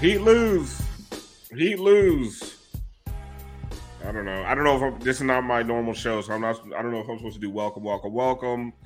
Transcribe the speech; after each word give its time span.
Heat 0.00 0.22
lose. 0.22 0.80
Heat 1.54 1.78
lose. 1.78 2.56
I 4.02 4.10
don't 4.10 4.24
know. 4.24 4.42
I 4.44 4.54
don't 4.54 4.64
know 4.64 4.74
if 4.74 4.82
I'm, 4.82 4.98
this 5.00 5.16
is 5.16 5.24
not 5.24 5.42
my 5.42 5.62
normal 5.62 5.92
show, 5.92 6.22
so 6.22 6.32
I'm 6.32 6.40
not. 6.40 6.58
I 6.74 6.80
don't 6.80 6.90
know 6.90 7.00
if 7.00 7.08
I'm 7.10 7.18
supposed 7.18 7.34
to 7.34 7.40
do 7.40 7.50
welcome, 7.50 7.82
welcome, 7.82 8.14
welcome. 8.14 8.72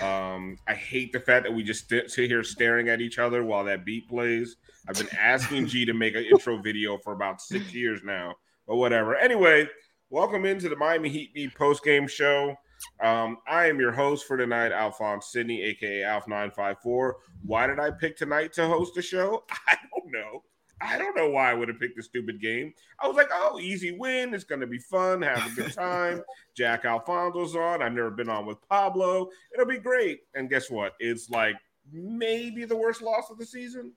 Um, 0.00 0.56
I 0.66 0.74
hate 0.74 1.12
the 1.12 1.20
fact 1.20 1.44
that 1.44 1.52
we 1.52 1.62
just 1.62 1.88
st- 1.88 2.10
sit 2.10 2.28
here 2.28 2.42
staring 2.42 2.88
at 2.88 3.00
each 3.00 3.20
other 3.20 3.44
while 3.44 3.64
that 3.64 3.84
beat 3.84 4.08
plays. 4.08 4.56
I've 4.88 4.96
been 4.96 5.16
asking 5.16 5.68
G 5.68 5.84
to 5.84 5.92
make 5.92 6.16
an 6.16 6.24
intro 6.32 6.60
video 6.60 6.98
for 6.98 7.12
about 7.12 7.40
six 7.40 7.72
years 7.72 8.00
now, 8.02 8.34
but 8.66 8.76
whatever. 8.76 9.14
Anyway, 9.14 9.68
welcome 10.10 10.44
into 10.44 10.68
the 10.68 10.74
Miami 10.74 11.08
Heat 11.08 11.32
Beat 11.34 11.54
post 11.54 11.84
game 11.84 12.08
show. 12.08 12.56
Um, 13.00 13.38
I 13.46 13.66
am 13.66 13.78
your 13.78 13.92
host 13.92 14.26
for 14.26 14.36
tonight, 14.36 14.72
Alphonse 14.72 15.30
Sydney, 15.30 15.62
aka 15.62 16.00
Alf954. 16.00 17.12
Why 17.44 17.68
did 17.68 17.78
I 17.78 17.92
pick 17.92 18.16
tonight 18.16 18.52
to 18.54 18.66
host 18.66 18.94
the 18.96 19.02
show? 19.02 19.44
I 19.68 19.76
don't 19.76 20.12
know. 20.12 20.42
I 20.82 20.98
don't 20.98 21.16
know 21.16 21.30
why 21.30 21.50
I 21.50 21.54
would 21.54 21.68
have 21.68 21.78
picked 21.78 21.96
the 21.96 22.02
stupid 22.02 22.40
game. 22.40 22.74
I 22.98 23.06
was 23.06 23.16
like, 23.16 23.30
oh, 23.32 23.58
easy 23.60 23.96
win. 23.96 24.34
It's 24.34 24.44
going 24.44 24.60
to 24.60 24.66
be 24.66 24.78
fun. 24.78 25.22
Have 25.22 25.52
a 25.52 25.54
good 25.54 25.72
time. 25.74 26.22
Jack 26.56 26.84
Alfonso's 26.84 27.54
on. 27.54 27.82
I've 27.82 27.92
never 27.92 28.10
been 28.10 28.28
on 28.28 28.46
with 28.46 28.58
Pablo. 28.68 29.28
It'll 29.54 29.66
be 29.66 29.78
great. 29.78 30.20
And 30.34 30.50
guess 30.50 30.70
what? 30.70 30.94
It's 30.98 31.30
like 31.30 31.56
maybe 31.92 32.64
the 32.64 32.76
worst 32.76 33.02
loss 33.02 33.30
of 33.30 33.38
the 33.38 33.46
season. 33.46 33.92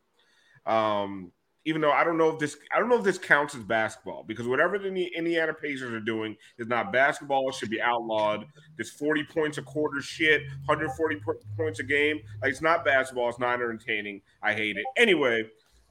Um, 0.65 1.31
even 1.67 1.81
though 1.81 1.91
I 1.91 2.03
don't 2.03 2.17
know 2.17 2.29
if 2.29 2.39
this, 2.39 2.57
I 2.71 2.79
don't 2.79 2.89
know 2.89 2.97
if 2.97 3.03
this 3.03 3.17
counts 3.17 3.55
as 3.55 3.63
basketball 3.63 4.23
because 4.27 4.47
whatever 4.47 4.77
the 4.77 5.11
Indiana 5.15 5.51
Pacers 5.53 5.91
are 5.91 5.99
doing 5.99 6.35
is 6.59 6.67
not 6.67 6.93
basketball. 6.93 7.49
It 7.49 7.55
should 7.55 7.71
be 7.71 7.81
outlawed. 7.81 8.45
This 8.77 8.91
40 8.91 9.23
points 9.23 9.57
a 9.57 9.63
quarter 9.63 9.99
shit, 9.99 10.43
140 10.65 11.21
points 11.57 11.79
a 11.79 11.83
game. 11.83 12.19
Like 12.41 12.51
it's 12.51 12.61
not 12.61 12.85
basketball. 12.85 13.29
It's 13.29 13.39
not 13.39 13.55
entertaining. 13.55 14.21
I 14.43 14.53
hate 14.53 14.77
it. 14.77 14.85
Anyway, 14.95 15.45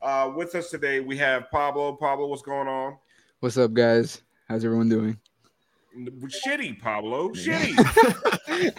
uh, 0.04 0.30
with 0.34 0.54
us 0.54 0.70
today 0.70 1.00
we 1.00 1.16
have 1.16 1.50
Pablo. 1.50 1.94
Pablo, 1.94 2.26
what's 2.26 2.42
going 2.42 2.68
on? 2.68 2.98
What's 3.40 3.56
up, 3.56 3.72
guys? 3.72 4.22
How's 4.48 4.64
everyone 4.64 4.88
doing? 4.88 5.18
Shitty, 5.96 6.80
Pablo. 6.80 7.30
Shitty. 7.30 7.74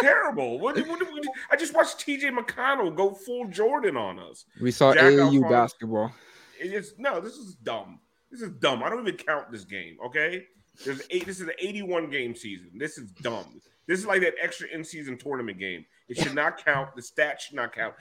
Terrible. 0.00 0.58
What, 0.58 0.76
what, 0.76 1.00
what, 1.00 1.24
I 1.50 1.56
just 1.56 1.74
watched 1.74 1.98
TJ 1.98 2.36
McConnell 2.36 2.94
go 2.94 3.12
full 3.12 3.48
Jordan 3.48 3.96
on 3.96 4.18
us. 4.18 4.46
We 4.60 4.70
saw 4.70 4.94
Jack 4.94 5.04
AAU 5.04 5.48
basketball. 5.48 6.12
It's 6.58 6.94
no, 6.98 7.20
this 7.20 7.34
is 7.34 7.54
dumb. 7.56 8.00
This 8.30 8.40
is 8.40 8.50
dumb. 8.52 8.82
I 8.82 8.88
don't 8.88 9.06
even 9.06 9.18
count 9.18 9.50
this 9.50 9.64
game. 9.64 9.96
Okay, 10.04 10.44
there's 10.84 11.02
eight. 11.10 11.26
This 11.26 11.40
is 11.40 11.48
an 11.48 11.54
81 11.58 12.10
game 12.10 12.34
season. 12.34 12.70
This 12.76 12.96
is 12.96 13.10
dumb. 13.10 13.60
This 13.86 13.98
is 13.98 14.06
like 14.06 14.20
that 14.22 14.34
extra 14.40 14.68
in 14.68 14.84
season 14.84 15.18
tournament 15.18 15.58
game. 15.58 15.84
It 16.08 16.16
should 16.16 16.34
not 16.34 16.64
count. 16.64 16.94
The 16.94 17.02
stats 17.02 17.40
should 17.40 17.56
not 17.56 17.74
count. 17.74 17.94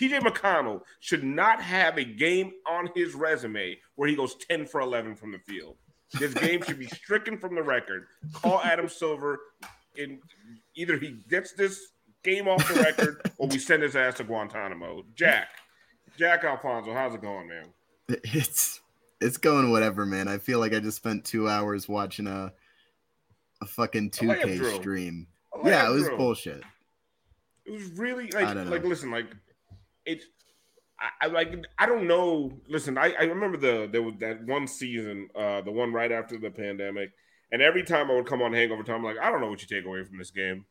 TJ 0.00 0.20
McConnell 0.20 0.80
should 1.00 1.22
not 1.22 1.60
have 1.60 1.98
a 1.98 2.04
game 2.04 2.52
on 2.66 2.88
his 2.94 3.14
resume 3.14 3.76
where 3.96 4.08
he 4.08 4.16
goes 4.16 4.34
10 4.48 4.66
for 4.66 4.80
11 4.80 5.14
from 5.14 5.30
the 5.30 5.38
field. 5.38 5.76
This 6.18 6.32
game 6.32 6.62
should 6.62 6.78
be 6.78 6.86
stricken 6.94 7.38
from 7.38 7.54
the 7.54 7.62
record. 7.62 8.06
Call 8.32 8.62
Adam 8.62 8.88
Silver. 8.88 9.38
In 9.96 10.20
either 10.74 10.96
he 10.96 11.18
gets 11.28 11.52
this 11.52 11.88
game 12.22 12.48
off 12.48 12.66
the 12.72 12.80
record 12.80 13.30
or 13.36 13.48
we 13.48 13.58
send 13.58 13.82
his 13.82 13.94
ass 13.94 14.14
to 14.14 14.24
Guantanamo. 14.24 15.04
Jack, 15.14 15.48
Jack 16.16 16.44
Alfonso, 16.44 16.94
how's 16.94 17.14
it 17.14 17.20
going, 17.20 17.48
man? 17.48 17.66
It's 18.08 18.80
it's 19.20 19.36
going 19.36 19.70
whatever, 19.70 20.06
man. 20.06 20.28
I 20.28 20.38
feel 20.38 20.60
like 20.60 20.72
I 20.72 20.80
just 20.80 20.96
spent 20.96 21.24
two 21.24 21.48
hours 21.48 21.88
watching 21.88 22.26
a 22.26 22.52
a 23.60 23.66
fucking 23.66 24.10
2K 24.10 24.76
stream. 24.76 25.26
Yeah, 25.64 25.90
it 25.90 25.92
was 25.92 26.08
bullshit. 26.10 26.62
It 27.66 27.72
was 27.72 27.90
really 27.98 28.30
like 28.30 28.54
like 28.66 28.84
listen 28.84 29.10
like 29.10 29.26
it's 30.06 30.24
I, 31.00 31.26
I 31.26 31.28
like 31.28 31.54
I 31.78 31.86
don't 31.86 32.06
know. 32.06 32.52
Listen, 32.68 32.98
I, 32.98 33.12
I 33.18 33.24
remember 33.24 33.56
the 33.56 33.88
there 33.90 34.02
was 34.02 34.14
that 34.20 34.44
one 34.44 34.66
season, 34.66 35.28
uh, 35.34 35.60
the 35.62 35.70
one 35.72 35.92
right 35.92 36.12
after 36.12 36.38
the 36.38 36.50
pandemic, 36.50 37.10
and 37.52 37.62
every 37.62 37.82
time 37.82 38.10
I 38.10 38.14
would 38.14 38.26
come 38.26 38.42
on 38.42 38.52
Hangover 38.52 38.82
Time, 38.82 38.96
I'm 38.96 39.04
like, 39.04 39.18
I 39.18 39.30
don't 39.30 39.40
know 39.40 39.48
what 39.48 39.62
you 39.62 39.68
take 39.68 39.86
away 39.86 40.04
from 40.04 40.18
this 40.18 40.30
game. 40.30 40.64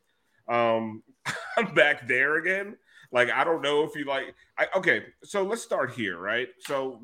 Um, 0.48 1.02
I'm 1.56 1.74
back 1.74 2.06
there 2.06 2.36
again. 2.36 2.76
Like 3.12 3.30
I 3.30 3.42
don't 3.44 3.62
know 3.62 3.82
if 3.84 3.96
you 3.96 4.04
like. 4.04 4.34
I, 4.58 4.66
okay, 4.76 5.04
so 5.24 5.42
let's 5.42 5.62
start 5.62 5.92
here, 5.92 6.18
right? 6.18 6.48
So 6.60 7.00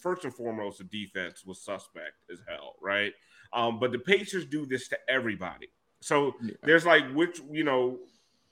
first 0.00 0.24
and 0.24 0.34
foremost, 0.34 0.78
the 0.78 0.84
defense 0.84 1.44
was 1.44 1.62
suspect 1.62 2.14
as 2.32 2.40
hell, 2.48 2.76
right? 2.80 3.12
Um, 3.52 3.78
but 3.78 3.92
the 3.92 3.98
Pacers 3.98 4.46
do 4.46 4.64
this 4.66 4.88
to 4.88 4.98
everybody. 5.08 5.68
So 6.00 6.34
Yeah. 6.42 6.54
there's 6.62 6.86
like 6.86 7.10
which 7.12 7.40
you 7.50 7.62
know 7.64 7.98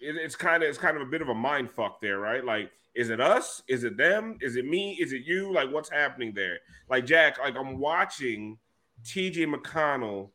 it, 0.00 0.16
it's 0.16 0.36
kind 0.36 0.62
of 0.62 0.68
it's 0.68 0.78
kind 0.78 0.96
of 0.96 1.02
a 1.02 1.10
bit 1.10 1.22
of 1.22 1.28
a 1.30 1.34
mind 1.34 1.70
fuck 1.70 2.00
there, 2.02 2.18
right? 2.18 2.44
Like, 2.44 2.70
is 2.94 3.10
it 3.10 3.20
us? 3.20 3.62
Is 3.68 3.84
it 3.84 3.96
them? 3.96 4.36
Is 4.40 4.56
it 4.56 4.66
me? 4.66 4.98
Is 5.00 5.12
it 5.12 5.22
you? 5.24 5.52
Like, 5.52 5.70
what's 5.72 5.90
happening 5.90 6.32
there? 6.34 6.58
Like, 6.88 7.06
Jack, 7.06 7.38
like 7.38 7.56
I'm 7.56 7.78
watching 7.78 8.58
TJ 9.04 9.52
McConnell 9.52 10.30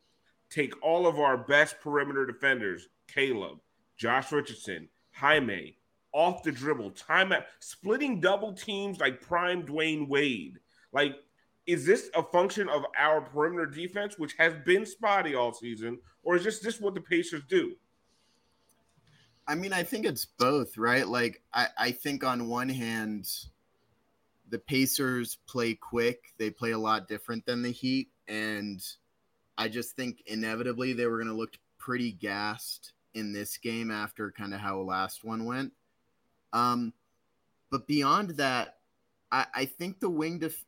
take 0.50 0.74
all 0.82 1.06
of 1.06 1.18
our 1.18 1.36
best 1.36 1.80
perimeter 1.80 2.26
defenders, 2.26 2.88
Caleb, 3.06 3.58
Josh 3.96 4.32
Richardson, 4.32 4.88
Jaime, 5.12 5.76
off 6.12 6.42
the 6.42 6.52
dribble, 6.52 6.92
time 6.92 7.32
out, 7.32 7.44
splitting 7.60 8.20
double 8.20 8.52
teams 8.52 8.98
like 8.98 9.20
prime 9.20 9.64
Dwyane 9.64 10.08
Wade. 10.08 10.58
Like, 10.92 11.16
is 11.66 11.84
this 11.84 12.10
a 12.14 12.22
function 12.22 12.68
of 12.68 12.84
our 12.98 13.20
perimeter 13.20 13.66
defense, 13.66 14.18
which 14.18 14.34
has 14.38 14.54
been 14.64 14.86
spotty 14.86 15.34
all 15.34 15.52
season, 15.52 15.98
or 16.22 16.34
is 16.34 16.42
just 16.42 16.62
this 16.62 16.80
what 16.80 16.94
the 16.94 17.00
Pacers 17.00 17.42
do? 17.48 17.74
I 19.48 19.54
mean, 19.54 19.72
I 19.72 19.82
think 19.82 20.04
it's 20.04 20.26
both, 20.26 20.76
right? 20.76 21.08
Like, 21.08 21.42
I, 21.54 21.68
I 21.78 21.90
think 21.90 22.22
on 22.22 22.48
one 22.48 22.68
hand, 22.68 23.30
the 24.50 24.58
Pacers 24.58 25.38
play 25.46 25.74
quick. 25.74 26.34
They 26.38 26.50
play 26.50 26.72
a 26.72 26.78
lot 26.78 27.08
different 27.08 27.46
than 27.46 27.62
the 27.62 27.72
Heat. 27.72 28.10
And 28.28 28.84
I 29.56 29.68
just 29.68 29.96
think 29.96 30.22
inevitably 30.26 30.92
they 30.92 31.06
were 31.06 31.16
going 31.16 31.28
to 31.28 31.34
look 31.34 31.56
pretty 31.78 32.12
gassed 32.12 32.92
in 33.14 33.32
this 33.32 33.56
game 33.56 33.90
after 33.90 34.30
kind 34.30 34.52
of 34.52 34.60
how 34.60 34.80
last 34.80 35.24
one 35.24 35.46
went. 35.46 35.72
Um, 36.52 36.92
but 37.70 37.86
beyond 37.86 38.30
that, 38.36 38.76
I, 39.32 39.46
I 39.54 39.64
think 39.64 39.98
the 39.98 40.10
wing 40.10 40.38
def, 40.40 40.62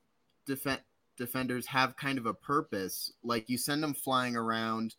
defen- 0.48 0.80
defenders 1.18 1.66
have 1.66 1.96
kind 1.96 2.18
of 2.18 2.24
a 2.24 2.34
purpose. 2.34 3.12
Like 3.22 3.50
you 3.50 3.58
send 3.58 3.82
them 3.82 3.94
flying 3.94 4.36
around, 4.36 4.94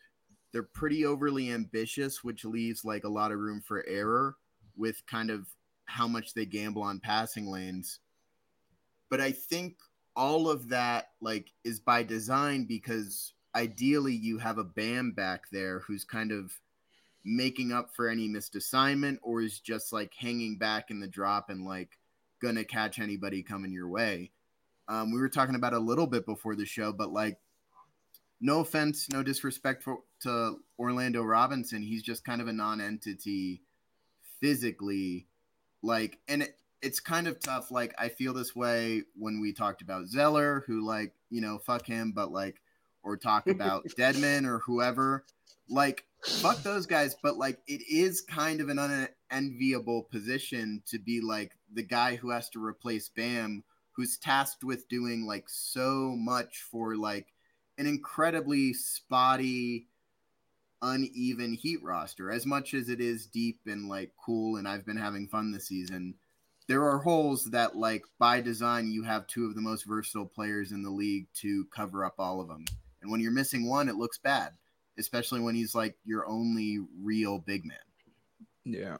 they're 0.52 0.64
pretty 0.64 1.06
overly 1.06 1.52
ambitious, 1.52 2.24
which 2.24 2.46
leaves 2.46 2.84
like 2.84 3.04
a 3.04 3.10
lot 3.10 3.32
of 3.32 3.40
room 3.40 3.62
for 3.62 3.86
error 3.88 4.36
with 4.76 5.06
kind 5.06 5.30
of 5.30 5.48
how 5.86 6.08
much 6.08 6.34
they 6.34 6.46
gamble 6.46 6.82
on 6.82 7.00
passing 7.00 7.48
lanes. 7.48 8.00
But 9.10 9.22
I 9.22 9.32
think 9.32 9.78
all 10.16 10.50
of 10.50 10.70
that 10.70 11.10
like 11.22 11.52
is 11.64 11.80
by 11.80 12.04
design 12.04 12.66
because 12.66 13.34
ideally 13.56 14.14
you 14.14 14.38
have 14.38 14.58
a 14.58 14.64
Bam 14.64 15.12
back 15.12 15.44
there 15.52 15.80
who's 15.80 16.04
kind 16.04 16.32
of 16.32 16.54
making 17.24 17.72
up 17.72 17.94
for 17.94 18.10
any 18.10 18.28
missed 18.28 18.56
assignment 18.56 19.20
or 19.22 19.42
is 19.42 19.60
just 19.60 19.94
like 19.94 20.14
hanging 20.14 20.58
back 20.58 20.90
in 20.90 21.00
the 21.00 21.08
drop 21.08 21.50
and 21.50 21.66
like 21.66 21.98
gonna 22.42 22.64
catch 22.64 23.00
anybody 23.00 23.44
coming 23.44 23.72
your 23.72 23.88
way. 23.88 24.32
Um, 24.88 25.12
we 25.12 25.20
were 25.20 25.30
talking 25.30 25.56
about 25.56 25.74
a 25.74 25.80
little 25.80 26.08
bit 26.08 26.26
before 26.26 26.56
the 26.56 26.66
show, 26.66 26.92
but 26.92 27.14
like, 27.14 27.38
no 28.42 28.60
offense, 28.60 29.08
no 29.10 29.22
disrespect 29.22 29.84
for, 29.84 30.00
to 30.22 30.58
Orlando 30.80 31.24
Robinson. 31.24 31.84
He's 31.84 32.02
just 32.02 32.26
kind 32.26 32.42
of 32.42 32.48
a 32.48 32.54
non-entity 32.54 33.62
physically. 34.40 35.28
Like, 35.84 36.18
and 36.28 36.44
it, 36.44 36.58
it's 36.82 37.00
kind 37.00 37.28
of 37.28 37.40
tough. 37.40 37.70
Like, 37.70 37.94
I 38.00 38.10
feel 38.10 38.34
this 38.34 38.56
way 38.56 39.04
when 39.16 39.40
we 39.40 39.54
talked 39.54 39.84
about 39.84 40.08
Zeller, 40.08 40.64
who 40.66 40.86
like, 40.86 41.14
you 41.30 41.40
know, 41.40 41.60
fuck 41.60 41.86
him, 41.86 42.12
but 42.14 42.32
like, 42.32 42.60
or 43.04 43.16
talk 43.16 43.48
about 43.48 43.86
Dedmon 43.98 44.46
or 44.46 44.60
whoever. 44.60 45.24
Like, 45.70 46.06
fuck 46.24 46.64
those 46.64 46.88
guys. 46.88 47.16
But 47.22 47.38
like, 47.38 47.60
it 47.68 47.82
is 47.88 48.22
kind 48.22 48.60
of 48.60 48.70
an 48.70 49.08
unenviable 49.30 50.04
position 50.04 50.82
to 50.88 50.98
be 50.98 51.22
like 51.22 51.52
the 51.72 51.84
guy 51.84 52.16
who 52.16 52.32
has 52.32 52.50
to 52.50 52.64
replace 52.64 53.08
Bam, 53.10 53.64
who's 53.92 54.18
tasked 54.18 54.64
with 54.64 54.90
doing 54.90 55.28
like 55.28 55.48
so 55.48 56.16
much 56.18 56.64
for 56.72 56.96
like 56.96 57.28
an 57.82 57.88
incredibly 57.88 58.74
spotty, 58.74 59.88
uneven 60.84 61.56
Heat 61.56 61.82
roster. 61.82 62.30
As 62.30 62.46
much 62.46 62.76
as 62.76 62.90
it 62.90 63.02
is 63.02 63.26
deep 63.26 63.60
and 63.66 63.90
like 63.90 64.12
cool, 64.24 64.58
and 64.58 64.68
I've 64.68 64.86
been 64.86 64.98
having 64.98 65.28
fun 65.28 65.52
this 65.52 65.68
season, 65.68 66.14
there 66.68 66.88
are 66.88 67.00
holes 67.00 67.46
that 67.46 67.76
like 67.76 68.04
by 68.20 68.40
design 68.40 68.92
you 68.92 69.02
have 69.02 69.26
two 69.26 69.46
of 69.48 69.56
the 69.56 69.62
most 69.62 69.86
versatile 69.86 70.28
players 70.28 70.72
in 70.72 70.84
the 70.84 70.92
league 70.92 71.26
to 71.38 71.66
cover 71.76 72.06
up 72.06 72.14
all 72.20 72.40
of 72.40 72.48
them. 72.48 72.66
And 73.02 73.12
when 73.12 73.20
you're 73.20 73.32
missing 73.32 73.68
one, 73.68 73.90
it 73.90 73.96
looks 73.96 74.20
bad, 74.20 74.52
especially 75.00 75.40
when 75.40 75.56
he's 75.56 75.74
like 75.74 75.98
your 76.06 76.28
only 76.28 76.82
real 77.02 77.40
big 77.40 77.66
man. 77.66 77.78
Yeah. 78.64 78.98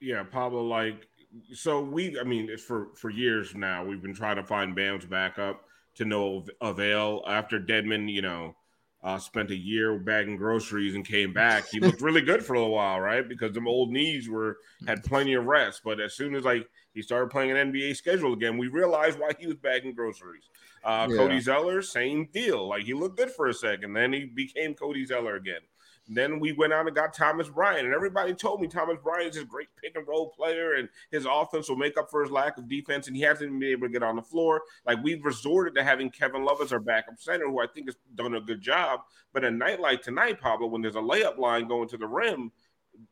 Yeah, 0.00 0.22
Pablo. 0.22 0.62
Like, 0.62 1.06
so 1.52 1.82
we. 1.82 2.18
I 2.18 2.24
mean, 2.24 2.48
it's 2.48 2.62
for 2.62 2.88
for 2.94 3.10
years 3.10 3.54
now. 3.54 3.84
We've 3.84 4.00
been 4.00 4.14
trying 4.14 4.36
to 4.36 4.42
find 4.42 4.74
Bam's 4.74 5.04
backup 5.04 5.65
to 5.96 6.04
no 6.04 6.44
avail. 6.60 7.22
After 7.26 7.60
Dedmon, 7.60 8.10
you 8.12 8.22
know, 8.22 8.54
uh, 9.02 9.18
spent 9.18 9.50
a 9.50 9.56
year 9.56 9.98
bagging 9.98 10.36
groceries 10.36 10.94
and 10.94 11.06
came 11.06 11.32
back. 11.32 11.68
He 11.68 11.78
looked 11.80 12.00
really 12.00 12.22
good 12.22 12.44
for 12.44 12.54
a 12.54 12.58
little 12.58 12.74
while, 12.74 12.98
right? 13.00 13.26
Because 13.28 13.52
them 13.52 13.68
old 13.68 13.90
knees 13.90 14.28
were 14.28 14.58
had 14.86 15.04
plenty 15.04 15.34
of 15.34 15.44
rest. 15.44 15.82
But 15.84 16.00
as 16.00 16.14
soon 16.14 16.34
as 16.34 16.44
like 16.44 16.68
he 16.92 17.02
started 17.02 17.30
playing 17.30 17.50
an 17.52 17.72
NBA 17.72 17.94
schedule 17.96 18.32
again, 18.32 18.58
we 18.58 18.68
realized 18.68 19.18
why 19.18 19.30
he 19.38 19.46
was 19.46 19.56
bagging 19.56 19.94
groceries. 19.94 20.48
Uh, 20.82 21.06
Yeah. 21.10 21.16
Cody 21.16 21.40
Zeller, 21.40 21.82
same 21.82 22.28
deal. 22.32 22.68
Like 22.68 22.84
he 22.84 22.94
looked 22.94 23.16
good 23.16 23.30
for 23.30 23.48
a 23.48 23.54
second, 23.54 23.92
then 23.92 24.12
he 24.12 24.24
became 24.24 24.74
Cody 24.74 25.04
Zeller 25.04 25.36
again. 25.36 25.60
Then 26.08 26.38
we 26.38 26.52
went 26.52 26.72
out 26.72 26.86
and 26.86 26.94
got 26.94 27.12
Thomas 27.12 27.48
Bryant, 27.48 27.86
and 27.86 27.94
everybody 27.94 28.32
told 28.32 28.60
me 28.60 28.68
Thomas 28.68 28.98
Bryant 29.02 29.16
Bryant's 29.16 29.38
a 29.38 29.44
great 29.44 29.68
pick 29.82 29.96
and 29.96 30.06
roll 30.06 30.28
player, 30.28 30.74
and 30.74 30.88
his 31.10 31.26
offense 31.30 31.68
will 31.68 31.76
make 31.76 31.96
up 31.96 32.10
for 32.10 32.22
his 32.22 32.30
lack 32.30 32.58
of 32.58 32.68
defense, 32.68 33.06
and 33.06 33.16
he 33.16 33.22
hasn't 33.22 33.58
been 33.58 33.70
able 33.70 33.86
to 33.86 33.92
get 33.92 34.02
on 34.02 34.16
the 34.16 34.22
floor. 34.22 34.62
Like 34.84 35.02
we've 35.02 35.24
resorted 35.24 35.74
to 35.74 35.82
having 35.82 36.10
Kevin 36.10 36.44
Love 36.44 36.60
as 36.60 36.72
our 36.72 36.80
backup 36.80 37.18
center, 37.18 37.46
who 37.46 37.60
I 37.60 37.66
think 37.66 37.86
has 37.86 37.96
done 38.14 38.34
a 38.34 38.40
good 38.40 38.60
job. 38.60 39.00
But 39.32 39.44
a 39.44 39.50
night 39.50 39.80
like 39.80 40.02
tonight, 40.02 40.40
Pablo, 40.40 40.66
when 40.66 40.82
there's 40.82 40.96
a 40.96 41.00
layup 41.00 41.38
line 41.38 41.66
going 41.66 41.88
to 41.88 41.96
the 41.96 42.06
rim, 42.06 42.52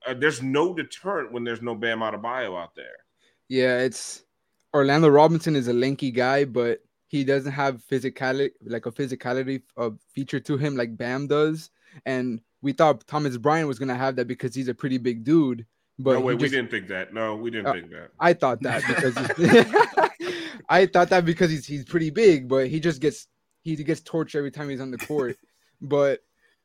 uh, 0.06 0.14
there's 0.14 0.42
no 0.42 0.74
deterrent 0.74 1.32
when 1.32 1.42
there's 1.42 1.62
no 1.62 1.74
Bam 1.74 2.00
Adebayo 2.00 2.60
out 2.60 2.74
there. 2.74 2.96
Yeah, 3.48 3.78
it's 3.78 4.24
Orlando 4.74 5.08
Robinson 5.08 5.56
is 5.56 5.68
a 5.68 5.72
lanky 5.72 6.10
guy, 6.10 6.44
but 6.44 6.80
he 7.06 7.24
doesn't 7.24 7.52
have 7.52 7.82
physicality 7.90 8.50
like 8.66 8.86
a 8.86 8.92
physicality 8.92 9.62
of 9.76 9.98
feature 10.12 10.40
to 10.40 10.56
him 10.56 10.76
like 10.76 10.96
Bam 10.96 11.28
does. 11.28 11.70
And 12.06 12.40
we 12.62 12.72
thought 12.72 13.06
Thomas 13.06 13.36
Bryant 13.36 13.68
was 13.68 13.78
gonna 13.78 13.94
have 13.96 14.16
that 14.16 14.26
because 14.26 14.54
he's 14.54 14.68
a 14.68 14.74
pretty 14.74 14.98
big 14.98 15.24
dude. 15.24 15.66
But 15.98 16.14
no 16.14 16.18
he 16.18 16.24
way, 16.24 16.34
we 16.34 16.48
didn't 16.48 16.70
think 16.70 16.88
that. 16.88 17.14
No, 17.14 17.36
we 17.36 17.50
didn't 17.50 17.66
Uh, 17.68 17.72
think 17.74 17.90
that. 17.90 18.10
I 18.18 18.32
thought 18.32 18.60
that 18.62 18.82
because 18.86 19.16
I 20.68 20.86
thought 20.86 21.10
that 21.10 21.24
because 21.24 21.50
he's 21.50 21.66
he's 21.66 21.84
pretty 21.84 22.10
big, 22.10 22.48
but 22.48 22.68
he 22.68 22.80
just 22.80 23.00
gets 23.00 23.28
he 23.62 23.76
gets 23.76 24.00
torched 24.00 24.34
every 24.34 24.50
time 24.50 24.68
he's 24.68 24.80
on 24.80 24.90
the 24.90 24.98
court. 24.98 25.36
but 25.80 26.20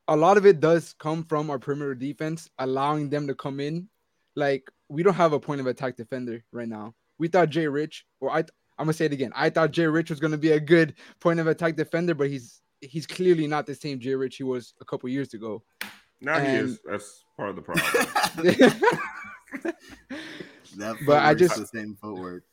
a 0.08 0.16
lot 0.16 0.38
of 0.38 0.46
it 0.46 0.60
does 0.60 0.94
come 0.98 1.24
from 1.24 1.50
our 1.50 1.60
perimeter 1.60 1.94
defense, 1.94 2.50
allowing 2.58 3.10
them 3.10 3.28
to 3.28 3.36
come 3.36 3.60
in. 3.60 3.88
Like 4.36 4.70
we 4.88 5.04
don't 5.04 5.14
have 5.14 5.34
a 5.34 5.40
point 5.40 5.62
of 5.62 5.68
attack 5.68 5.96
defender 5.96 6.44
right 6.52 6.68
now. 6.68 6.96
We 7.20 7.28
thought 7.28 7.50
Jay 7.50 7.68
Rich, 7.68 8.06
or 8.20 8.32
I, 8.32 8.40
I'm 8.40 8.86
gonna 8.86 8.94
say 8.94 9.06
it 9.06 9.14
again. 9.14 9.32
I 9.36 9.50
thought 9.50 9.72
Jay 9.72 9.86
Rich 9.86 10.10
was 10.10 10.20
gonna 10.20 10.38
be 10.38 10.52
a 10.52 10.60
good 10.60 10.96
point 11.20 11.40
of 11.40 11.48
attack 11.48 11.76
defender, 11.76 12.16
but 12.16 12.30
he's 12.30 12.62
he's 12.82 13.06
clearly 13.08 13.48
not 13.48 13.66
the 13.66 13.76
same 13.76 14.00
Jay 14.00 14.16
Rich 14.16 14.38
he 14.38 14.44
was 14.44 14.74
a 14.82 14.86
couple 14.86 15.10
years 15.10 15.34
ago. 15.34 15.64
Now 16.22 16.40
he 16.40 16.48
is. 16.48 16.80
That's 16.86 17.24
part 17.38 17.50
of 17.50 17.56
the 17.56 17.62
problem. 17.62 17.86
that 20.78 20.98
But 21.06 21.24
I 21.24 21.34
just- 21.34 21.56
the 21.58 21.66
same 21.68 21.96
footwork. 22.02 22.44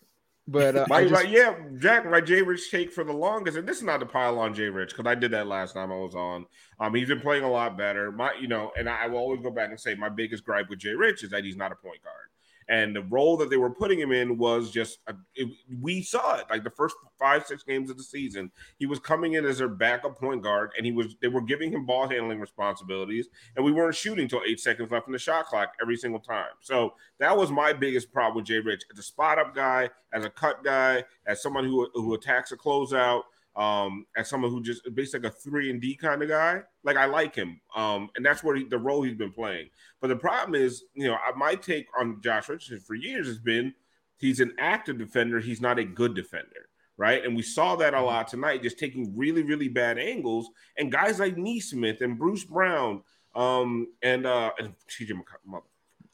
but 0.48 0.76
uh, 0.76 0.86
I 0.90 1.02
just- 1.02 1.12
my- 1.24 1.30
yeah, 1.30 1.54
Jack, 1.78 2.08
my 2.08 2.20
Jay 2.20 2.42
Rich 2.42 2.70
take 2.70 2.92
for 2.92 3.04
the 3.04 3.12
longest, 3.12 3.56
and 3.56 3.68
this 3.68 3.78
is 3.78 3.82
not 3.82 3.98
to 4.00 4.06
pile 4.06 4.38
on 4.38 4.54
Jay 4.54 4.68
Rich 4.68 4.90
because 4.96 5.06
I 5.10 5.14
did 5.14 5.32
that 5.32 5.46
last 5.46 5.74
time 5.74 5.90
I 5.92 5.96
was 5.96 6.14
on. 6.14 6.46
Um, 6.80 6.94
he's 6.94 7.08
been 7.08 7.20
playing 7.20 7.44
a 7.44 7.50
lot 7.50 7.76
better. 7.76 8.12
My, 8.12 8.32
you 8.40 8.48
know, 8.48 8.72
and 8.78 8.88
I 8.88 9.06
will 9.08 9.18
always 9.18 9.40
go 9.42 9.50
back 9.50 9.70
and 9.70 9.80
say 9.80 9.94
my 9.94 10.08
biggest 10.08 10.44
gripe 10.44 10.68
with 10.70 10.78
Jay 10.78 10.94
Rich 10.94 11.24
is 11.24 11.30
that 11.30 11.44
he's 11.44 11.56
not 11.56 11.72
a 11.72 11.76
point 11.76 12.02
guard. 12.02 12.28
And 12.68 12.96
the 12.96 13.02
role 13.02 13.36
that 13.36 13.50
they 13.50 13.56
were 13.56 13.70
putting 13.70 13.98
him 13.98 14.10
in 14.10 14.38
was 14.38 14.70
just 14.70 14.98
it, 15.34 15.48
we 15.80 16.02
saw 16.02 16.36
it 16.36 16.46
like 16.50 16.64
the 16.64 16.70
first 16.70 16.96
five 17.18 17.46
six 17.46 17.62
games 17.62 17.90
of 17.90 17.96
the 17.96 18.02
season. 18.02 18.50
He 18.78 18.86
was 18.86 18.98
coming 18.98 19.34
in 19.34 19.44
as 19.44 19.58
their 19.58 19.68
backup 19.68 20.18
point 20.18 20.42
guard, 20.42 20.72
and 20.76 20.84
he 20.84 20.92
was 20.92 21.14
they 21.20 21.28
were 21.28 21.42
giving 21.42 21.72
him 21.72 21.86
ball 21.86 22.08
handling 22.08 22.40
responsibilities, 22.40 23.28
and 23.54 23.64
we 23.64 23.72
weren't 23.72 23.94
shooting 23.94 24.24
until 24.24 24.42
eight 24.46 24.58
seconds 24.58 24.90
left 24.90 25.06
in 25.06 25.12
the 25.12 25.18
shot 25.18 25.46
clock 25.46 25.74
every 25.80 25.96
single 25.96 26.20
time. 26.20 26.50
So 26.60 26.94
that 27.20 27.36
was 27.36 27.50
my 27.50 27.72
biggest 27.72 28.12
problem 28.12 28.36
with 28.36 28.46
Jay 28.46 28.58
Rich 28.58 28.84
as 28.92 28.98
a 28.98 29.02
spot 29.02 29.38
up 29.38 29.54
guy, 29.54 29.90
as 30.12 30.24
a 30.24 30.30
cut 30.30 30.64
guy, 30.64 31.04
as 31.26 31.42
someone 31.42 31.64
who 31.64 31.88
who 31.94 32.14
attacks 32.14 32.50
a 32.50 32.56
closeout, 32.56 33.22
um, 33.56 34.04
as 34.16 34.28
someone 34.28 34.50
who 34.50 34.62
just 34.62 34.82
basically 34.94 35.28
like 35.28 35.32
a 35.32 35.36
three 35.36 35.70
and 35.70 35.80
D 35.80 35.94
kind 35.96 36.22
of 36.22 36.28
guy. 36.28 36.62
Like 36.84 36.96
I 36.96 37.06
like 37.06 37.34
him, 37.34 37.60
um, 37.74 38.10
and 38.16 38.24
that's 38.24 38.44
where 38.44 38.54
he, 38.56 38.64
the 38.64 38.78
role 38.78 39.02
he's 39.02 39.16
been 39.16 39.32
playing. 39.32 39.68
But 40.00 40.08
the 40.08 40.16
problem 40.16 40.54
is, 40.60 40.84
you 40.94 41.08
know, 41.08 41.14
I- 41.14 41.36
my 41.36 41.54
take 41.54 41.86
on 41.98 42.20
Josh 42.22 42.48
Richardson 42.48 42.80
for 42.80 42.94
years 42.94 43.26
has 43.26 43.38
been 43.38 43.74
he's 44.18 44.40
an 44.40 44.52
active 44.58 44.98
defender. 44.98 45.40
He's 45.40 45.60
not 45.60 45.78
a 45.78 45.84
good 45.84 46.14
defender, 46.14 46.68
right? 46.96 47.24
And 47.24 47.34
we 47.34 47.42
saw 47.42 47.76
that 47.76 47.94
a 47.94 48.00
lot 48.00 48.28
tonight, 48.28 48.62
just 48.62 48.78
taking 48.78 49.16
really, 49.16 49.42
really 49.42 49.68
bad 49.68 49.98
angles. 49.98 50.48
And 50.78 50.92
guys 50.92 51.18
like 51.18 51.36
Nesmith 51.36 52.00
and 52.02 52.18
Bruce 52.18 52.44
Brown, 52.44 53.02
um, 53.34 53.88
and 54.02 54.26
uh, 54.26 54.52
and 54.58 54.74
TJ 54.88 55.10
McC- 55.12 55.44
mother- 55.46 55.64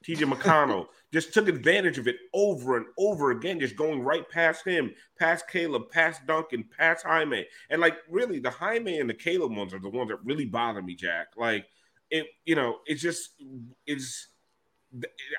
TJ 0.02 0.30
McConnell 0.30 0.86
just 1.12 1.34
took 1.34 1.48
advantage 1.48 1.98
of 1.98 2.08
it 2.08 2.16
over 2.32 2.76
and 2.76 2.86
over 2.98 3.30
again, 3.30 3.60
just 3.60 3.76
going 3.76 4.02
right 4.02 4.28
past 4.28 4.66
him, 4.66 4.92
past 5.18 5.48
Caleb, 5.48 5.90
past 5.90 6.26
Duncan, 6.26 6.64
past 6.76 7.04
Jaime. 7.04 7.46
And 7.70 7.80
like 7.80 7.96
really, 8.08 8.38
the 8.38 8.50
Jaime 8.50 8.98
and 8.98 9.08
the 9.08 9.14
Caleb 9.14 9.56
ones 9.56 9.74
are 9.74 9.78
the 9.78 9.88
ones 9.88 10.10
that 10.10 10.24
really 10.24 10.46
bother 10.46 10.82
me, 10.82 10.94
Jack. 10.94 11.28
Like 11.36 11.66
it, 12.10 12.26
you 12.44 12.54
know, 12.54 12.78
it's 12.86 13.02
just 13.02 13.30
it's 13.86 14.28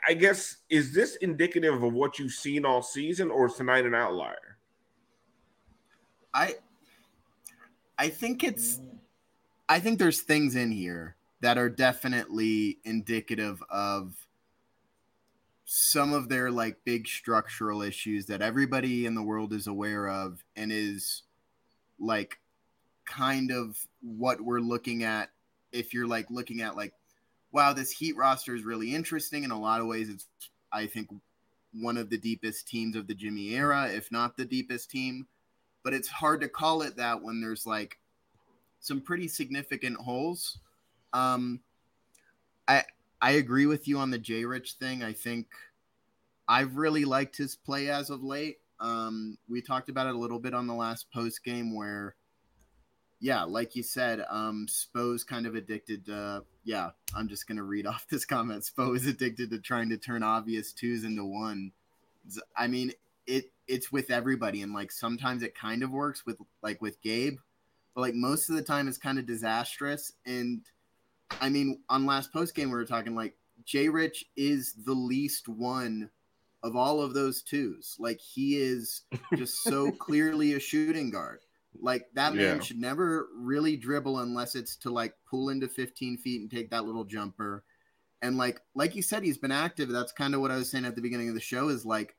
I 0.07 0.13
guess 0.13 0.57
is 0.69 0.93
this 0.93 1.15
indicative 1.17 1.81
of 1.83 1.93
what 1.93 2.17
you've 2.19 2.31
seen 2.31 2.65
all 2.65 2.81
season, 2.81 3.29
or 3.29 3.47
is 3.47 3.55
tonight 3.55 3.85
an 3.85 3.95
outlier? 3.95 4.57
I 6.33 6.55
I 7.97 8.09
think 8.09 8.43
it's 8.43 8.79
I 9.69 9.79
think 9.79 9.99
there's 9.99 10.21
things 10.21 10.55
in 10.55 10.71
here 10.71 11.15
that 11.41 11.57
are 11.57 11.69
definitely 11.69 12.79
indicative 12.85 13.61
of 13.69 14.15
some 15.75 16.13
of 16.13 16.29
their 16.29 16.51
like 16.51 16.77
big 16.85 17.07
structural 17.07 17.81
issues 17.81 18.27
that 18.27 18.43
everybody 18.43 19.07
in 19.07 19.15
the 19.15 19.23
world 19.23 19.51
is 19.51 19.65
aware 19.65 20.07
of 20.07 20.43
and 20.55 20.71
is 20.71 21.23
like 21.99 22.37
kind 23.05 23.49
of 23.49 23.75
what 24.03 24.39
we're 24.39 24.59
looking 24.59 25.03
at. 25.03 25.29
If 25.71 25.91
you're 25.91 26.05
like 26.05 26.27
looking 26.29 26.61
at 26.61 26.75
like 26.75 26.93
wow 27.51 27.73
this 27.73 27.89
heat 27.89 28.15
roster 28.15 28.53
is 28.53 28.63
really 28.63 28.93
interesting. 28.93 29.43
In 29.43 29.49
a 29.49 29.59
lot 29.59 29.81
of 29.81 29.87
ways 29.87 30.09
it's 30.09 30.27
i 30.71 30.85
think 30.85 31.09
one 31.73 31.97
of 31.97 32.07
the 32.11 32.19
deepest 32.19 32.67
teams 32.67 32.95
of 32.95 33.07
the 33.07 33.15
jimmy 33.15 33.55
era 33.55 33.89
if 33.91 34.11
not 34.11 34.37
the 34.37 34.45
deepest 34.45 34.91
team. 34.91 35.25
But 35.83 35.95
it's 35.95 36.07
hard 36.07 36.39
to 36.41 36.49
call 36.49 36.83
it 36.83 36.97
that 36.97 37.19
when 37.19 37.41
there's 37.41 37.65
like 37.65 37.97
some 38.79 39.01
pretty 39.01 39.27
significant 39.27 39.97
holes. 39.97 40.59
Um, 41.13 41.61
I 42.67 42.83
I 43.23 43.31
agree 43.31 43.67
with 43.67 43.87
you 43.87 43.99
on 43.99 44.11
the 44.11 44.17
J 44.17 44.43
Rich 44.43 44.73
thing. 44.73 45.01
I 45.01 45.13
think 45.13 45.47
I've 46.45 46.75
really 46.75 47.05
liked 47.05 47.37
his 47.37 47.55
play 47.55 47.89
as 47.89 48.09
of 48.09 48.21
late. 48.21 48.57
Um, 48.81 49.37
we 49.47 49.61
talked 49.61 49.87
about 49.87 50.07
it 50.07 50.15
a 50.15 50.17
little 50.17 50.39
bit 50.39 50.53
on 50.53 50.67
the 50.67 50.73
last 50.73 51.09
post 51.13 51.41
game 51.41 51.73
where, 51.73 52.15
yeah, 53.21 53.43
like 53.43 53.77
you 53.77 53.83
said, 53.83 54.25
um, 54.29 54.67
Spo's 54.67 55.23
kind 55.23 55.47
of 55.47 55.55
addicted 55.55 56.05
to. 56.07 56.43
Yeah, 56.65 56.89
I'm 57.15 57.29
just 57.29 57.47
gonna 57.47 57.63
read 57.63 57.87
off 57.87 58.05
this 58.09 58.25
comment. 58.25 58.63
Spo 58.63 58.93
is 58.93 59.07
addicted 59.07 59.51
to 59.51 59.59
trying 59.59 59.87
to 59.91 59.97
turn 59.97 60.21
obvious 60.21 60.73
twos 60.73 61.05
into 61.05 61.23
one. 61.23 61.71
I 62.57 62.67
mean, 62.67 62.91
it 63.25 63.53
it's 63.69 63.89
with 63.89 64.11
everybody, 64.11 64.63
and 64.63 64.73
like 64.73 64.91
sometimes 64.91 65.43
it 65.43 65.55
kind 65.55 65.81
of 65.81 65.91
works 65.91 66.25
with 66.25 66.39
like 66.61 66.81
with 66.81 67.01
Gabe, 67.01 67.37
but 67.95 68.01
like 68.01 68.15
most 68.15 68.49
of 68.49 68.57
the 68.57 68.63
time 68.63 68.89
it's 68.89 68.97
kind 68.97 69.17
of 69.17 69.25
disastrous. 69.25 70.11
And 70.25 70.63
I 71.41 71.49
mean, 71.49 71.81
on 71.89 72.05
last 72.05 72.31
post 72.31 72.55
game 72.55 72.69
we 72.69 72.75
were 72.75 72.85
talking 72.85 73.15
like 73.15 73.35
Jay 73.65 73.89
Rich 73.89 74.25
is 74.35 74.73
the 74.85 74.93
least 74.93 75.47
one 75.47 76.09
of 76.63 76.75
all 76.75 77.01
of 77.01 77.13
those 77.13 77.41
twos. 77.41 77.95
Like 77.99 78.19
he 78.19 78.57
is 78.57 79.01
just 79.35 79.63
so 79.63 79.91
clearly 79.99 80.53
a 80.53 80.59
shooting 80.59 81.09
guard. 81.09 81.39
Like 81.79 82.07
that 82.13 82.35
man 82.35 82.61
should 82.61 82.77
never 82.77 83.27
really 83.35 83.75
dribble 83.75 84.19
unless 84.19 84.55
it's 84.55 84.75
to 84.77 84.91
like 84.91 85.15
pull 85.29 85.49
into 85.49 85.67
15 85.67 86.17
feet 86.17 86.41
and 86.41 86.49
take 86.49 86.69
that 86.69 86.85
little 86.85 87.03
jumper. 87.03 87.63
And 88.21 88.37
like 88.37 88.61
like 88.75 88.95
you 88.95 89.01
said, 89.01 89.23
he's 89.23 89.37
been 89.37 89.51
active. 89.51 89.89
That's 89.89 90.11
kind 90.11 90.35
of 90.35 90.41
what 90.41 90.51
I 90.51 90.55
was 90.55 90.69
saying 90.69 90.85
at 90.85 90.95
the 90.95 91.01
beginning 91.01 91.29
of 91.29 91.35
the 91.35 91.41
show. 91.41 91.69
Is 91.69 91.85
like 91.85 92.15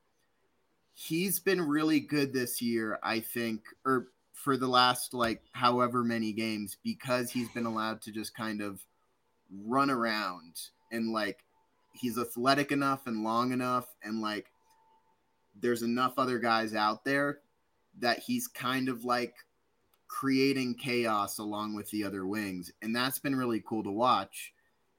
he's 0.92 1.38
been 1.38 1.60
really 1.60 2.00
good 2.00 2.32
this 2.32 2.60
year. 2.60 2.98
I 3.02 3.20
think, 3.20 3.62
or 3.86 4.08
for 4.32 4.56
the 4.56 4.68
last 4.68 5.14
like 5.14 5.42
however 5.52 6.02
many 6.02 6.32
games, 6.32 6.76
because 6.82 7.30
he's 7.30 7.48
been 7.50 7.66
allowed 7.66 8.02
to 8.02 8.12
just 8.12 8.34
kind 8.34 8.60
of 8.60 8.84
run 9.50 9.90
around 9.90 10.60
and 10.92 11.12
like 11.12 11.44
he's 11.92 12.18
athletic 12.18 12.72
enough 12.72 13.06
and 13.06 13.22
long 13.22 13.52
enough 13.52 13.86
and 14.02 14.20
like 14.20 14.46
there's 15.60 15.82
enough 15.82 16.14
other 16.18 16.38
guys 16.38 16.74
out 16.74 17.04
there 17.04 17.38
that 18.00 18.18
he's 18.18 18.48
kind 18.48 18.88
of 18.88 19.04
like 19.04 19.34
creating 20.08 20.74
chaos 20.74 21.38
along 21.38 21.74
with 21.74 21.90
the 21.90 22.04
other 22.04 22.26
wings. 22.26 22.72
And 22.82 22.94
that's 22.94 23.18
been 23.18 23.36
really 23.36 23.62
cool 23.66 23.82
to 23.84 23.90
watch. 23.90 24.52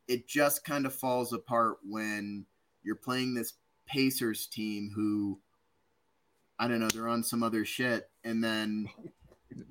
It 0.08 0.28
just 0.28 0.64
kind 0.64 0.86
of 0.86 0.94
falls 0.94 1.34
apart 1.34 1.78
when 1.84 2.46
you're 2.84 2.96
playing 2.96 3.34
this 3.34 3.54
pacers 3.88 4.48
team 4.48 4.92
who 4.96 5.38
i 6.58 6.68
don't 6.68 6.80
know 6.80 6.88
they're 6.88 7.08
on 7.08 7.24
some 7.24 7.44
other 7.44 7.66
shit. 7.66 8.10
And 8.24 8.44
then 8.44 8.90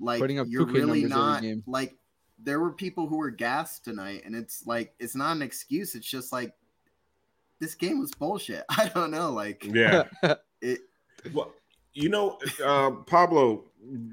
like 0.00 0.22
you're 0.46 0.66
really 0.66 1.04
not 1.04 1.42
like 1.66 1.96
there 2.44 2.60
were 2.60 2.72
people 2.72 3.06
who 3.06 3.16
were 3.16 3.30
gassed 3.30 3.84
tonight 3.84 4.22
and 4.24 4.34
it's 4.36 4.66
like 4.66 4.94
it's 4.98 5.16
not 5.16 5.34
an 5.34 5.42
excuse 5.42 5.94
it's 5.94 6.06
just 6.06 6.32
like 6.32 6.52
this 7.60 7.74
game 7.74 7.98
was 7.98 8.12
bullshit 8.12 8.64
i 8.70 8.88
don't 8.94 9.10
know 9.10 9.30
like 9.30 9.64
Yeah. 9.64 10.04
it 10.60 10.80
Well, 11.32 11.52
you 11.94 12.08
know, 12.08 12.38
uh, 12.64 12.90
Pablo, 13.06 13.64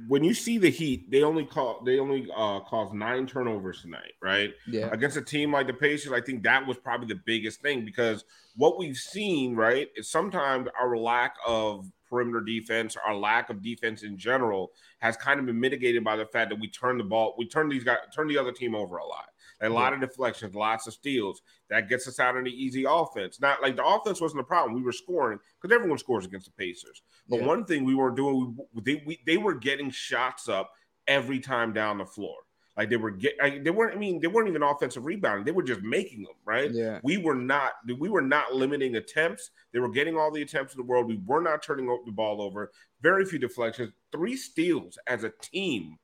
when 0.07 0.23
you 0.23 0.33
see 0.33 0.57
the 0.57 0.69
Heat, 0.69 1.09
they 1.09 1.23
only 1.23 1.45
call 1.45 1.81
they 1.85 1.99
only 1.99 2.27
uh, 2.35 2.59
caused 2.61 2.93
nine 2.93 3.25
turnovers 3.25 3.81
tonight, 3.81 4.13
right? 4.21 4.53
yeah. 4.67 4.89
Against 4.91 5.17
a 5.17 5.21
team 5.21 5.51
like 5.51 5.67
the 5.67 5.73
Pacers, 5.73 6.11
I 6.11 6.21
think 6.21 6.43
that 6.43 6.65
was 6.65 6.77
probably 6.77 7.07
the 7.07 7.21
biggest 7.25 7.61
thing 7.61 7.85
because 7.85 8.25
what 8.55 8.77
we've 8.77 8.97
seen, 8.97 9.55
right, 9.55 9.87
is 9.95 10.09
sometimes 10.09 10.67
our 10.79 10.97
lack 10.97 11.35
of 11.47 11.89
perimeter 12.09 12.41
defense, 12.41 12.97
our 13.07 13.15
lack 13.15 13.49
of 13.49 13.61
defense 13.63 14.03
in 14.03 14.17
general, 14.17 14.71
has 14.99 15.15
kind 15.15 15.39
of 15.39 15.45
been 15.45 15.59
mitigated 15.59 16.03
by 16.03 16.15
the 16.15 16.25
fact 16.25 16.49
that 16.49 16.59
we 16.59 16.67
turn 16.67 16.97
the 16.97 17.03
ball, 17.03 17.33
we 17.37 17.47
turn 17.47 17.69
these 17.69 17.83
guys, 17.83 17.97
turn 18.13 18.27
the 18.27 18.37
other 18.37 18.51
team 18.51 18.75
over 18.75 18.97
a 18.97 19.05
lot. 19.05 19.29
A 19.61 19.69
lot 19.69 19.93
of 19.93 20.01
deflections, 20.01 20.55
lots 20.55 20.87
of 20.87 20.93
steals. 20.93 21.41
That 21.69 21.87
gets 21.87 22.07
us 22.07 22.19
out 22.19 22.35
on 22.35 22.43
the 22.45 22.51
easy 22.51 22.85
offense. 22.87 23.39
Not 23.39 23.61
like 23.61 23.75
the 23.75 23.85
offense 23.85 24.19
wasn't 24.19 24.41
a 24.41 24.45
problem. 24.45 24.73
We 24.73 24.81
were 24.81 24.91
scoring 24.91 25.39
because 25.61 25.75
everyone 25.75 25.97
scores 25.99 26.25
against 26.25 26.47
the 26.47 26.53
Pacers. 26.53 27.03
But 27.29 27.41
Yeah. 27.41 27.45
one 27.45 27.65
thing 27.65 27.83
we 27.83 27.93
weren't 27.95 28.15
doing, 28.15 28.57
we, 28.73 28.81
they 28.81 29.03
we, 29.05 29.19
they 29.25 29.37
were 29.37 29.53
getting 29.53 29.91
shots 29.91 30.49
up 30.49 30.71
every 31.07 31.39
time 31.39 31.73
down 31.73 31.99
the 31.99 32.05
floor. 32.05 32.35
Like 32.77 32.89
they 32.89 32.97
were 32.97 33.11
get, 33.11 33.35
like, 33.39 33.63
they 33.65 33.69
weren't. 33.69 33.95
I 33.95 33.99
mean, 33.99 34.21
they 34.21 34.27
weren't 34.27 34.47
even 34.47 34.63
offensive 34.63 35.05
rebounding. 35.05 35.43
They 35.43 35.51
were 35.51 35.61
just 35.61 35.81
making 35.81 36.23
them. 36.23 36.33
Right. 36.45 36.71
Yeah. 36.71 36.99
We 37.03 37.17
were 37.17 37.35
not. 37.35 37.73
We 37.99 38.09
were 38.09 38.21
not 38.21 38.55
limiting 38.55 38.95
attempts. 38.95 39.51
They 39.73 39.79
were 39.79 39.89
getting 39.89 40.17
all 40.17 40.31
the 40.31 40.41
attempts 40.41 40.73
in 40.73 40.77
the 40.79 40.85
world. 40.85 41.05
We 41.07 41.19
were 41.25 41.41
not 41.41 41.61
turning 41.61 41.85
the 42.05 42.11
ball 42.13 42.41
over. 42.41 42.71
Very 43.01 43.25
few 43.25 43.39
deflections. 43.39 43.91
Three 44.11 44.37
steals 44.37 44.97
as 45.05 45.25
a 45.25 45.33
team 45.41 45.97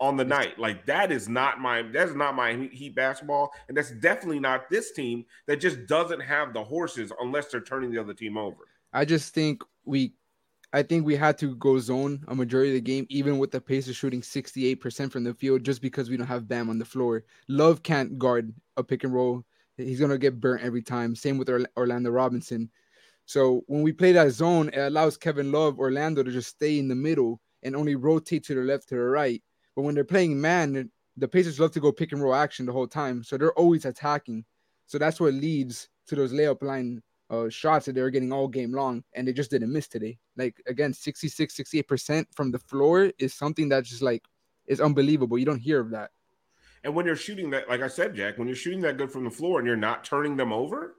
on 0.00 0.16
the 0.16 0.24
night. 0.24 0.58
Like 0.58 0.86
that 0.86 1.10
is 1.10 1.28
not 1.28 1.60
my. 1.60 1.82
That's 1.82 2.14
not 2.14 2.34
my 2.34 2.68
Heat 2.72 2.94
basketball, 2.94 3.52
and 3.68 3.76
that's 3.76 3.90
definitely 3.90 4.40
not 4.40 4.70
this 4.70 4.92
team 4.92 5.24
that 5.46 5.60
just 5.60 5.86
doesn't 5.86 6.20
have 6.20 6.52
the 6.52 6.62
horses 6.62 7.12
unless 7.20 7.46
they're 7.48 7.60
turning 7.60 7.90
the 7.90 8.00
other 8.00 8.14
team 8.14 8.36
over. 8.36 8.68
I 8.92 9.04
just 9.04 9.34
think 9.34 9.62
we, 9.84 10.14
I 10.72 10.82
think 10.82 11.04
we 11.04 11.16
had 11.16 11.36
to 11.38 11.54
go 11.56 11.78
zone 11.78 12.24
a 12.28 12.34
majority 12.34 12.70
of 12.70 12.74
the 12.74 12.80
game, 12.80 13.06
even 13.10 13.38
with 13.38 13.50
the 13.50 13.60
Pacers 13.60 13.96
shooting 13.96 14.22
68% 14.22 15.12
from 15.12 15.24
the 15.24 15.34
field, 15.34 15.62
just 15.62 15.82
because 15.82 16.08
we 16.08 16.16
don't 16.16 16.26
have 16.26 16.48
Bam 16.48 16.70
on 16.70 16.78
the 16.78 16.84
floor. 16.84 17.24
Love 17.48 17.82
can't 17.82 18.18
guard 18.18 18.52
a 18.76 18.84
pick 18.84 19.04
and 19.04 19.12
roll. 19.12 19.44
He's 19.76 20.00
gonna 20.00 20.18
get 20.18 20.40
burnt 20.40 20.62
every 20.62 20.82
time. 20.82 21.14
Same 21.14 21.38
with 21.38 21.50
Orlando 21.76 22.10
Robinson. 22.10 22.70
So 23.26 23.62
when 23.66 23.82
we 23.82 23.92
play 23.92 24.12
that 24.12 24.30
zone, 24.30 24.70
it 24.70 24.78
allows 24.78 25.18
Kevin 25.18 25.52
Love, 25.52 25.78
Orlando 25.78 26.22
to 26.22 26.30
just 26.30 26.48
stay 26.48 26.78
in 26.78 26.88
the 26.88 26.94
middle 26.94 27.40
and 27.62 27.76
only 27.76 27.94
rotate 27.94 28.44
to 28.44 28.54
the 28.54 28.62
left 28.62 28.88
to 28.88 28.94
the 28.94 29.02
right. 29.02 29.42
But 29.78 29.84
when 29.84 29.94
they're 29.94 30.02
playing 30.02 30.40
man, 30.40 30.90
the 31.16 31.28
Pacers 31.28 31.60
love 31.60 31.70
to 31.70 31.78
go 31.78 31.92
pick 31.92 32.10
and 32.10 32.20
roll 32.20 32.34
action 32.34 32.66
the 32.66 32.72
whole 32.72 32.88
time, 32.88 33.22
so 33.22 33.38
they're 33.38 33.52
always 33.52 33.84
attacking. 33.84 34.44
So 34.88 34.98
that's 34.98 35.20
what 35.20 35.34
leads 35.34 35.88
to 36.08 36.16
those 36.16 36.32
layup 36.32 36.64
line 36.64 37.00
uh, 37.30 37.48
shots 37.48 37.86
that 37.86 37.92
they 37.92 38.02
were 38.02 38.10
getting 38.10 38.32
all 38.32 38.48
game 38.48 38.72
long, 38.72 39.04
and 39.14 39.28
they 39.28 39.32
just 39.32 39.52
didn't 39.52 39.72
miss 39.72 39.86
today. 39.86 40.18
Like 40.36 40.60
again, 40.66 40.92
66, 40.92 41.56
68% 41.56 42.26
from 42.34 42.50
the 42.50 42.58
floor 42.58 43.12
is 43.20 43.34
something 43.34 43.68
that 43.68 43.84
just 43.84 44.02
like 44.02 44.24
is 44.66 44.80
unbelievable. 44.80 45.38
You 45.38 45.46
don't 45.46 45.60
hear 45.60 45.78
of 45.78 45.90
that. 45.90 46.10
And 46.82 46.92
when 46.92 47.06
you're 47.06 47.14
shooting 47.14 47.50
that, 47.50 47.68
like 47.68 47.80
I 47.80 47.86
said, 47.86 48.16
Jack, 48.16 48.36
when 48.36 48.48
you're 48.48 48.56
shooting 48.56 48.80
that 48.80 48.96
good 48.96 49.12
from 49.12 49.22
the 49.22 49.30
floor 49.30 49.60
and 49.60 49.66
you're 49.68 49.76
not 49.76 50.02
turning 50.02 50.36
them 50.36 50.52
over, 50.52 50.96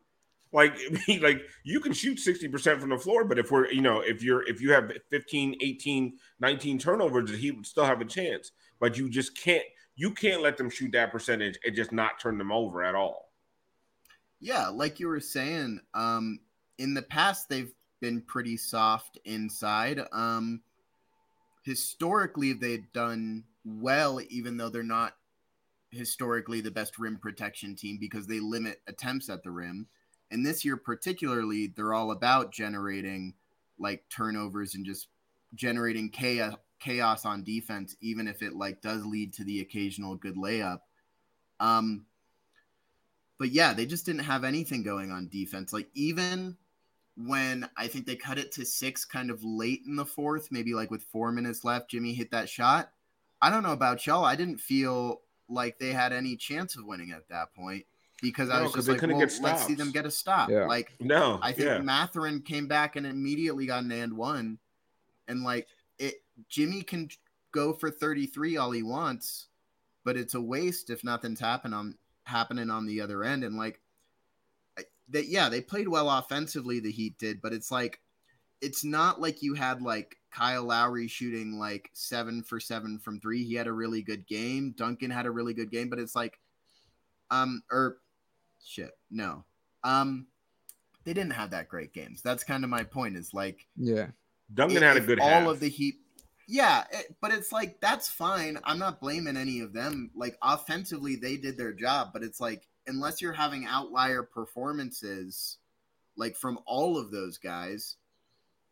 like 0.51 0.77
like 1.21 1.41
you 1.63 1.79
can 1.79 1.93
shoot 1.93 2.17
60% 2.17 2.79
from 2.79 2.89
the 2.89 2.97
floor, 2.97 3.25
but 3.25 3.39
if 3.39 3.51
we're, 3.51 3.69
you 3.71 3.81
know, 3.81 3.99
if 3.99 4.23
you're 4.23 4.47
if 4.47 4.61
you 4.61 4.71
have 4.71 4.91
15, 5.09 5.57
18, 5.59 6.13
19 6.39 6.79
turnovers, 6.79 7.37
he 7.37 7.51
would 7.51 7.65
still 7.65 7.85
have 7.85 8.01
a 8.01 8.05
chance. 8.05 8.51
But 8.79 8.97
you 8.97 9.09
just 9.09 9.37
can't 9.37 9.63
you 9.95 10.11
can't 10.11 10.41
let 10.41 10.55
them 10.55 10.69
shoot 10.69 10.93
that 10.93 11.11
percentage 11.11 11.59
and 11.65 11.75
just 11.75 11.91
not 11.91 12.19
turn 12.19 12.37
them 12.37 12.51
over 12.51 12.83
at 12.83 12.95
all. 12.95 13.31
Yeah, 14.39 14.69
like 14.69 14.99
you 14.99 15.09
were 15.09 15.19
saying, 15.19 15.81
um, 15.93 16.39
in 16.77 16.93
the 16.93 17.01
past 17.01 17.49
they've 17.49 17.73
been 17.99 18.21
pretty 18.21 18.55
soft 18.55 19.17
inside. 19.25 19.99
Um, 20.13 20.61
historically, 21.63 22.53
they've 22.53 22.91
done 22.93 23.43
well, 23.65 24.21
even 24.29 24.57
though 24.57 24.69
they're 24.69 24.83
not 24.83 25.15
historically 25.91 26.61
the 26.61 26.71
best 26.71 26.97
rim 26.97 27.17
protection 27.17 27.75
team 27.75 27.97
because 27.99 28.27
they 28.27 28.39
limit 28.39 28.81
attempts 28.87 29.29
at 29.29 29.43
the 29.43 29.51
rim. 29.51 29.87
And 30.31 30.45
this 30.45 30.63
year, 30.63 30.77
particularly, 30.77 31.67
they're 31.67 31.93
all 31.93 32.11
about 32.11 32.53
generating 32.53 33.33
like 33.79 34.03
turnovers 34.09 34.75
and 34.75 34.85
just 34.85 35.07
generating 35.55 36.09
chaos 36.09 36.55
chaos 36.79 37.25
on 37.25 37.43
defense, 37.43 37.95
even 38.01 38.27
if 38.27 38.41
it 38.41 38.55
like 38.55 38.81
does 38.81 39.05
lead 39.05 39.33
to 39.33 39.43
the 39.43 39.61
occasional 39.61 40.15
good 40.15 40.35
layup. 40.35 40.79
Um, 41.59 42.05
but 43.37 43.51
yeah, 43.51 43.73
they 43.73 43.85
just 43.85 44.05
didn't 44.05 44.23
have 44.23 44.43
anything 44.43 44.83
going 44.83 45.11
on 45.11 45.29
defense. 45.29 45.73
Like 45.73 45.89
even 45.93 46.57
when 47.15 47.69
I 47.77 47.87
think 47.87 48.05
they 48.05 48.15
cut 48.15 48.37
it 48.37 48.51
to 48.53 48.65
six 48.65 49.05
kind 49.05 49.29
of 49.29 49.43
late 49.43 49.83
in 49.85 49.95
the 49.95 50.05
fourth, 50.05 50.49
maybe 50.51 50.73
like 50.73 50.91
with 50.91 51.03
four 51.03 51.31
minutes 51.31 51.63
left, 51.63 51.89
Jimmy 51.89 52.13
hit 52.13 52.31
that 52.31 52.49
shot. 52.49 52.91
I 53.41 53.49
don't 53.49 53.63
know 53.63 53.73
about 53.73 54.05
y'all. 54.05 54.25
I 54.25 54.35
didn't 54.35 54.59
feel 54.59 55.21
like 55.47 55.79
they 55.79 55.91
had 55.91 56.13
any 56.13 56.35
chance 56.35 56.75
of 56.75 56.85
winning 56.85 57.11
at 57.11 57.27
that 57.29 57.53
point 57.53 57.85
because 58.21 58.49
I 58.49 58.61
was 58.61 58.73
just 58.73 58.87
like, 58.87 59.01
well, 59.01 59.17
let's 59.17 59.65
see 59.65 59.75
them 59.75 59.91
get 59.91 60.05
a 60.05 60.11
stop. 60.11 60.49
Yeah. 60.49 60.65
Like 60.65 60.93
No, 60.99 61.39
I 61.41 61.51
think 61.51 61.67
yeah. 61.67 61.79
Mathurin 61.79 62.41
came 62.41 62.67
back 62.67 62.95
and 62.95 63.05
immediately 63.05 63.65
got 63.65 63.83
an 63.83 63.91
and 63.91 64.17
one, 64.17 64.59
and 65.27 65.43
like 65.43 65.63
it, 65.63 65.67
Jimmy 66.47 66.81
can 66.83 67.09
go 67.51 67.73
for 67.73 67.89
thirty 67.91 68.25
three 68.27 68.57
all 68.57 68.71
he 68.71 68.83
wants, 68.83 69.47
but 70.05 70.15
it's 70.17 70.35
a 70.35 70.41
waste 70.41 70.89
if 70.89 71.03
nothing's 71.03 71.39
happen 71.39 71.73
on 71.73 71.97
happening 72.23 72.69
on 72.69 72.85
the 72.85 73.01
other 73.01 73.23
end. 73.23 73.43
And 73.43 73.57
like 73.57 73.81
that, 75.09 75.27
yeah, 75.27 75.49
they 75.49 75.61
played 75.61 75.87
well 75.87 76.09
offensively. 76.09 76.79
The 76.79 76.91
Heat 76.91 77.17
did, 77.17 77.41
but 77.41 77.53
it's 77.53 77.71
like 77.71 77.99
it's 78.61 78.83
not 78.83 79.19
like 79.21 79.41
you 79.41 79.53
had 79.55 79.81
like 79.81 80.17
Kyle 80.31 80.63
Lowry 80.65 81.07
shooting 81.07 81.57
like 81.57 81.89
seven 81.93 82.43
for 82.43 82.59
seven 82.59 82.99
from 82.99 83.19
three. 83.19 83.43
He 83.43 83.55
had 83.55 83.67
a 83.67 83.71
really 83.73 84.01
good 84.01 84.27
game. 84.27 84.73
Duncan 84.77 85.09
had 85.09 85.25
a 85.25 85.31
really 85.31 85.53
good 85.53 85.71
game, 85.71 85.89
but 85.89 85.97
it's 85.97 86.15
like, 86.15 86.39
um, 87.31 87.63
or 87.71 87.97
shit, 88.63 88.91
no, 89.09 89.43
um, 89.83 90.27
they 91.05 91.13
didn't 91.13 91.31
have 91.33 91.51
that 91.51 91.69
great 91.69 91.93
games. 91.93 92.21
That's 92.21 92.43
kind 92.43 92.63
of 92.63 92.69
my 92.69 92.83
point. 92.83 93.15
Is 93.17 93.33
like 93.33 93.65
Yeah. 93.75 94.07
Duncan 94.53 94.77
if- 94.77 94.83
had 94.83 94.97
a 94.97 95.01
good 95.01 95.19
all 95.19 95.29
half. 95.29 95.47
of 95.47 95.59
the 95.59 95.69
Heat. 95.69 95.95
Yeah, 96.51 96.85
it- 96.91 97.15
but 97.21 97.31
it's 97.31 97.51
like 97.51 97.79
that's 97.79 98.09
fine. 98.09 98.57
I'm 98.63 98.79
not 98.79 98.99
blaming 98.99 99.37
any 99.37 99.59
of 99.59 99.71
them. 99.71 100.09
Like 100.15 100.35
offensively, 100.41 101.15
they 101.15 101.37
did 101.37 101.57
their 101.57 101.73
job, 101.73 102.09
but 102.11 102.23
it's 102.23 102.39
like 102.39 102.67
unless 102.87 103.21
you're 103.21 103.33
having 103.33 103.65
outlier 103.67 104.23
performances, 104.23 105.57
like 106.17 106.35
from 106.35 106.59
all 106.65 106.97
of 106.97 107.11
those 107.11 107.37
guys, 107.37 107.97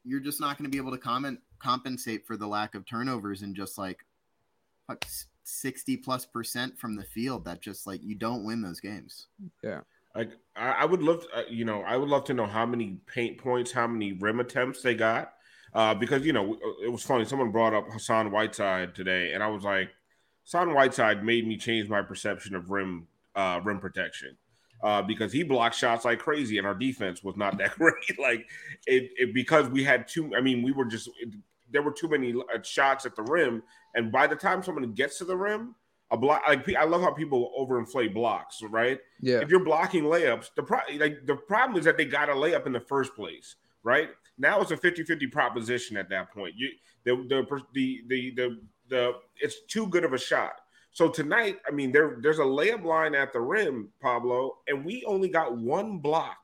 you're 0.03 0.19
just 0.19 0.41
not 0.41 0.57
going 0.57 0.69
to 0.69 0.71
be 0.71 0.79
able 0.79 0.91
to 0.91 0.97
comment 0.97 1.39
compensate 1.59 2.25
for 2.25 2.35
the 2.35 2.47
lack 2.47 2.73
of 2.73 2.85
turnovers 2.85 3.43
and 3.43 3.55
just 3.55 3.77
like 3.77 4.03
fuck, 4.87 5.05
60 5.43 5.97
plus 5.97 6.25
percent 6.25 6.79
from 6.79 6.95
the 6.95 7.03
field 7.03 7.45
that 7.45 7.61
just 7.61 7.85
like 7.85 8.01
you 8.03 8.15
don't 8.15 8.43
win 8.43 8.61
those 8.61 8.79
games. 8.79 9.27
Yeah 9.63 9.81
like 10.17 10.31
I, 10.55 10.69
I 10.71 10.85
would 10.85 11.03
love, 11.03 11.21
to, 11.21 11.37
uh, 11.37 11.43
you 11.49 11.63
know, 11.63 11.81
I 11.83 11.95
would 11.95 12.09
love 12.09 12.23
to 12.25 12.33
know 12.33 12.47
how 12.47 12.65
many 12.65 12.97
paint 13.05 13.37
points, 13.37 13.71
how 13.71 13.85
many 13.87 14.13
rim 14.13 14.39
attempts 14.39 14.81
they 14.81 14.95
got, 14.95 15.33
uh, 15.73 15.93
because 15.93 16.25
you 16.25 16.33
know 16.33 16.57
it 16.83 16.91
was 16.91 17.03
funny. 17.03 17.25
Someone 17.25 17.51
brought 17.51 17.73
up 17.73 17.87
Hassan 17.91 18.31
Whiteside 18.31 18.95
today, 18.95 19.33
and 19.33 19.43
I 19.43 19.47
was 19.47 19.63
like, 19.63 19.89
Hassan 20.43 20.73
Whiteside 20.73 21.23
made 21.23 21.47
me 21.47 21.57
change 21.57 21.89
my 21.89 22.01
perception 22.01 22.55
of 22.55 22.69
rim 22.69 23.07
uh, 23.35 23.61
rim 23.63 23.79
protection. 23.79 24.37
Uh, 24.83 25.01
because 25.01 25.33
he 25.33 25.41
blocked 25.41 25.75
shots 25.75 26.05
like 26.05 26.19
crazy, 26.19 26.59
and 26.59 26.67
our 26.67 26.75
defense 26.75 27.23
was 27.23 27.35
not 27.35 27.57
that 27.59 27.71
great. 27.71 28.19
like 28.19 28.47
it, 28.85 29.09
it 29.17 29.33
because 29.33 29.69
we 29.69 29.83
had 29.83 30.07
too. 30.07 30.31
I 30.35 30.41
mean, 30.41 30.61
we 30.61 30.71
were 30.71 30.85
just 30.85 31.09
it, 31.19 31.33
there 31.71 31.81
were 31.81 31.91
too 31.91 32.07
many 32.07 32.33
uh, 32.33 32.61
shots 32.61 33.05
at 33.05 33.15
the 33.15 33.23
rim, 33.23 33.63
and 33.95 34.11
by 34.11 34.27
the 34.27 34.35
time 34.35 34.61
someone 34.63 34.91
gets 34.93 35.17
to 35.17 35.25
the 35.25 35.35
rim, 35.35 35.75
a 36.11 36.17
block. 36.17 36.43
Like 36.47 36.75
I 36.75 36.85
love 36.85 37.01
how 37.01 37.11
people 37.11 37.51
overinflate 37.59 38.13
blocks, 38.13 38.61
right? 38.63 38.99
Yeah. 39.21 39.39
If 39.39 39.49
you're 39.49 39.63
blocking 39.63 40.03
layups, 40.03 40.51
the 40.55 40.63
pro- 40.63 40.79
like 40.97 41.25
the 41.25 41.35
problem 41.35 41.77
is 41.77 41.85
that 41.85 41.97
they 41.97 42.05
got 42.05 42.29
a 42.29 42.33
layup 42.33 42.65
in 42.65 42.71
the 42.71 42.79
first 42.79 43.15
place, 43.15 43.55
right? 43.83 44.09
Now 44.37 44.61
it's 44.61 44.71
a 44.71 44.77
50-50 44.77 45.31
proposition 45.31 45.97
at 45.97 46.09
that 46.09 46.31
point. 46.33 46.55
You 46.55 46.69
the 47.03 47.15
the 47.27 47.61
the 47.73 48.01
the 48.07 48.31
the, 48.35 48.59
the 48.89 49.13
it's 49.39 49.61
too 49.67 49.87
good 49.87 50.03
of 50.03 50.13
a 50.13 50.17
shot. 50.17 50.53
So 50.91 51.09
tonight, 51.09 51.57
I 51.67 51.71
mean, 51.71 51.91
there 51.91 52.17
there's 52.21 52.39
a 52.39 52.43
layup 52.43 52.83
line 52.83 53.15
at 53.15 53.33
the 53.33 53.39
rim, 53.39 53.89
Pablo, 54.01 54.57
and 54.67 54.83
we 54.83 55.03
only 55.05 55.29
got 55.29 55.55
one 55.55 55.99
block 55.99 56.37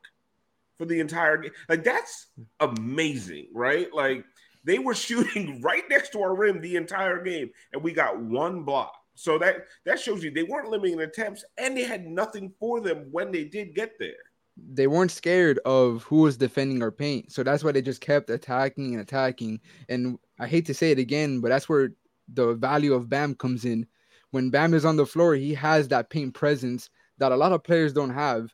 for 0.77 0.85
the 0.85 0.99
entire 0.99 1.37
game. 1.37 1.51
Like 1.69 1.83
that's 1.83 2.27
amazing, 2.59 3.47
right? 3.53 3.93
Like 3.93 4.25
they 4.63 4.79
were 4.79 4.93
shooting 4.95 5.61
right 5.61 5.83
next 5.89 6.11
to 6.11 6.21
our 6.21 6.35
rim 6.35 6.61
the 6.61 6.75
entire 6.75 7.23
game, 7.23 7.49
and 7.73 7.81
we 7.81 7.93
got 7.93 8.19
one 8.19 8.63
block. 8.63 8.93
So 9.15 9.37
that 9.39 9.65
that 9.85 9.99
shows 9.99 10.23
you 10.23 10.31
they 10.31 10.43
weren't 10.43 10.69
limiting 10.69 11.01
attempts, 11.01 11.43
and 11.57 11.75
they 11.75 11.83
had 11.83 12.05
nothing 12.05 12.53
for 12.59 12.81
them 12.81 13.07
when 13.11 13.31
they 13.31 13.43
did 13.43 13.75
get 13.75 13.99
there. 13.99 14.13
They 14.55 14.87
weren't 14.87 15.11
scared 15.11 15.59
of 15.65 16.03
who 16.03 16.17
was 16.17 16.37
defending 16.37 16.81
our 16.83 16.91
paint. 16.91 17.31
So 17.31 17.43
that's 17.43 17.63
why 17.63 17.71
they 17.71 17.81
just 17.81 18.01
kept 18.01 18.29
attacking 18.29 18.93
and 18.93 19.01
attacking. 19.01 19.59
And 19.89 20.17
I 20.39 20.47
hate 20.47 20.65
to 20.67 20.73
say 20.73 20.91
it 20.91 20.99
again, 20.99 21.41
but 21.41 21.49
that's 21.49 21.67
where 21.67 21.91
the 22.31 22.53
value 22.53 22.93
of 22.93 23.09
Bam 23.09 23.35
comes 23.35 23.65
in. 23.65 23.87
When 24.31 24.49
Bam 24.49 24.73
is 24.73 24.85
on 24.85 24.95
the 24.95 25.05
floor, 25.05 25.35
he 25.35 25.53
has 25.55 25.87
that 25.89 26.09
paint 26.09 26.33
presence 26.33 26.89
that 27.17 27.31
a 27.31 27.35
lot 27.35 27.51
of 27.51 27.63
players 27.63 27.93
don't 27.93 28.13
have. 28.13 28.53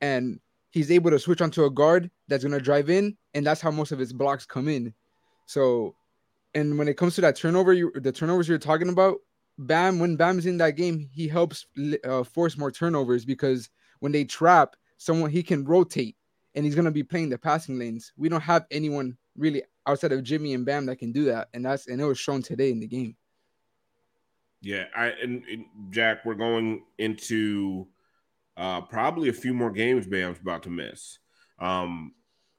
And 0.00 0.40
he's 0.70 0.90
able 0.90 1.10
to 1.10 1.18
switch 1.18 1.40
onto 1.40 1.64
a 1.64 1.70
guard 1.70 2.10
that's 2.28 2.44
going 2.44 2.56
to 2.56 2.64
drive 2.64 2.90
in. 2.90 3.16
And 3.34 3.46
that's 3.46 3.60
how 3.60 3.70
most 3.70 3.92
of 3.92 3.98
his 3.98 4.12
blocks 4.12 4.46
come 4.46 4.68
in. 4.68 4.92
So, 5.46 5.94
and 6.54 6.78
when 6.78 6.88
it 6.88 6.96
comes 6.96 7.14
to 7.16 7.20
that 7.22 7.36
turnover, 7.36 7.72
you, 7.72 7.92
the 7.94 8.12
turnovers 8.12 8.48
you're 8.48 8.58
talking 8.58 8.88
about, 8.88 9.18
Bam, 9.58 9.98
when 9.98 10.16
Bam's 10.16 10.46
in 10.46 10.58
that 10.58 10.76
game, 10.76 11.08
he 11.12 11.26
helps 11.26 11.66
uh, 12.04 12.22
force 12.22 12.56
more 12.56 12.70
turnovers 12.70 13.24
because 13.24 13.70
when 13.98 14.12
they 14.12 14.24
trap, 14.24 14.76
someone 14.98 15.30
he 15.30 15.42
can 15.42 15.64
rotate 15.64 16.16
and 16.54 16.64
he's 16.64 16.74
gonna 16.74 16.90
be 16.90 17.02
playing 17.02 17.30
the 17.30 17.38
passing 17.38 17.78
lanes. 17.78 18.12
We 18.16 18.28
don't 18.28 18.42
have 18.42 18.66
anyone 18.70 19.16
really 19.36 19.62
outside 19.86 20.12
of 20.12 20.22
Jimmy 20.22 20.52
and 20.54 20.66
Bam 20.66 20.86
that 20.86 20.96
can 20.96 21.12
do 21.12 21.24
that, 21.26 21.48
and 21.54 21.64
that's 21.64 21.86
and 21.86 22.00
it 22.00 22.04
was 22.04 22.18
shown 22.18 22.42
today 22.42 22.70
in 22.70 22.80
the 22.80 22.86
game. 22.86 23.16
Yeah, 24.60 24.84
I 24.94 25.06
and, 25.22 25.42
and 25.44 25.64
Jack, 25.90 26.24
we're 26.24 26.34
going 26.34 26.82
into 26.98 27.86
uh, 28.56 28.80
probably 28.82 29.28
a 29.28 29.32
few 29.32 29.54
more 29.54 29.70
games 29.70 30.06
Bam's 30.06 30.40
about 30.40 30.64
to 30.64 30.70
miss. 30.70 31.18
Um, 31.60 32.12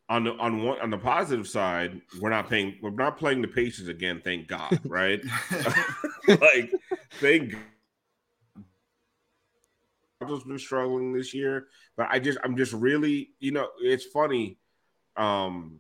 on 0.08 0.24
the 0.24 0.32
on 0.38 0.64
one 0.64 0.80
on 0.82 0.90
the 0.90 0.98
positive 0.98 1.48
side, 1.48 2.02
we're 2.20 2.30
not 2.30 2.50
paying 2.50 2.78
we're 2.82 2.90
not 2.90 3.18
playing 3.18 3.42
the 3.42 3.48
Pacers 3.48 3.90
again, 3.90 4.22
thank 4.24 4.48
God, 4.48 4.80
right? 4.86 5.22
like 6.28 6.72
thank 7.20 7.56
Toronto's 10.20 10.44
been 10.44 10.60
struggling 10.60 11.14
this 11.14 11.34
year, 11.34 11.68
but 11.96 12.08
I 12.10 12.20
just 12.20 12.38
I'm 12.44 12.58
just 12.58 12.74
really, 12.74 13.32
you 13.40 13.52
know, 13.52 13.70
it's 13.82 14.06
funny. 14.06 14.58
Um 15.16 15.80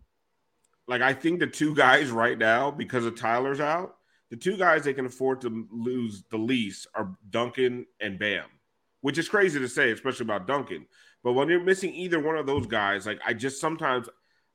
like 0.87 1.01
I 1.01 1.13
think 1.13 1.39
the 1.39 1.47
two 1.47 1.75
guys 1.75 2.09
right 2.09 2.37
now, 2.37 2.71
because 2.71 3.05
of 3.05 3.15
Tyler's 3.15 3.59
out, 3.59 3.97
the 4.29 4.37
two 4.37 4.57
guys 4.57 4.83
they 4.83 4.93
can 4.93 5.05
afford 5.05 5.41
to 5.41 5.67
lose 5.71 6.23
the 6.31 6.37
least 6.37 6.87
are 6.95 7.15
Duncan 7.29 7.85
and 7.99 8.17
Bam, 8.17 8.45
which 9.01 9.17
is 9.17 9.27
crazy 9.27 9.59
to 9.59 9.67
say, 9.67 9.91
especially 9.91 10.25
about 10.25 10.47
Duncan. 10.47 10.85
But 11.23 11.33
when 11.33 11.49
you're 11.49 11.63
missing 11.63 11.93
either 11.93 12.19
one 12.19 12.37
of 12.37 12.47
those 12.47 12.65
guys, 12.65 13.05
like 13.05 13.19
I 13.25 13.33
just 13.33 13.59
sometimes 13.59 14.07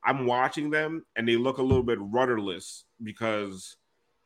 I'm 0.03 0.27
watching 0.27 0.71
them 0.71 1.05
and 1.15 1.29
they 1.29 1.37
look 1.37 1.59
a 1.59 1.63
little 1.63 1.83
bit 1.83 1.99
rudderless 2.01 2.85
because 3.03 3.77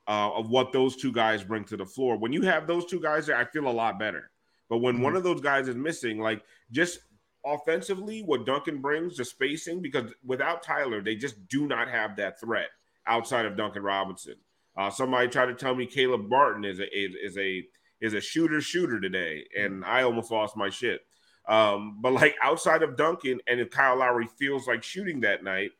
uh, 0.07 0.31
of 0.33 0.49
what 0.51 0.73
those 0.73 0.97
two 0.97 1.12
guys 1.12 1.42
bring 1.42 1.64
to 1.64 1.77
the 1.77 1.85
floor. 1.85 2.16
When 2.16 2.33
you 2.33 2.42
have 2.42 2.66
those 2.66 2.87
two 2.87 3.01
guys 3.01 3.27
there, 3.27 3.37
I 3.37 3.44
feel 3.44 3.68
a 3.68 3.71
lot 3.71 3.99
better. 3.99 4.31
But 4.69 4.79
when 4.79 5.01
one 5.01 5.17
of 5.17 5.23
those 5.23 5.41
guys 5.41 5.69
is 5.69 5.77
missing, 5.77 6.19
like 6.19 6.43
just 6.71 7.01
offensively, 7.45 8.23
what 8.23 8.47
Duncan 8.47 8.81
brings, 8.81 9.17
the 9.17 9.25
spacing, 9.25 9.81
because 9.81 10.13
without 10.25 10.63
Tyler, 10.63 11.03
they 11.03 11.17
just 11.17 11.49
do 11.49 11.67
not 11.67 11.89
have 11.89 12.17
that 12.17 12.41
threat 12.41 12.69
outside 13.07 13.47
of 13.47 13.57
Duncan 13.57 13.83
Robinson. 13.83 14.37
Uh, 14.77 14.91
somebody 14.91 15.29
tried 15.29 15.47
to 15.47 15.55
tell 15.55 15.75
me 15.75 15.87
Caleb 15.87 16.29
Martin 16.29 16.65
is 16.65 16.79
a 16.79 16.97
is, 16.97 17.15
is 17.23 17.39
a 17.39 17.65
is 18.01 18.15
a 18.15 18.21
shooter 18.21 18.61
shooter 18.61 19.01
today, 19.01 19.45
and 19.59 19.85
I 19.85 20.03
almost 20.03 20.31
lost 20.31 20.57
my 20.57 20.71
shit. 20.71 21.01
Um, 21.49 21.99
but 22.01 22.13
like 22.13 22.37
outside 22.43 22.83
of 22.83 22.97
Duncan, 22.97 23.41
and 23.49 23.59
if 23.59 23.71
Kyle 23.71 23.97
Lowry 23.97 24.29
feels 24.39 24.69
like 24.69 24.83
shooting 24.83 25.21
that 25.23 25.43
night, 25.43 25.71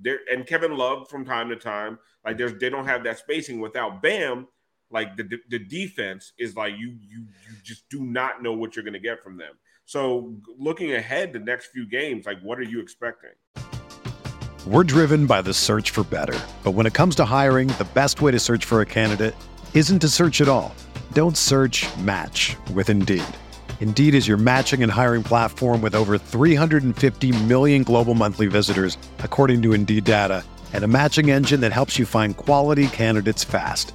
there 0.00 0.20
and 0.32 0.46
Kevin 0.46 0.76
Love 0.76 1.08
from 1.08 1.24
time 1.24 1.50
to 1.50 1.56
time, 1.56 1.98
like 2.24 2.38
there's 2.38 2.58
they 2.58 2.70
don't 2.70 2.86
have 2.86 3.04
that 3.04 3.18
spacing 3.18 3.60
without 3.60 4.02
Bam. 4.02 4.48
Like 4.90 5.16
the 5.16 5.38
the 5.50 5.58
defense 5.58 6.32
is 6.38 6.56
like 6.56 6.72
you 6.78 6.96
you 7.00 7.26
you 7.46 7.56
just 7.62 7.88
do 7.90 8.04
not 8.04 8.42
know 8.42 8.52
what 8.52 8.74
you're 8.74 8.84
going 8.84 8.94
to 8.94 8.98
get 8.98 9.22
from 9.22 9.36
them. 9.36 9.52
So 9.84 10.34
looking 10.58 10.92
ahead 10.94 11.32
the 11.32 11.38
next 11.38 11.66
few 11.66 11.88
games, 11.88 12.26
like 12.26 12.40
what 12.42 12.58
are 12.58 12.64
you 12.64 12.80
expecting? 12.80 13.30
We're 14.66 14.84
driven 14.84 15.26
by 15.26 15.42
the 15.42 15.54
search 15.54 15.90
for 15.92 16.04
better. 16.04 16.38
But 16.62 16.72
when 16.72 16.84
it 16.84 16.92
comes 16.92 17.14
to 17.16 17.24
hiring, 17.24 17.68
the 17.68 17.88
best 17.94 18.20
way 18.20 18.32
to 18.32 18.38
search 18.38 18.64
for 18.66 18.80
a 18.80 18.86
candidate 18.86 19.34
isn't 19.72 20.00
to 20.00 20.08
search 20.08 20.40
at 20.40 20.48
all. 20.48 20.74
Don't 21.12 21.36
search 21.38 21.86
match 21.98 22.56
with 22.74 22.90
Indeed. 22.90 23.24
Indeed 23.80 24.14
is 24.14 24.28
your 24.28 24.36
matching 24.36 24.82
and 24.82 24.92
hiring 24.92 25.22
platform 25.22 25.80
with 25.80 25.94
over 25.94 26.18
350 26.18 27.44
million 27.44 27.82
global 27.82 28.14
monthly 28.14 28.46
visitors, 28.46 28.98
according 29.20 29.62
to 29.62 29.72
Indeed 29.72 30.04
data, 30.04 30.44
and 30.72 30.84
a 30.84 30.88
matching 30.88 31.30
engine 31.30 31.60
that 31.60 31.72
helps 31.72 31.98
you 31.98 32.04
find 32.04 32.36
quality 32.36 32.88
candidates 32.88 33.44
fast. 33.44 33.94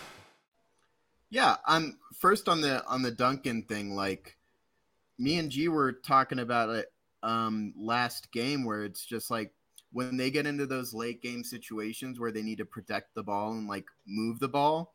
Yeah, 1.31 1.55
I'm 1.65 1.97
first 2.19 2.49
on 2.49 2.61
the 2.61 2.85
on 2.85 3.01
the 3.01 3.11
Duncan 3.11 3.63
thing. 3.63 3.95
Like 3.95 4.37
me 5.17 5.39
and 5.39 5.49
G 5.49 5.69
were 5.69 5.93
talking 5.93 6.39
about 6.39 6.69
it 6.69 6.91
um 7.23 7.73
last 7.77 8.31
game, 8.31 8.65
where 8.65 8.83
it's 8.83 9.05
just 9.05 9.31
like 9.31 9.53
when 9.93 10.17
they 10.17 10.29
get 10.29 10.45
into 10.45 10.65
those 10.65 10.93
late 10.93 11.21
game 11.21 11.43
situations 11.43 12.19
where 12.19 12.31
they 12.31 12.41
need 12.43 12.57
to 12.59 12.65
protect 12.65 13.15
the 13.15 13.23
ball 13.23 13.53
and 13.53 13.67
like 13.67 13.85
move 14.05 14.39
the 14.39 14.49
ball. 14.49 14.93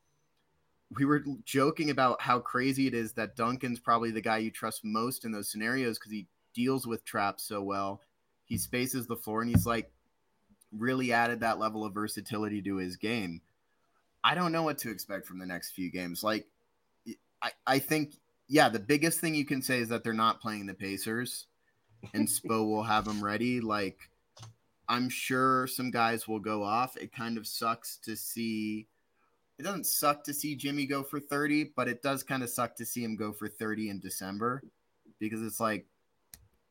We 0.97 1.05
were 1.05 1.25
joking 1.45 1.91
about 1.91 2.21
how 2.21 2.39
crazy 2.39 2.87
it 2.87 2.95
is 2.95 3.15
that 3.15 3.35
Duncan's 3.35 3.81
probably 3.81 4.13
the 4.13 4.21
guy 4.21 4.39
you 4.39 4.53
trust 4.53 4.85
most 4.85 5.25
in 5.25 5.33
those 5.33 5.51
scenarios 5.51 5.99
because 5.99 6.13
he 6.13 6.27
deals 6.55 6.87
with 6.87 7.05
traps 7.05 7.43
so 7.43 7.61
well. 7.63 8.03
He 8.45 8.57
spaces 8.57 9.07
the 9.07 9.17
floor 9.17 9.41
and 9.41 9.51
he's 9.51 9.67
like 9.67 9.91
really 10.71 11.13
added 11.13 11.41
that 11.41 11.59
level 11.59 11.85
of 11.85 11.95
versatility 11.95 12.63
to 12.63 12.77
his 12.77 12.97
game. 12.97 13.41
I 14.27 14.35
don't 14.35 14.51
know 14.51 14.65
what 14.65 14.79
to 14.79 14.91
expect 14.91 15.25
from 15.25 15.39
the 15.39 15.47
next 15.47 15.71
few 15.71 15.89
games. 15.89 16.25
Like, 16.25 16.47
I, 17.41 17.53
I 17.65 17.79
think, 17.79 18.17
yeah, 18.49 18.69
the 18.69 18.81
biggest 18.81 19.21
thing 19.21 19.37
you 19.37 19.45
can 19.45 19.63
say 19.63 19.79
is 19.79 19.89
that 19.91 20.03
they're 20.03 20.13
not 20.13 20.41
playing 20.41 20.67
the 20.67 20.75
Pacers 20.75 21.47
and 22.13 22.27
Spo 22.29 22.69
will 22.69 22.83
have 22.83 23.05
them 23.05 23.23
ready. 23.23 23.61
Like, 23.61 24.01
I'm 24.89 25.09
sure 25.09 25.69
some 25.69 25.93
guys 25.93 26.27
will 26.27 26.41
go 26.41 26.65
off. 26.65 26.97
It 26.97 27.15
kind 27.15 27.39
of 27.39 27.47
sucks 27.47 27.99
to 27.99 28.17
see. 28.17 28.89
It 29.61 29.63
doesn't 29.63 29.87
suck 29.87 30.25
to 30.25 30.35
see 30.35 30.57
Jimmy 30.57 30.87
go 30.87 31.05
for 31.05 31.21
30, 31.21 31.75
but 31.77 31.87
it 31.87 32.03
does 32.03 32.25
kind 32.25 32.43
of 32.43 32.51
suck 32.51 32.75
to 32.77 32.85
see 32.85 33.05
him 33.05 33.15
go 33.15 33.33
for 33.33 33.49
30 33.49 33.91
in 33.91 34.01
December 34.01 34.61
because 35.21 35.41
it's 35.41 35.61
like, 35.61 35.87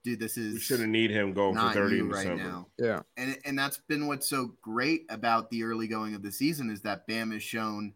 dude, 0.06 0.20
this 0.20 0.38
is 0.38 0.54
We 0.54 0.60
shouldn't 0.60 0.89
need 0.89 1.12
him 1.12 1.34
going 1.34 1.58
for 1.58 1.74
30 1.74 2.00
in 2.00 2.10
right 2.10 2.22
December. 2.22 2.44
now 2.44 2.68
Yeah. 2.78 3.02
and 3.18 3.38
and 3.44 3.58
that's 3.60 3.78
been 3.78 4.08
what's 4.08 4.30
so 4.30 4.54
great 4.62 5.06
about 5.10 5.50
the 5.50 5.63
early 5.63 5.88
going 5.88 6.13
of 6.15 6.22
the 6.22 6.32
season 6.32 6.70
is 6.70 6.82
that 6.84 7.08
Bam 7.08 7.32
has 7.32 7.44
shown 7.44 7.94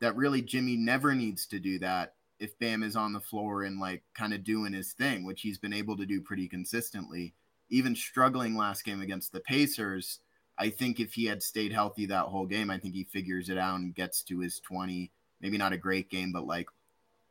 that 0.00 0.16
really 0.16 0.42
Jimmy 0.42 0.76
never 0.76 1.14
needs 1.14 1.46
to 1.46 1.60
do 1.60 1.78
that 1.80 2.14
if 2.38 2.58
Bam 2.58 2.82
is 2.82 2.96
on 2.96 3.12
the 3.12 3.20
floor 3.20 3.62
and 3.64 3.78
like 3.78 4.02
kind 4.14 4.34
of 4.34 4.44
doing 4.44 4.72
his 4.72 4.92
thing, 4.92 5.24
which 5.24 5.42
he's 5.42 5.58
been 5.58 5.72
able 5.72 5.96
to 5.98 6.06
do 6.06 6.20
pretty 6.20 6.48
consistently. 6.48 7.34
Even 7.68 7.94
struggling 7.96 8.56
last 8.56 8.84
game 8.84 9.00
against 9.00 9.32
the 9.32 9.40
Pacers, 9.40 10.20
I 10.58 10.70
think 10.70 11.00
if 11.00 11.14
he 11.14 11.24
had 11.26 11.42
stayed 11.42 11.72
healthy 11.72 12.06
that 12.06 12.26
whole 12.26 12.46
game, 12.46 12.70
I 12.70 12.78
think 12.78 12.94
he 12.94 13.04
figures 13.04 13.48
it 13.48 13.58
out 13.58 13.78
and 13.80 13.94
gets 13.94 14.22
to 14.24 14.40
his 14.40 14.60
20. 14.60 15.10
Maybe 15.40 15.58
not 15.58 15.72
a 15.72 15.78
great 15.78 16.08
game, 16.08 16.32
but 16.32 16.46
like 16.46 16.68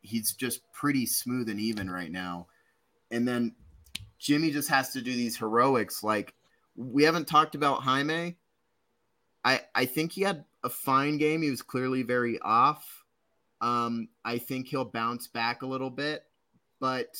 he's 0.00 0.32
just 0.32 0.60
pretty 0.72 1.06
smooth 1.06 1.48
and 1.48 1.58
even 1.60 1.90
right 1.90 2.10
now. 2.12 2.46
And 3.10 3.26
then 3.26 3.54
Jimmy 4.18 4.50
just 4.50 4.68
has 4.68 4.90
to 4.92 5.02
do 5.02 5.12
these 5.12 5.36
heroics. 5.36 6.02
Like 6.02 6.34
we 6.76 7.02
haven't 7.02 7.26
talked 7.28 7.54
about 7.54 7.82
Jaime. 7.82 8.36
I 9.44 9.60
I 9.74 9.84
think 9.86 10.12
he 10.12 10.22
had 10.22 10.44
a 10.64 10.68
fine 10.68 11.18
game. 11.18 11.42
He 11.42 11.50
was 11.50 11.62
clearly 11.62 12.02
very 12.02 12.38
off. 12.40 13.04
Um, 13.60 14.08
I 14.24 14.38
think 14.38 14.68
he'll 14.68 14.84
bounce 14.84 15.26
back 15.28 15.62
a 15.62 15.66
little 15.66 15.90
bit, 15.90 16.24
but 16.80 17.16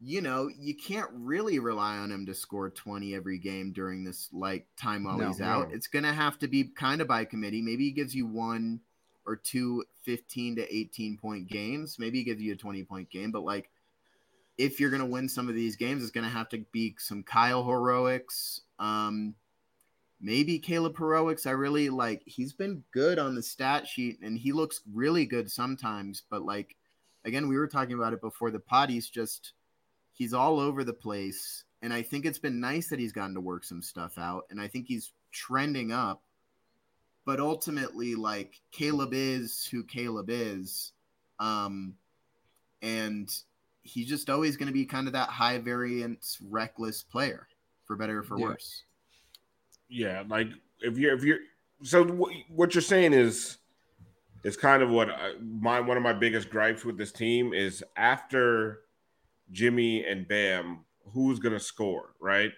you 0.00 0.20
know, 0.20 0.48
you 0.48 0.74
can't 0.74 1.10
really 1.12 1.58
rely 1.58 1.96
on 1.96 2.12
him 2.12 2.26
to 2.26 2.34
score 2.34 2.68
20 2.68 3.14
every 3.14 3.38
game 3.38 3.72
during 3.72 4.04
this 4.04 4.28
like 4.32 4.66
time 4.76 5.04
while 5.04 5.16
No, 5.18 5.28
he's 5.28 5.40
out. 5.40 5.68
no. 5.70 5.74
It's 5.74 5.86
gonna 5.86 6.12
have 6.12 6.38
to 6.40 6.48
be 6.48 6.64
kind 6.64 7.00
of 7.00 7.08
by 7.08 7.24
committee. 7.24 7.62
Maybe 7.62 7.84
he 7.84 7.90
gives 7.92 8.14
you 8.14 8.26
one 8.26 8.80
or 9.26 9.36
two 9.36 9.84
15 10.04 10.56
to 10.56 10.74
18 10.76 11.16
point 11.16 11.48
games. 11.48 11.98
Maybe 11.98 12.18
he 12.18 12.24
gives 12.24 12.42
you 12.42 12.52
a 12.52 12.56
20 12.56 12.84
point 12.84 13.10
game, 13.10 13.32
but 13.32 13.42
like 13.42 13.70
if 14.58 14.80
you're 14.80 14.90
going 14.90 15.00
to 15.00 15.06
win 15.06 15.28
some 15.28 15.48
of 15.48 15.54
these 15.54 15.76
games, 15.76 16.02
it's 16.02 16.12
going 16.12 16.24
to 16.24 16.30
have 16.30 16.48
to 16.50 16.64
be 16.72 16.94
some 16.98 17.22
Kyle 17.22 17.64
heroics. 17.64 18.62
Um, 18.78 19.34
maybe 20.20 20.58
Caleb 20.58 20.96
heroics. 20.96 21.46
I 21.46 21.50
really 21.50 21.88
like. 21.90 22.22
He's 22.24 22.52
been 22.52 22.82
good 22.92 23.18
on 23.18 23.34
the 23.34 23.42
stat 23.42 23.86
sheet, 23.86 24.18
and 24.22 24.38
he 24.38 24.52
looks 24.52 24.80
really 24.92 25.26
good 25.26 25.50
sometimes. 25.50 26.22
But 26.28 26.42
like, 26.42 26.76
again, 27.24 27.48
we 27.48 27.58
were 27.58 27.68
talking 27.68 27.94
about 27.94 28.12
it 28.12 28.20
before 28.20 28.50
the 28.50 28.60
pod. 28.60 28.90
He's 28.90 29.08
just 29.10 29.52
he's 30.12 30.32
all 30.32 30.58
over 30.58 30.84
the 30.84 30.92
place, 30.92 31.64
and 31.82 31.92
I 31.92 32.02
think 32.02 32.24
it's 32.24 32.38
been 32.38 32.60
nice 32.60 32.88
that 32.88 32.98
he's 32.98 33.12
gotten 33.12 33.34
to 33.34 33.40
work 33.40 33.64
some 33.64 33.82
stuff 33.82 34.16
out, 34.18 34.44
and 34.50 34.60
I 34.60 34.68
think 34.68 34.86
he's 34.86 35.12
trending 35.32 35.92
up. 35.92 36.22
But 37.26 37.40
ultimately, 37.40 38.14
like 38.14 38.60
Caleb 38.70 39.10
is 39.12 39.66
who 39.66 39.82
Caleb 39.84 40.30
is, 40.30 40.92
um, 41.40 41.94
and 42.80 43.28
he's 43.86 44.08
just 44.08 44.28
always 44.28 44.56
going 44.56 44.66
to 44.68 44.72
be 44.72 44.84
kind 44.84 45.06
of 45.06 45.12
that 45.14 45.28
high 45.28 45.58
variance, 45.58 46.38
reckless 46.42 47.02
player, 47.02 47.48
for 47.84 47.96
better 47.96 48.20
or 48.20 48.22
for 48.22 48.38
Yeah. 48.38 48.46
worse. 48.46 48.82
Yeah, 49.88 50.24
like 50.28 50.48
if 50.80 50.98
you're 50.98 51.14
if 51.14 51.22
you're 51.22 51.38
so 51.82 52.04
what, 52.04 52.32
what 52.48 52.74
you're 52.74 52.82
saying 52.82 53.12
is 53.12 53.58
is 54.44 54.56
kind 54.56 54.82
of 54.82 54.90
what 54.90 55.10
I, 55.10 55.34
my 55.40 55.80
one 55.80 55.96
of 55.96 56.02
my 56.02 56.12
biggest 56.12 56.50
gripes 56.50 56.84
with 56.84 56.98
this 56.98 57.12
team 57.12 57.52
is 57.52 57.84
after 57.96 58.80
Jimmy 59.52 60.04
and 60.04 60.26
Bam, 60.26 60.84
who's 61.12 61.38
going 61.38 61.52
to 61.52 61.60
score, 61.60 62.14
right? 62.20 62.50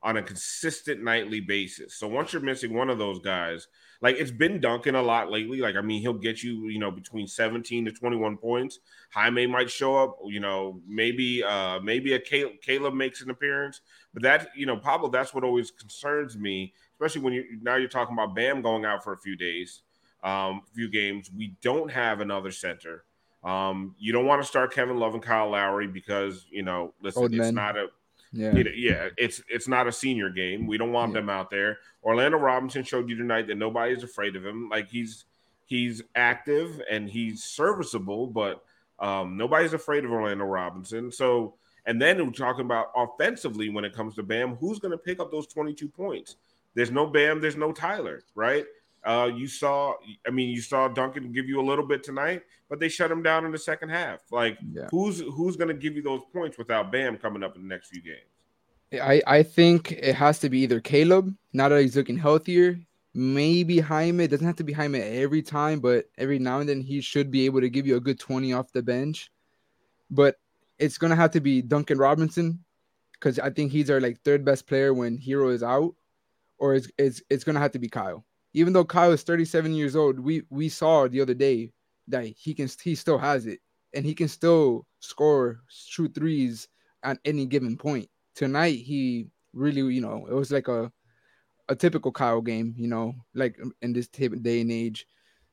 On 0.00 0.16
a 0.16 0.22
consistent 0.22 1.02
nightly 1.02 1.40
basis. 1.40 1.96
So 1.96 2.06
once 2.06 2.32
you're 2.32 2.40
missing 2.40 2.72
one 2.72 2.88
of 2.88 2.98
those 2.98 3.18
guys, 3.18 3.66
like 4.00 4.16
it's 4.16 4.30
been 4.30 4.60
Duncan 4.60 4.94
a 4.94 5.02
lot 5.02 5.30
lately. 5.30 5.58
Like, 5.60 5.76
I 5.76 5.80
mean, 5.80 6.00
he'll 6.00 6.12
get 6.12 6.42
you, 6.42 6.68
you 6.68 6.78
know, 6.78 6.90
between 6.90 7.26
17 7.26 7.84
to 7.86 7.90
21 7.90 8.36
points. 8.36 8.78
Jaime 9.10 9.46
might 9.46 9.70
show 9.70 9.96
up, 9.96 10.18
you 10.24 10.40
know, 10.40 10.80
maybe 10.86 11.42
uh 11.42 11.80
maybe 11.80 12.12
a 12.12 12.20
Caleb, 12.20 12.94
makes 12.94 13.22
an 13.22 13.30
appearance. 13.30 13.80
But 14.14 14.22
that, 14.22 14.48
you 14.54 14.66
know, 14.66 14.76
Pablo, 14.76 15.08
that's 15.10 15.34
what 15.34 15.44
always 15.44 15.70
concerns 15.70 16.36
me, 16.36 16.74
especially 16.94 17.22
when 17.22 17.32
you 17.32 17.44
now 17.60 17.76
you're 17.76 17.88
talking 17.88 18.14
about 18.14 18.36
Bam 18.36 18.62
going 18.62 18.84
out 18.84 19.02
for 19.02 19.12
a 19.12 19.18
few 19.18 19.36
days, 19.36 19.82
um, 20.22 20.62
few 20.74 20.88
games. 20.88 21.30
We 21.36 21.56
don't 21.60 21.90
have 21.90 22.20
another 22.20 22.52
center. 22.52 23.04
Um, 23.42 23.94
you 23.98 24.12
don't 24.12 24.26
want 24.26 24.42
to 24.42 24.48
start 24.48 24.72
Kevin 24.72 24.98
Love 24.98 25.14
and 25.14 25.22
Kyle 25.22 25.50
Lowry 25.50 25.86
because 25.86 26.46
you 26.50 26.62
know, 26.62 26.94
listen, 27.02 27.22
Old 27.22 27.32
it's 27.32 27.38
men. 27.38 27.54
not 27.54 27.76
a 27.76 27.88
Yeah. 28.32 28.52
know, 28.52 28.70
yeah, 28.74 29.08
it's 29.16 29.42
it's 29.48 29.68
not 29.68 29.86
a 29.86 29.92
senior 29.92 30.30
game. 30.30 30.66
We 30.66 30.78
don't 30.78 30.92
want 30.92 31.12
Yeah. 31.12 31.20
them 31.20 31.30
out 31.30 31.50
there. 31.50 31.78
Orlando 32.04 32.38
Robinson 32.38 32.82
showed 32.84 33.08
you 33.08 33.16
tonight 33.16 33.46
that 33.48 33.56
nobody's 33.56 34.02
afraid 34.02 34.36
of 34.36 34.44
him. 34.44 34.68
Like 34.68 34.88
he's 34.88 35.24
he's 35.66 36.02
active 36.14 36.80
and 36.90 37.08
he's 37.08 37.44
serviceable, 37.44 38.26
but 38.26 38.64
um, 38.98 39.36
nobody's 39.36 39.72
afraid 39.74 40.04
of 40.04 40.10
Orlando 40.10 40.44
Robinson. 40.44 41.12
So, 41.12 41.54
and 41.86 42.00
then 42.00 42.24
we're 42.24 42.32
talking 42.32 42.64
about 42.64 42.86
offensively 42.96 43.68
when 43.68 43.84
it 43.84 43.94
comes 43.94 44.14
to 44.16 44.22
Bam, 44.22 44.56
who's 44.56 44.78
going 44.78 44.92
to 44.92 44.98
pick 44.98 45.20
up 45.20 45.30
those 45.30 45.46
22 45.46 45.88
points? 45.88 46.36
There's 46.74 46.90
no 46.90 47.06
Bam, 47.06 47.40
there's 47.40 47.56
no 47.56 47.72
Tyler, 47.72 48.22
right? 48.34 48.64
Uh, 49.08 49.24
you 49.24 49.46
saw, 49.46 49.94
I 50.26 50.30
mean, 50.30 50.50
you 50.50 50.60
saw 50.60 50.86
Duncan 50.86 51.32
give 51.32 51.48
you 51.48 51.62
a 51.62 51.66
little 51.66 51.86
bit 51.86 52.02
tonight, 52.04 52.42
but 52.68 52.78
they 52.78 52.90
shut 52.90 53.10
him 53.10 53.22
down 53.22 53.46
in 53.46 53.52
the 53.52 53.58
second 53.58 53.88
half. 53.88 54.20
Like, 54.30 54.58
Yeah. 54.70 54.88
who's 54.90 55.20
who's 55.20 55.56
going 55.56 55.68
to 55.68 55.74
give 55.74 55.96
you 55.96 56.02
those 56.02 56.20
points 56.30 56.58
without 56.58 56.92
Bam 56.92 57.16
coming 57.16 57.42
up 57.42 57.56
in 57.56 57.62
the 57.62 57.68
next 57.68 57.88
few 57.88 58.02
games? 58.02 59.00
I, 59.02 59.22
I 59.26 59.42
think 59.42 59.92
it 59.92 60.14
has 60.14 60.38
to 60.40 60.50
be 60.50 60.58
either 60.60 60.80
Caleb, 60.80 61.34
now 61.54 61.70
that 61.70 61.80
he's 61.80 61.96
looking 61.96 62.18
healthier. 62.18 62.78
Maybe 63.14 63.80
Jaime. 63.80 64.24
It 64.24 64.28
doesn't 64.28 64.46
have 64.46 64.56
to 64.56 64.64
be 64.64 64.74
Jaime 64.74 65.00
every 65.00 65.40
time, 65.40 65.80
but 65.80 66.04
every 66.18 66.38
now 66.38 66.60
and 66.60 66.68
then 66.68 66.82
he 66.82 67.00
should 67.00 67.30
be 67.30 67.46
able 67.46 67.62
to 67.62 67.70
give 67.70 67.86
you 67.86 67.96
a 67.96 68.00
good 68.00 68.20
20 68.20 68.52
off 68.52 68.72
the 68.72 68.82
bench. 68.82 69.32
But 70.10 70.36
it's 70.78 70.98
gonna 70.98 71.16
have 71.16 71.30
to 71.30 71.40
be 71.40 71.62
Duncan 71.62 71.96
Robinson 71.96 72.62
because 73.12 73.38
I 73.38 73.48
think 73.48 73.72
he's 73.72 73.90
our 73.90 74.00
like 74.00 74.20
third 74.20 74.44
best 74.44 74.66
player 74.66 74.92
when 74.92 75.18
Herro 75.18 75.52
is 75.52 75.62
out, 75.62 75.94
or 76.58 76.74
it's 76.74 76.90
it's, 76.98 77.22
it's 77.30 77.44
gonna 77.44 77.58
have 77.60 77.72
to 77.72 77.78
be 77.78 77.88
Kyle. 77.88 78.24
Even 78.58 78.72
though 78.72 78.84
Kyle 78.84 79.12
is 79.12 79.22
37 79.22 79.72
years 79.72 79.94
old, 79.94 80.18
we 80.18 80.42
we 80.50 80.68
saw 80.68 81.06
the 81.06 81.20
other 81.20 81.34
day 81.34 81.72
that 82.08 82.24
he 82.24 82.54
can 82.54 82.68
he 82.82 82.94
still 82.94 83.18
has 83.18 83.46
it 83.46 83.60
and 83.94 84.04
he 84.04 84.14
can 84.14 84.26
still 84.26 84.84
score 84.98 85.60
shoot 85.68 86.12
threes 86.14 86.66
at 87.04 87.18
any 87.24 87.46
given 87.46 87.76
point. 87.76 88.08
Tonight 88.34 88.78
he 88.78 89.28
really, 89.52 89.82
you 89.94 90.00
know, 90.00 90.26
it 90.28 90.34
was 90.34 90.50
like 90.50 90.66
a 90.66 90.90
a 91.68 91.76
typical 91.76 92.10
Kyle 92.10 92.40
game, 92.40 92.74
you 92.76 92.88
know, 92.88 93.14
like 93.34 93.56
in 93.82 93.92
this 93.92 94.08
day 94.08 94.60
and 94.60 94.72
age. 94.72 95.06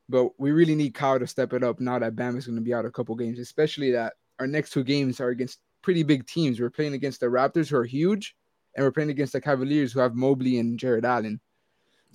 But 0.09 0.39
we 0.39 0.51
really 0.51 0.75
need 0.75 0.95
Kyle 0.95 1.19
to 1.19 1.27
step 1.27 1.53
it 1.53 1.63
up 1.63 1.79
now 1.79 1.99
that 1.99 2.15
Bam 2.15 2.37
is 2.37 2.47
going 2.47 2.55
to 2.55 2.61
be 2.61 2.73
out 2.73 2.85
a 2.85 2.91
couple 2.91 3.15
games, 3.15 3.37
especially 3.37 3.91
that 3.91 4.13
our 4.39 4.47
next 4.47 4.71
two 4.71 4.83
games 4.83 5.19
are 5.19 5.29
against 5.29 5.59
pretty 5.81 6.03
big 6.03 6.25
teams. 6.25 6.59
We're 6.59 6.69
playing 6.69 6.93
against 6.93 7.19
the 7.19 7.27
Raptors, 7.27 7.69
who 7.69 7.77
are 7.77 7.85
huge, 7.85 8.35
and 8.75 8.83
we're 8.83 8.91
playing 8.91 9.09
against 9.09 9.33
the 9.33 9.41
Cavaliers, 9.41 9.93
who 9.93 9.99
have 9.99 10.15
Mobley 10.15 10.59
and 10.59 10.79
Jarrett 10.79 11.05
Allen. 11.05 11.39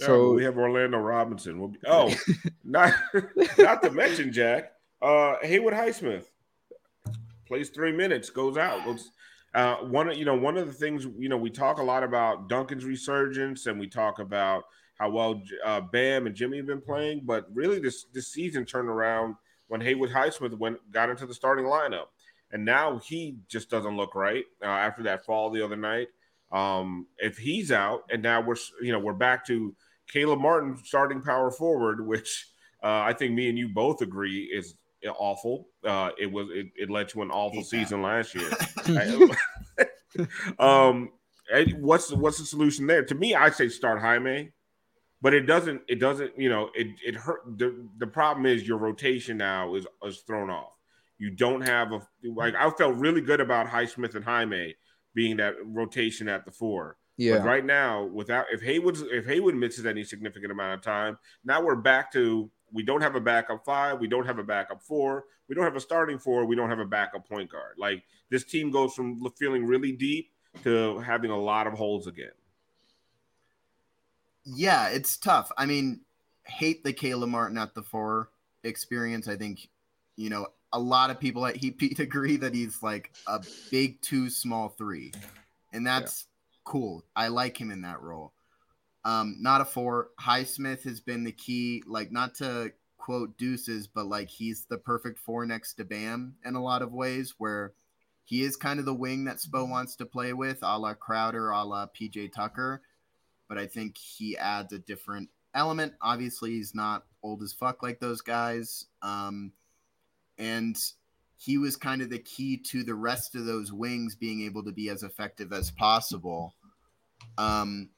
So- 0.06 0.32
we 0.32 0.44
have 0.44 0.58
Orlando 0.58 0.98
Robinson. 0.98 1.58
We'll 1.58 1.68
be, 1.68 1.78
oh, 1.86 2.14
not 2.64 2.94
not 3.58 3.82
to 3.82 3.90
mention 3.90 4.32
Jack 4.32 4.72
uh, 5.02 5.36
Haywood 5.42 5.74
Highsmith 5.74 6.24
plays 7.46 7.70
three 7.70 7.92
minutes, 7.92 8.30
goes 8.30 8.56
out. 8.56 8.84
Goes, 8.84 9.10
uh, 9.54 9.76
one 9.76 10.08
of 10.08 10.16
you 10.16 10.24
know 10.24 10.34
one 10.36 10.56
of 10.56 10.66
the 10.66 10.72
things 10.72 11.06
you 11.18 11.28
know 11.28 11.36
we 11.36 11.50
talk 11.50 11.78
a 11.78 11.82
lot 11.82 12.02
about 12.02 12.48
Duncan's 12.48 12.84
resurgence, 12.84 13.66
and 13.66 13.78
we 13.78 13.88
talk 13.88 14.18
about 14.18 14.64
how 14.98 15.10
well 15.10 15.42
uh, 15.64 15.80
Bam 15.80 16.26
and 16.26 16.34
Jimmy 16.34 16.58
have 16.58 16.66
been 16.66 16.80
playing, 16.80 17.22
but 17.24 17.46
really 17.52 17.80
this 17.80 18.06
this 18.12 18.28
season 18.28 18.64
turned 18.64 18.88
around 18.88 19.34
when 19.68 19.80
Haywood 19.80 20.10
Highsmith 20.10 20.56
went 20.58 20.78
got 20.92 21.10
into 21.10 21.26
the 21.26 21.34
starting 21.34 21.64
lineup, 21.64 22.06
and 22.52 22.64
now 22.64 22.98
he 22.98 23.36
just 23.48 23.70
doesn't 23.70 23.96
look 23.96 24.14
right 24.14 24.44
uh, 24.62 24.66
after 24.66 25.02
that 25.04 25.24
fall 25.24 25.50
the 25.50 25.64
other 25.64 25.76
night. 25.76 26.08
Um, 26.52 27.06
if 27.18 27.38
he's 27.38 27.72
out, 27.72 28.02
and 28.10 28.22
now 28.22 28.40
we're 28.40 28.56
you 28.82 28.92
know 28.92 28.98
we're 28.98 29.12
back 29.14 29.46
to 29.46 29.74
Caleb 30.12 30.40
Martin 30.40 30.76
starting 30.84 31.22
power 31.22 31.50
forward, 31.50 32.06
which 32.06 32.46
uh, 32.82 33.00
I 33.00 33.12
think 33.12 33.34
me 33.34 33.48
and 33.48 33.58
you 33.58 33.68
both 33.68 34.02
agree 34.02 34.44
is 34.52 34.74
awful. 35.18 35.68
Uh, 35.84 36.10
it 36.18 36.30
was 36.30 36.48
it, 36.50 36.66
it 36.76 36.90
led 36.90 37.08
to 37.10 37.22
an 37.22 37.30
awful 37.30 37.58
Yeah. 37.58 37.64
season 37.64 38.02
last 38.02 38.34
year. 38.34 38.50
Um, 40.58 41.10
what's 41.78 42.08
the, 42.08 42.16
what's 42.16 42.38
the 42.38 42.44
solution 42.44 42.86
there? 42.86 43.04
To 43.04 43.14
me, 43.14 43.34
I 43.34 43.50
say 43.50 43.68
start 43.68 44.00
Jaime, 44.00 44.50
but 45.22 45.34
it 45.34 45.42
doesn't. 45.42 45.82
It 45.88 46.00
doesn't. 46.00 46.36
You 46.36 46.48
know, 46.48 46.70
it 46.74 46.88
it 47.04 47.14
hurt. 47.14 47.42
The 47.58 47.88
the 47.98 48.06
problem 48.06 48.44
is 48.44 48.66
your 48.66 48.78
rotation 48.78 49.36
now 49.36 49.74
is 49.76 49.86
is 50.04 50.18
thrown 50.26 50.50
off. 50.50 50.72
You 51.18 51.30
don't 51.30 51.60
have 51.60 51.92
a 51.92 52.00
like. 52.24 52.54
I 52.56 52.70
felt 52.70 52.96
really 52.96 53.20
good 53.20 53.40
about 53.40 53.68
Highsmith 53.68 54.14
and 54.16 54.24
Jaime 54.24 54.74
being 55.14 55.36
that 55.36 55.54
rotation 55.64 56.28
at 56.28 56.44
the 56.44 56.50
four. 56.50 56.96
Yeah. 57.20 57.36
But 57.36 57.44
right 57.44 57.64
now, 57.66 58.04
without 58.04 58.46
if 58.50 58.62
Haywood 58.62 58.96
if 59.10 59.26
Haywood 59.26 59.54
misses 59.54 59.84
any 59.84 60.04
significant 60.04 60.52
amount 60.52 60.72
of 60.72 60.80
time, 60.80 61.18
now 61.44 61.60
we're 61.62 61.76
back 61.76 62.10
to 62.14 62.50
we 62.72 62.82
don't 62.82 63.02
have 63.02 63.14
a 63.14 63.20
backup 63.20 63.62
five, 63.62 64.00
we 64.00 64.08
don't 64.08 64.24
have 64.24 64.38
a 64.38 64.42
backup 64.42 64.82
four, 64.82 65.24
we 65.46 65.54
don't 65.54 65.64
have 65.64 65.76
a 65.76 65.80
starting 65.80 66.18
four, 66.18 66.46
we 66.46 66.56
don't 66.56 66.70
have 66.70 66.78
a 66.78 66.84
backup 66.86 67.28
point 67.28 67.50
guard. 67.50 67.74
Like 67.76 68.04
this 68.30 68.44
team 68.44 68.70
goes 68.70 68.94
from 68.94 69.22
feeling 69.38 69.66
really 69.66 69.92
deep 69.92 70.30
to 70.64 70.98
having 71.00 71.30
a 71.30 71.38
lot 71.38 71.66
of 71.66 71.74
holes 71.74 72.06
again. 72.06 72.32
Yeah, 74.46 74.88
it's 74.88 75.18
tough. 75.18 75.52
I 75.58 75.66
mean, 75.66 76.00
hate 76.44 76.82
the 76.84 76.94
Caleb 76.94 77.28
Martin 77.28 77.58
at 77.58 77.74
the 77.74 77.82
four 77.82 78.30
experience. 78.64 79.28
I 79.28 79.36
think, 79.36 79.68
you 80.16 80.30
know, 80.30 80.46
a 80.72 80.80
lot 80.80 81.10
of 81.10 81.20
people 81.20 81.44
at 81.44 81.56
Heat 81.56 81.76
Beat 81.76 81.98
agree 81.98 82.38
that 82.38 82.54
he's 82.54 82.82
like 82.82 83.12
a 83.26 83.44
big 83.70 84.00
two, 84.00 84.30
small 84.30 84.70
three. 84.70 85.12
And 85.74 85.86
that's 85.86 86.26
cool. 86.70 87.04
I 87.16 87.28
like 87.28 87.60
him 87.60 87.70
in 87.70 87.82
that 87.82 88.00
role. 88.00 88.32
Um, 89.04 89.36
not 89.40 89.60
a 89.60 89.64
four. 89.64 90.10
Highsmith 90.20 90.82
has 90.84 91.00
been 91.00 91.24
the 91.24 91.32
key, 91.32 91.82
like 91.86 92.12
not 92.12 92.34
to 92.36 92.72
quote 92.98 93.36
deuces, 93.38 93.86
but 93.86 94.06
like 94.06 94.28
he's 94.28 94.66
the 94.66 94.78
perfect 94.78 95.18
four 95.18 95.46
next 95.46 95.74
to 95.74 95.84
Bam 95.84 96.34
in 96.44 96.54
a 96.54 96.62
lot 96.62 96.82
of 96.82 96.92
ways, 96.92 97.34
where 97.38 97.72
he 98.24 98.42
is 98.42 98.56
kind 98.56 98.78
of 98.78 98.86
the 98.86 98.94
wing 98.94 99.24
that 99.24 99.38
Spo 99.38 99.68
wants 99.68 99.96
to 99.96 100.06
play 100.06 100.32
with, 100.32 100.58
a 100.62 100.78
la 100.78 100.94
Crowder, 100.94 101.50
a 101.50 101.64
la 101.64 101.86
PJ 101.86 102.32
Tucker 102.32 102.82
but 103.50 103.58
I 103.58 103.66
think 103.66 103.98
he 103.98 104.38
adds 104.38 104.72
a 104.72 104.78
different 104.78 105.28
element. 105.54 105.94
Obviously, 106.00 106.52
he's 106.52 106.72
not 106.72 107.02
old 107.20 107.42
as 107.42 107.52
fuck 107.52 107.82
like 107.82 107.98
those 107.98 108.20
guys. 108.20 108.86
Um, 109.02 109.50
and 110.38 110.76
he 111.36 111.58
was 111.58 111.74
kind 111.74 112.00
of 112.00 112.10
the 112.10 112.20
key 112.20 112.56
to 112.68 112.84
the 112.84 112.94
rest 112.94 113.34
of 113.34 113.46
those 113.46 113.72
wings 113.72 114.14
being 114.14 114.42
able 114.42 114.62
to 114.62 114.72
be 114.72 114.88
as 114.88 115.02
effective 115.02 115.52
as 115.52 115.72
possible. 115.72 116.54
Um, 117.38 117.90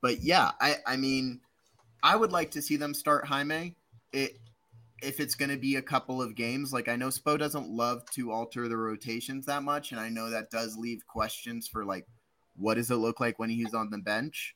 but 0.00 0.22
yeah, 0.22 0.52
I, 0.60 0.76
I 0.86 0.96
mean, 0.96 1.40
I 2.02 2.16
would 2.16 2.32
like 2.32 2.50
to 2.52 2.62
see 2.62 2.76
them 2.76 2.94
start 2.94 3.26
Jaime. 3.26 3.76
It 4.12 4.38
if 5.02 5.18
it's 5.18 5.34
going 5.34 5.50
to 5.50 5.56
be 5.56 5.76
a 5.76 5.82
couple 5.82 6.22
of 6.22 6.36
games, 6.36 6.72
like 6.72 6.88
I 6.88 6.94
know 6.94 7.08
Spo 7.08 7.36
doesn't 7.36 7.68
love 7.68 8.08
to 8.12 8.30
alter 8.30 8.68
the 8.68 8.76
rotations 8.76 9.46
that 9.46 9.64
much, 9.64 9.90
and 9.90 10.00
I 10.00 10.08
know 10.08 10.30
that 10.30 10.50
does 10.50 10.76
leave 10.76 11.06
questions 11.06 11.66
for 11.66 11.84
like 11.84 12.06
what 12.56 12.74
does 12.74 12.90
it 12.90 12.96
look 12.96 13.20
like 13.20 13.38
when 13.38 13.50
he's 13.50 13.74
on 13.74 13.90
the 13.90 13.98
bench? 13.98 14.54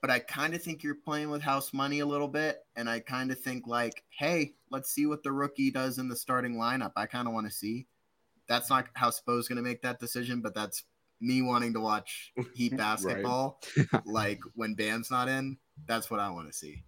But 0.00 0.10
I 0.10 0.20
kind 0.20 0.54
of 0.54 0.62
think 0.62 0.82
you're 0.82 0.94
playing 0.94 1.30
with 1.30 1.42
house 1.42 1.72
money 1.72 1.98
a 1.98 2.06
little 2.06 2.28
bit. 2.28 2.58
And 2.76 2.88
I 2.88 3.00
kind 3.00 3.32
of 3.32 3.40
think, 3.40 3.66
like, 3.66 4.04
hey, 4.10 4.54
let's 4.70 4.90
see 4.90 5.06
what 5.06 5.24
the 5.24 5.32
rookie 5.32 5.70
does 5.70 5.98
in 5.98 6.08
the 6.08 6.16
starting 6.16 6.54
lineup. 6.54 6.92
I 6.96 7.06
kind 7.06 7.26
of 7.26 7.34
want 7.34 7.48
to 7.48 7.52
see. 7.52 7.86
That's 8.48 8.70
not 8.70 8.86
how 8.94 9.10
Spo's 9.10 9.48
going 9.48 9.56
to 9.56 9.62
make 9.62 9.82
that 9.82 9.98
decision, 9.98 10.40
but 10.40 10.54
that's 10.54 10.84
me 11.20 11.42
wanting 11.42 11.72
to 11.74 11.80
watch 11.80 12.32
Heat 12.54 12.76
basketball. 12.76 13.60
like 14.04 14.40
when 14.54 14.74
Bam's 14.74 15.10
not 15.10 15.28
in, 15.28 15.56
that's 15.86 16.10
what 16.10 16.20
I 16.20 16.30
want 16.30 16.48
to 16.48 16.52
see. 16.52 16.84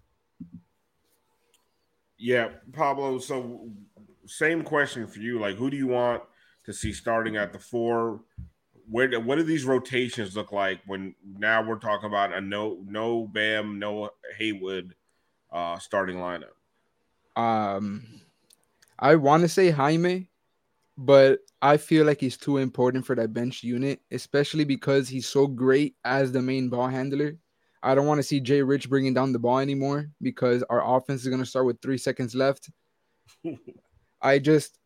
Yeah, 2.19 2.51
Pablo. 2.73 3.19
So, 3.19 3.71
same 4.27 4.63
question 4.63 5.07
for 5.07 5.21
you. 5.21 5.41
Like, 5.41 5.57
who 5.57 5.71
do 5.71 5.77
you 5.77 5.87
want 5.87 6.23
to 6.67 6.73
see 6.73 6.93
starting 6.93 7.37
at 7.37 7.53
the 7.53 7.59
four? 7.59 8.21
Where 8.89 9.21
what 9.21 9.37
do 9.37 9.43
these 9.43 9.65
rotations 9.65 10.37
look 10.37 10.53
like 10.53 10.81
when 10.87 11.15
now 11.39 11.63
we're 11.63 11.79
talking 11.79 12.09
about 12.09 12.35
a 12.35 12.41
no 12.41 12.79
no 12.85 13.27
Bam 13.27 13.79
no 13.79 14.11
Haywood 14.37 14.95
uh, 15.53 15.79
starting 15.79 16.17
lineup? 16.17 16.51
Um, 17.37 18.05
I 18.99 19.15
want 19.15 19.43
to 19.43 19.49
say 19.49 19.71
Jaime, 19.71 20.29
but 21.01 21.41
I 21.63 21.79
feel 21.79 22.05
like 22.05 22.21
he's 22.21 22.37
too 22.37 22.59
important 22.59 23.07
for 23.07 23.17
that 23.17 23.33
bench 23.33 23.65
unit, 23.65 24.01
especially 24.11 24.65
because 24.65 25.09
he's 25.09 25.27
so 25.27 25.47
great 25.47 25.97
as 26.05 26.31
the 26.31 26.43
main 26.43 26.69
ball 26.69 26.89
handler. 26.89 27.39
I 27.83 27.95
don't 27.95 28.07
want 28.07 28.19
to 28.19 28.23
see 28.23 28.39
Jay 28.39 28.61
Rich 28.61 28.91
bringing 28.91 29.15
down 29.15 29.33
the 29.33 29.39
ball 29.39 29.61
anymore 29.61 30.11
because 30.21 30.63
our 30.65 30.97
offense 30.97 31.23
is 31.23 31.29
going 31.29 31.41
to 31.41 31.47
start 31.49 31.65
with 31.65 31.81
three 31.81 31.97
seconds 31.97 32.35
left. 32.35 32.69
I 34.21 34.39
just, 34.39 34.79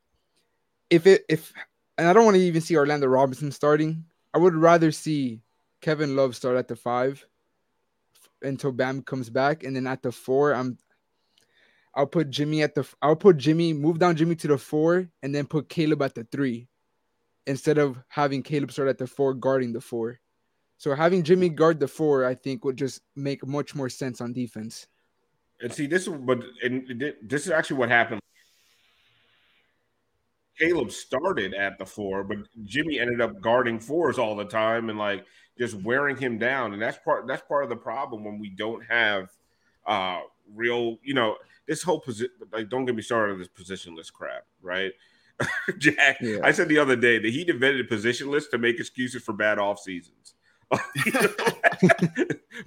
if 0.89 1.09
it, 1.09 1.25
if, 1.29 1.53
and 1.99 2.07
I 2.07 2.13
don't 2.13 2.25
want 2.25 2.37
to 2.37 2.43
even 2.43 2.61
see 2.61 2.77
Orlando 2.77 3.09
Robinson 3.09 3.51
starting. 3.51 4.05
I 4.33 4.39
would 4.39 4.55
rather 4.55 4.93
see 4.93 5.41
Kevin 5.81 6.15
Love 6.15 6.37
start 6.37 6.57
at 6.57 6.69
the 6.69 6.77
five 6.77 7.27
until 8.41 8.71
Bam 8.71 9.03
comes 9.03 9.31
back, 9.31 9.65
and 9.65 9.75
then 9.75 9.89
at 9.89 10.03
the 10.03 10.13
four, 10.13 10.55
I'm 10.55 10.79
I'll 11.97 12.07
put 12.07 12.31
Jimmy 12.31 12.63
at 12.63 12.75
the. 12.75 12.87
I'll 13.01 13.17
put 13.17 13.37
Jimmy, 13.37 13.73
move 13.73 13.99
down 13.99 14.17
Jimmy 14.17 14.35
to 14.37 14.49
the 14.49 14.59
four, 14.59 15.09
and 15.23 15.35
then 15.35 15.47
put 15.47 15.69
Caleb 15.69 16.03
at 16.03 16.15
the 16.15 16.25
three, 16.25 16.69
instead 17.47 17.79
of 17.79 17.99
having 18.09 18.43
Caleb 18.43 18.73
start 18.73 18.89
at 18.89 18.99
the 18.99 19.07
four, 19.07 19.35
guarding 19.35 19.73
the 19.73 19.81
four. 19.81 20.21
So 20.77 20.95
having 20.95 21.23
Jimmy 21.23 21.49
guard 21.49 21.81
the 21.81 21.89
four, 21.89 22.25
I 22.25 22.35
think, 22.35 22.65
would 22.65 22.77
just 22.77 23.01
make 23.15 23.47
much 23.47 23.75
more 23.75 23.89
sense 23.89 24.21
on 24.21 24.33
defense. 24.33 24.87
And 25.61 25.73
see, 25.73 25.87
this 25.87 26.07
is 26.07 26.15
but 26.21 26.43
and 26.63 27.15
this 27.23 27.47
is 27.47 27.53
actually 27.53 27.79
what 27.79 27.89
happened. 27.89 28.21
Caleb 30.59 30.91
started 30.93 31.55
at 31.55 31.79
the 31.79 31.87
four, 31.87 32.23
but 32.23 32.39
Jimmy 32.65 33.01
ended 33.01 33.21
up 33.21 33.41
guarding 33.41 33.81
fours 33.81 34.19
all 34.19 34.37
the 34.37 34.45
time 34.45 34.89
and 34.89 34.99
like 34.99 35.25
just 35.59 35.75
wearing 35.75 36.17
him 36.17 36.39
down. 36.39 36.73
And 36.73 36.83
that's 36.83 36.99
part 36.99 37.27
that's 37.27 37.43
part 37.43 37.65
of 37.65 37.71
the 37.71 37.77
problem 37.77 38.25
when 38.25 38.39
we 38.39 38.51
don't 38.51 38.85
have 38.85 39.31
uh 39.87 40.21
real, 40.53 40.99
you 41.03 41.15
know, 41.15 41.37
this 41.67 41.83
whole 41.83 42.01
position 42.01 42.33
like 42.53 42.69
don't 42.69 42.85
get 42.85 42.95
me 42.95 43.03
started 43.03 43.35
on 43.35 43.39
this 43.39 43.49
positionless 43.49 44.13
crap, 44.13 44.45
right? 44.63 44.93
Jack, 45.79 46.19
Yeah. 46.21 46.39
I 46.45 46.53
said 46.53 46.69
the 46.69 46.79
other 46.79 46.97
day 46.97 47.19
that 47.19 47.29
he 47.31 47.49
invented 47.49 47.89
positionless 47.91 48.49
to 48.51 48.59
make 48.59 48.79
excuses 48.79 49.23
for 49.23 49.33
bad 49.33 49.59
off 49.59 49.81
seasons. 49.81 50.35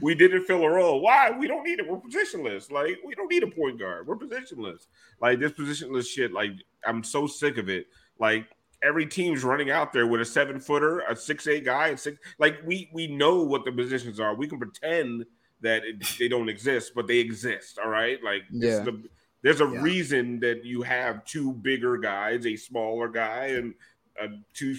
We 0.01 0.15
didn't 0.15 0.45
fill 0.45 0.63
a 0.63 0.69
role. 0.69 1.01
Why? 1.01 1.31
We 1.31 1.47
don't 1.47 1.63
need 1.63 1.79
it. 1.79 1.87
We're 1.87 1.97
positionless. 1.97 2.71
Like 2.71 2.97
we 3.05 3.15
don't 3.15 3.31
need 3.31 3.43
a 3.43 3.47
point 3.47 3.79
guard. 3.79 4.07
We're 4.07 4.17
positionless. 4.17 4.87
Like 5.21 5.39
this 5.39 5.53
positionless 5.53 6.07
shit. 6.07 6.33
Like 6.33 6.51
I'm 6.85 7.03
so 7.03 7.25
sick 7.27 7.57
of 7.57 7.69
it. 7.69 7.87
Like 8.19 8.47
every 8.83 9.05
team's 9.05 9.43
running 9.43 9.71
out 9.71 9.93
there 9.93 10.05
with 10.05 10.21
a 10.21 10.25
seven 10.25 10.59
footer, 10.59 10.99
a 11.01 11.15
six 11.15 11.47
eight 11.47 11.65
guy, 11.65 11.89
and 11.89 11.99
six. 11.99 12.19
Like 12.37 12.59
we 12.65 12.89
we 12.93 13.07
know 13.07 13.43
what 13.43 13.65
the 13.65 13.71
positions 13.71 14.19
are. 14.19 14.35
We 14.35 14.47
can 14.47 14.59
pretend 14.59 15.25
that 15.61 15.83
it, 15.85 16.03
they 16.19 16.27
don't 16.27 16.49
exist, 16.49 16.93
but 16.95 17.07
they 17.07 17.17
exist. 17.17 17.79
All 17.83 17.89
right. 17.89 18.21
Like 18.23 18.43
this 18.51 18.73
is 18.73 18.79
Yeah. 18.79 18.85
the, 18.85 19.03
there's 19.41 19.61
a 19.61 19.69
Yeah. 19.71 19.81
reason 19.81 20.39
that 20.41 20.65
you 20.65 20.81
have 20.83 21.23
two 21.25 21.53
bigger 21.53 21.97
guys, 21.97 22.45
a 22.45 22.55
smaller 22.55 23.07
guy, 23.07 23.47
and 23.47 23.73
uh, 24.21 24.27
two 24.53 24.75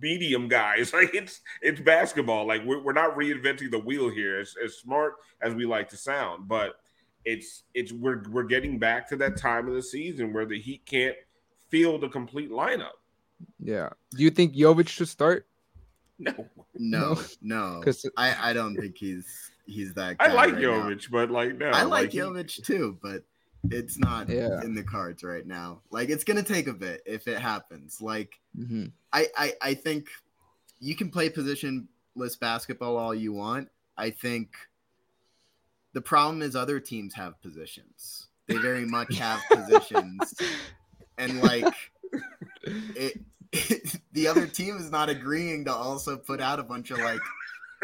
medium 0.00 0.48
guys. 0.48 0.92
Like 0.94 1.14
it's 1.14 1.40
it's 1.62 1.80
basketball. 1.80 2.46
Like 2.46 2.64
we're, 2.64 2.82
we're 2.82 2.92
not 2.92 3.16
reinventing 3.16 3.70
the 3.70 3.78
wheel 3.78 4.10
here. 4.10 4.40
As, 4.40 4.54
as 4.62 4.76
smart 4.78 5.14
as 5.40 5.54
we 5.54 5.64
like 5.66 5.88
to 5.90 5.96
sound, 5.96 6.48
but 6.48 6.76
it's 7.24 7.62
it's 7.74 7.92
we're 7.92 8.22
we're 8.30 8.42
getting 8.44 8.78
back 8.78 9.08
to 9.08 9.16
that 9.16 9.36
time 9.36 9.68
of 9.68 9.74
the 9.74 9.82
season 9.82 10.32
where 10.32 10.44
the 10.44 10.60
Heat 10.60 10.82
can't 10.86 11.16
field 11.70 12.04
a 12.04 12.08
complete 12.08 12.50
lineup. 12.50 12.98
Yeah. 13.58 13.90
Do 14.10 14.22
you 14.22 14.30
think 14.30 14.54
Jovic 14.54 14.88
should 14.88 15.08
start? 15.08 15.46
No, 16.18 16.32
No, 16.74 17.18
no. 17.40 17.80
'Cause- 17.84 18.08
I, 18.16 18.50
I 18.50 18.52
don't 18.52 18.76
think 18.76 18.96
he's 18.98 19.50
he's 19.66 19.94
that 19.94 20.16
I 20.20 20.32
like 20.32 20.52
right 20.52 20.62
now. 20.62 20.68
Jovic, 20.88 21.10
but 21.10 21.30
like 21.30 21.56
no, 21.56 21.70
I 21.70 21.82
like 21.84 22.12
he- 22.12 22.18
Jovic 22.18 22.64
too, 22.64 22.98
but 23.02 23.24
it's 23.70 23.96
not 23.98 24.28
Yeah. 24.28 24.60
in 24.62 24.74
the 24.74 24.82
cards 24.82 25.22
right 25.22 25.46
now. 25.46 25.82
Like 25.90 26.08
it's 26.08 26.24
gonna 26.24 26.42
take 26.42 26.66
a 26.66 26.72
bit 26.72 27.02
if 27.06 27.28
it 27.28 27.38
happens. 27.38 28.00
Like 28.00 28.40
Mhm. 28.58 28.92
I, 29.12 29.28
I 29.36 29.52
I 29.62 29.74
think 29.74 30.08
you 30.80 30.96
can 30.96 31.10
play 31.10 31.30
positionless 31.30 32.38
basketball 32.40 32.96
all 32.96 33.14
you 33.14 33.32
want. 33.32 33.68
I 33.96 34.10
think 34.10 34.48
The 35.94 36.00
problem 36.00 36.40
is 36.42 36.56
other 36.56 36.80
teams 36.80 37.12
have 37.14 37.40
positions. 37.42 38.28
They 38.46 38.56
very 38.56 38.84
much 38.86 39.14
have 39.18 39.40
positions, 39.50 40.34
and 41.18 41.40
like 41.42 41.72
it, 42.96 43.20
the 44.12 44.26
other 44.26 44.46
team 44.46 44.76
is 44.78 44.90
not 44.90 45.08
agreeing 45.10 45.66
to 45.66 45.72
also 45.72 46.16
put 46.16 46.40
out 46.40 46.58
a 46.58 46.62
bunch 46.62 46.90
of 46.90 46.98
like 46.98 47.20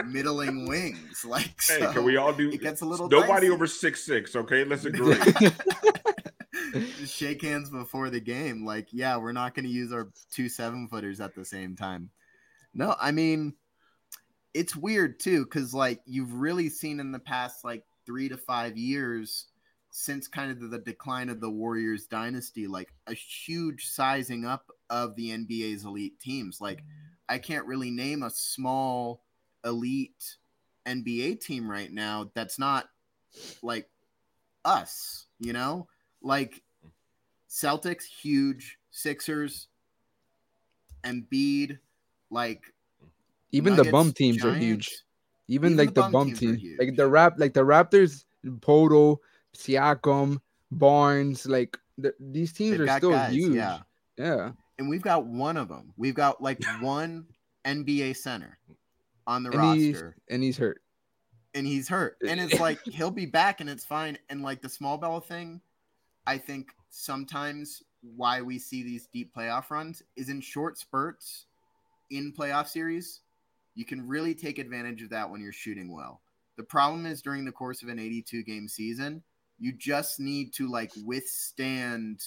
middling 0.07 0.67
wings. 0.69 1.25
Like, 1.25 1.55
Hey, 1.63 1.81
so 1.81 1.93
can 1.93 2.05
we 2.05 2.17
all 2.17 2.33
do? 2.33 2.51
It 2.51 2.61
gets 2.61 2.81
a 2.81 2.87
little 2.87 3.09
Nobody 3.09 3.47
dicey. 3.47 3.51
over 3.51 3.67
six 3.67 4.05
six. 4.05 4.35
Okay, 4.37 4.65
let's 4.65 4.85
agree. 4.87 5.17
Shake 7.07 7.43
hands 7.43 7.71
before 7.71 8.11
the 8.11 8.21
game. 8.21 8.65
Like, 8.65 8.89
yeah, 8.93 9.17
we're 9.17 9.33
not 9.33 9.55
going 9.55 9.65
to 9.65 9.71
use 9.71 9.93
our 9.93 10.09
two 10.31 10.49
seven 10.49 10.89
footers 10.89 11.21
at 11.21 11.35
the 11.35 11.45
same 11.45 11.75
time. 11.77 12.11
No, 12.75 12.95
I 13.01 13.11
mean, 13.11 13.55
it's 14.55 14.77
weird 14.77 15.19
too, 15.21 15.45
because 15.45 15.73
like 15.73 16.01
you've 16.05 16.35
really 16.35 16.69
seen 16.69 17.01
in 17.01 17.13
the 17.13 17.19
past 17.19 17.65
like 17.65 17.85
three 18.07 18.29
to 18.29 18.37
five 18.37 18.77
years 18.77 19.47
since 19.91 20.29
kind 20.29 20.51
of 20.51 20.71
the 20.71 20.79
decline 20.79 21.29
of 21.31 21.41
the 21.41 21.51
Warriors 21.51 22.07
dynasty, 22.07 22.67
like 22.67 22.93
a 23.07 23.15
huge 23.15 23.87
sizing 23.87 24.45
up 24.45 24.71
of 24.91 25.17
the 25.17 25.31
NBA's 25.31 25.85
elite 25.85 26.21
teams. 26.21 26.61
Like, 26.61 26.83
I 27.29 27.39
can't 27.39 27.67
really 27.67 27.91
name 27.91 28.23
a 28.23 28.31
small 28.31 29.23
elite 29.64 30.37
NBA 30.87 31.40
team 31.40 31.71
right 31.71 31.92
now 31.92 32.31
that's 32.35 32.59
not 32.59 32.88
like 33.62 33.88
us, 34.64 35.27
you 35.38 35.53
know? 35.53 35.87
Like 36.23 36.62
Celtics, 37.49 38.05
huge, 38.05 38.79
Sixers, 38.90 39.68
Embiid, 41.05 41.79
like 42.31 42.62
Even 43.53 43.77
the 43.77 43.85
bum 43.85 44.09
Nuggets, 44.09 44.18
teams 44.18 44.44
are 44.44 44.55
huge. 44.55 45.03
Even, 45.49 45.73
Even 45.73 45.77
like 45.79 45.94
the 45.94 46.03
the 46.03 46.09
bum 46.09 46.33
teams 46.33 46.62
are 46.62 46.85
like 46.85 46.97
the 46.97 47.07
rap, 47.07 47.35
like 47.38 47.55
the 47.55 47.64
Raptors, 47.64 48.25
Poeltl, 48.44 49.18
Siakam, 49.57 50.40
Barnes, 50.71 51.47
like 51.47 51.79
the, 51.97 52.14
these 52.18 52.53
teams 52.53 52.79
They've 52.79 52.88
are 52.88 52.99
still 52.99 53.11
guys, 53.11 53.33
huge. 53.33 53.55
yeah. 53.55 53.79
yeah. 54.16 54.51
And 54.79 54.88
we've 54.88 55.03
got 55.03 55.27
one 55.27 55.57
of 55.57 55.68
them. 55.68 55.92
We've 55.97 56.14
got 56.14 56.42
like 56.42 56.62
one 56.81 57.27
NBA 57.64 58.16
center 58.16 58.59
on 59.29 59.45
the 59.45 59.51
And 59.51 59.75
he's, 59.79 59.95
roster, 59.95 60.17
and 60.29 60.43
he's 60.43 60.59
hurt. 60.59 60.81
and 61.55 61.67
he's 61.67 61.88
hurt. 61.88 62.17
And 62.27 62.41
it's 62.41 62.59
like 62.59 62.81
he'll 62.85 63.12
be 63.12 63.27
back, 63.27 63.61
and 63.61 63.71
it's 63.71 63.85
fine. 63.85 64.19
And 64.29 64.43
like 64.43 64.61
the 64.62 64.69
small 64.69 64.99
ball 64.99 65.21
thing, 65.21 65.61
I 66.27 66.38
think 66.38 66.71
sometimes 66.88 67.83
why 68.17 68.41
we 68.43 68.59
see 68.59 68.83
these 68.83 69.07
deep 69.12 69.33
playoff 69.37 69.71
runs 69.71 70.03
is 70.17 70.29
in 70.29 70.41
short 70.41 70.79
spurts 70.79 71.47
in 72.11 72.33
playoff 72.33 72.67
series. 72.67 73.21
You 73.75 73.85
can 73.85 74.09
really 74.09 74.35
take 74.35 74.59
advantage 74.59 75.03
of 75.03 75.11
that 75.11 75.31
when 75.31 75.41
you're 75.41 75.53
shooting 75.53 75.93
well. 75.93 76.23
The 76.57 76.64
problem 76.64 77.07
is 77.07 77.23
during 77.23 77.45
the 77.45 77.53
course 77.53 77.83
of 77.83 77.88
an 77.88 77.99
82 78.01 78.43
game 78.43 78.67
season, 78.67 79.23
you 79.61 79.73
just 79.73 80.19
need 80.19 80.53
to 80.55 80.69
like 80.69 80.91
withstand 81.05 82.23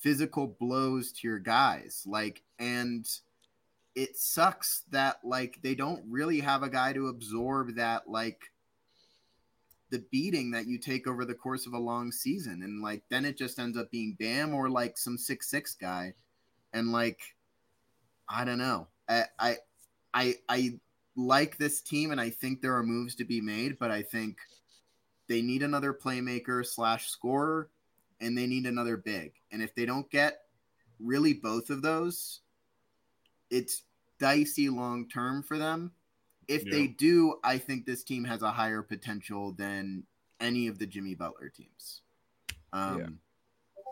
physical 0.00 0.56
blows 0.58 1.12
to 1.12 1.28
your 1.28 1.38
guys. 1.38 2.02
Like, 2.06 2.42
and 2.58 3.06
it 3.94 4.16
sucks 4.16 4.84
that 4.90 5.18
like 5.24 5.58
they 5.62 5.74
don't 5.74 6.02
really 6.08 6.40
have 6.40 6.62
a 6.62 6.68
guy 6.68 6.92
to 6.92 7.08
absorb 7.08 7.74
that 7.76 8.08
like 8.08 8.40
the 9.90 10.04
beating 10.10 10.50
that 10.52 10.66
you 10.66 10.78
take 10.78 11.06
over 11.06 11.24
the 11.24 11.34
course 11.34 11.66
of 11.66 11.74
a 11.74 11.78
long 11.78 12.10
season. 12.10 12.62
And 12.62 12.82
like 12.82 13.02
then 13.10 13.24
it 13.24 13.36
just 13.36 13.58
ends 13.58 13.76
up 13.76 13.90
being 13.90 14.16
bam 14.18 14.54
or 14.54 14.70
like 14.70 14.96
some 14.96 15.18
six 15.18 15.50
six 15.50 15.74
guy. 15.74 16.14
And 16.72 16.92
like 16.92 17.20
i 18.28 18.44
don't 18.44 18.58
know. 18.58 18.88
I 19.08 19.24
i 19.38 19.56
i, 20.14 20.34
I 20.48 20.78
like 21.14 21.58
this 21.58 21.82
team 21.82 22.10
and 22.10 22.18
i 22.18 22.30
think 22.30 22.62
there 22.62 22.74
are 22.74 22.82
moves 22.82 23.14
to 23.14 23.22
be 23.22 23.38
made 23.38 23.78
but 23.78 23.90
i 23.90 24.00
think 24.00 24.38
they 25.28 25.42
need 25.42 25.62
another 25.62 25.92
playmaker 25.92 26.64
slash 26.64 27.08
scorer 27.08 27.68
and 28.20 28.36
they 28.36 28.46
need 28.46 28.66
another 28.66 28.96
big. 28.96 29.32
And 29.50 29.62
if 29.62 29.74
they 29.74 29.84
don't 29.84 30.08
get 30.10 30.42
really 31.00 31.32
both 31.32 31.70
of 31.70 31.82
those 31.82 32.41
it's 33.52 33.82
dicey 34.18 34.68
long 34.68 35.08
term 35.08 35.42
for 35.42 35.58
them. 35.58 35.92
If 36.48 36.64
they 36.64 36.88
do, 36.88 37.36
I 37.44 37.56
think 37.56 37.86
this 37.86 38.02
team 38.02 38.24
has 38.24 38.42
a 38.42 38.50
higher 38.50 38.82
potential 38.82 39.52
than 39.52 40.02
any 40.40 40.66
of 40.66 40.78
the 40.78 40.86
Jimmy 40.86 41.14
Butler 41.14 41.48
teams. 41.48 42.02
Um, 42.72 42.98
Yeah. 42.98 43.06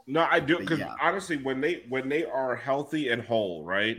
No, 0.07 0.27
I 0.29 0.41
do 0.41 0.59
because 0.59 0.81
yeah. 0.81 0.95
honestly, 1.01 1.37
when 1.37 1.61
they 1.61 1.85
when 1.89 2.09
they 2.09 2.25
are 2.25 2.57
healthy 2.57 3.11
and 3.11 3.23
whole, 3.23 3.65
right, 3.65 3.97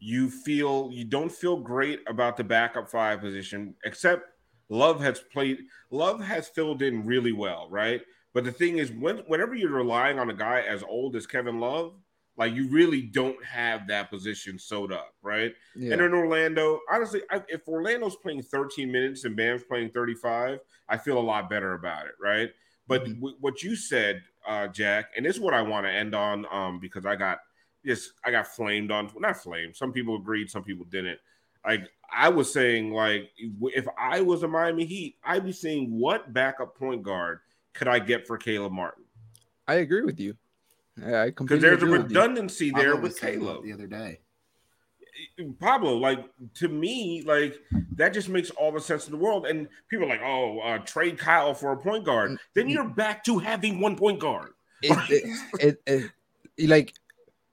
you 0.00 0.28
feel 0.28 0.90
you 0.92 1.04
don't 1.04 1.30
feel 1.30 1.56
great 1.56 2.00
about 2.08 2.36
the 2.36 2.42
backup 2.42 2.90
five 2.90 3.20
position, 3.20 3.74
except 3.84 4.24
Love 4.68 5.00
has 5.00 5.20
played. 5.20 5.58
Love 5.90 6.20
has 6.20 6.48
filled 6.48 6.82
in 6.82 7.06
really 7.06 7.30
well, 7.30 7.68
right? 7.70 8.00
But 8.32 8.42
the 8.42 8.50
thing 8.50 8.78
is, 8.78 8.90
when 8.90 9.18
whenever 9.28 9.54
you're 9.54 9.70
relying 9.70 10.18
on 10.18 10.28
a 10.30 10.34
guy 10.34 10.62
as 10.62 10.82
old 10.82 11.14
as 11.14 11.26
Kevin 11.26 11.60
Love, 11.60 11.94
like 12.36 12.52
you 12.52 12.68
really 12.68 13.02
don't 13.02 13.42
have 13.44 13.86
that 13.88 14.10
position 14.10 14.58
sewed 14.58 14.92
up, 14.92 15.14
right? 15.22 15.52
Yeah. 15.76 15.92
And 15.92 16.02
in 16.02 16.12
Orlando, 16.12 16.80
honestly, 16.90 17.22
I, 17.30 17.42
if 17.48 17.66
Orlando's 17.68 18.16
playing 18.16 18.42
13 18.42 18.90
minutes 18.90 19.24
and 19.24 19.36
Bam's 19.36 19.62
playing 19.64 19.90
35, 19.90 20.58
I 20.88 20.96
feel 20.98 21.18
a 21.18 21.20
lot 21.20 21.48
better 21.48 21.74
about 21.74 22.06
it, 22.06 22.14
right? 22.20 22.50
But 22.86 23.04
Mhm. 23.04 23.14
w- 23.20 23.36
what 23.40 23.62
you 23.62 23.76
said, 23.76 24.22
uh, 24.46 24.66
Jack, 24.68 25.12
and 25.16 25.24
this 25.24 25.36
is 25.36 25.40
what 25.40 25.54
I 25.54 25.62
want 25.62 25.86
to 25.86 25.90
end 25.90 26.14
on, 26.14 26.46
um, 26.50 26.80
because 26.80 27.06
I 27.06 27.16
got 27.16 27.38
just 27.84 28.12
I 28.24 28.30
got 28.30 28.46
flamed 28.46 28.90
on, 28.90 29.10
not 29.18 29.36
flamed. 29.36 29.76
Some 29.76 29.92
people 29.92 30.16
agreed, 30.16 30.50
some 30.50 30.64
people 30.64 30.86
didn't. 30.86 31.20
Like 31.64 31.88
I 32.12 32.28
was 32.30 32.52
saying, 32.52 32.92
like 32.92 33.30
if 33.36 33.86
I 33.98 34.20
was 34.22 34.42
a 34.42 34.48
Miami 34.48 34.84
Heat, 34.86 35.16
I'd 35.22 35.44
be 35.44 35.52
saying 35.52 35.90
what 35.90 36.32
backup 36.32 36.76
point 36.76 37.02
guard 37.02 37.40
could 37.74 37.88
I 37.88 37.98
get 38.00 38.26
for 38.26 38.36
Caleb 38.38 38.72
Martin? 38.72 39.04
I 39.66 39.74
agree 39.76 40.02
with 40.02 40.20
you. 40.20 40.36
I 41.02 41.14
I 41.16 41.26
Because 41.30 41.60
there's 41.60 41.82
a 41.82 41.86
agree 41.86 41.98
with 41.98 42.10
you. 42.10 42.18
redundancy 42.20 42.70
there 42.70 42.96
with 42.96 43.16
saying 43.16 43.40
Caleb. 43.40 43.64
the 43.64 43.72
other 43.72 43.86
day. 43.86 44.20
Pablo, 45.60 45.96
like 45.96 46.24
to 46.54 46.68
me, 46.68 47.22
like 47.26 47.56
that 47.96 48.12
just 48.12 48.28
makes 48.28 48.50
all 48.50 48.72
the 48.72 48.80
sense 48.80 49.06
in 49.06 49.12
the 49.12 49.18
world. 49.18 49.46
And 49.46 49.68
people 49.88 50.06
are 50.06 50.08
like, 50.08 50.22
oh, 50.22 50.58
uh, 50.60 50.78
trade 50.78 51.18
Kyle 51.18 51.54
for 51.54 51.72
a 51.72 51.76
point 51.76 52.04
guard. 52.04 52.32
Mm, 52.32 52.36
Then 52.54 52.68
you're 52.68 52.88
back 52.88 53.24
to 53.24 53.38
having 53.38 53.80
one 53.80 53.96
point 53.96 54.20
guard. 54.20 54.50
it, 54.82 54.98
it, 55.10 55.38
it, 55.60 55.80
it- 55.86 56.10
like 56.68 56.94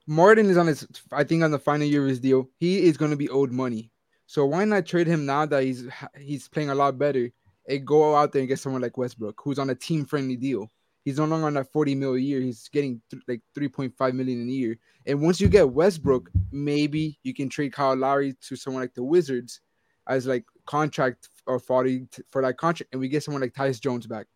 Martin 0.06 0.46
is 0.48 0.56
on 0.56 0.68
his 0.68 0.86
I 1.10 1.24
think 1.24 1.42
on 1.42 1.50
the 1.50 1.58
final 1.58 1.86
year 1.86 2.02
of 2.04 2.08
his 2.08 2.20
deal. 2.20 2.48
He 2.58 2.84
is 2.84 2.96
going 2.96 3.10
to 3.10 3.16
be 3.16 3.28
owed 3.30 3.50
money. 3.50 3.90
So 4.26 4.46
why 4.46 4.64
not 4.64 4.86
trade 4.86 5.06
him 5.08 5.26
now 5.26 5.44
that 5.46 5.64
he's 5.64 5.86
he's 6.18 6.48
playing 6.48 6.70
a 6.70 6.74
lot 6.74 6.98
better 6.98 7.30
and 7.68 7.86
go 7.86 8.14
out 8.14 8.32
there 8.32 8.40
and 8.40 8.48
get 8.48 8.58
someone 8.60 8.80
like 8.82 8.96
Westbrook 8.96 9.40
who's 9.42 9.58
on 9.58 9.70
a 9.70 9.74
team 9.74 10.04
friendly 10.04 10.36
deal. 10.36 10.70
He's 11.04 11.18
no 11.18 11.24
longer 11.24 11.46
on 11.46 11.54
that 11.54 11.72
40 11.72 11.94
mil 11.96 12.14
a 12.14 12.18
year. 12.18 12.40
He's 12.40 12.68
getting 12.68 13.00
th- 13.10 13.22
like 13.26 13.40
3.5 13.56 14.14
million 14.14 14.48
a 14.48 14.52
year. 14.52 14.78
And 15.06 15.20
once 15.20 15.40
you 15.40 15.48
get 15.48 15.68
Westbrook, 15.68 16.30
maybe 16.52 17.18
you 17.24 17.34
can 17.34 17.48
trade 17.48 17.72
Kyle 17.72 17.96
Lowry 17.96 18.34
to 18.42 18.56
someone 18.56 18.82
like 18.82 18.94
the 18.94 19.02
Wizards 19.02 19.60
as 20.08 20.26
like 20.26 20.44
contract 20.66 21.28
or 21.46 21.58
40 21.58 22.06
t- 22.10 22.22
for 22.30 22.42
that 22.42 22.56
contract, 22.56 22.92
and 22.92 23.00
we 23.00 23.08
get 23.08 23.22
someone 23.24 23.40
like 23.40 23.52
Tyus 23.52 23.80
Jones 23.80 24.06
back, 24.06 24.26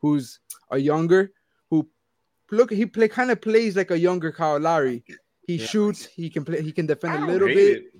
who's 0.00 0.40
a 0.70 0.78
younger, 0.78 1.32
who 1.70 1.88
look 2.50 2.70
he 2.70 2.86
play 2.86 3.08
kind 3.08 3.30
of 3.30 3.40
plays 3.40 3.76
like 3.76 3.90
a 3.90 3.98
younger 3.98 4.32
Kyle 4.32 4.58
Lowry. 4.58 5.04
He 5.46 5.56
Yeah. 5.56 5.66
shoots, 5.66 6.06
he 6.06 6.30
can 6.30 6.42
play, 6.44 6.62
he 6.62 6.72
can 6.72 6.86
defend 6.86 7.22
a 7.22 7.26
little 7.26 7.48
bit. 7.48 7.76
it. 7.84 7.93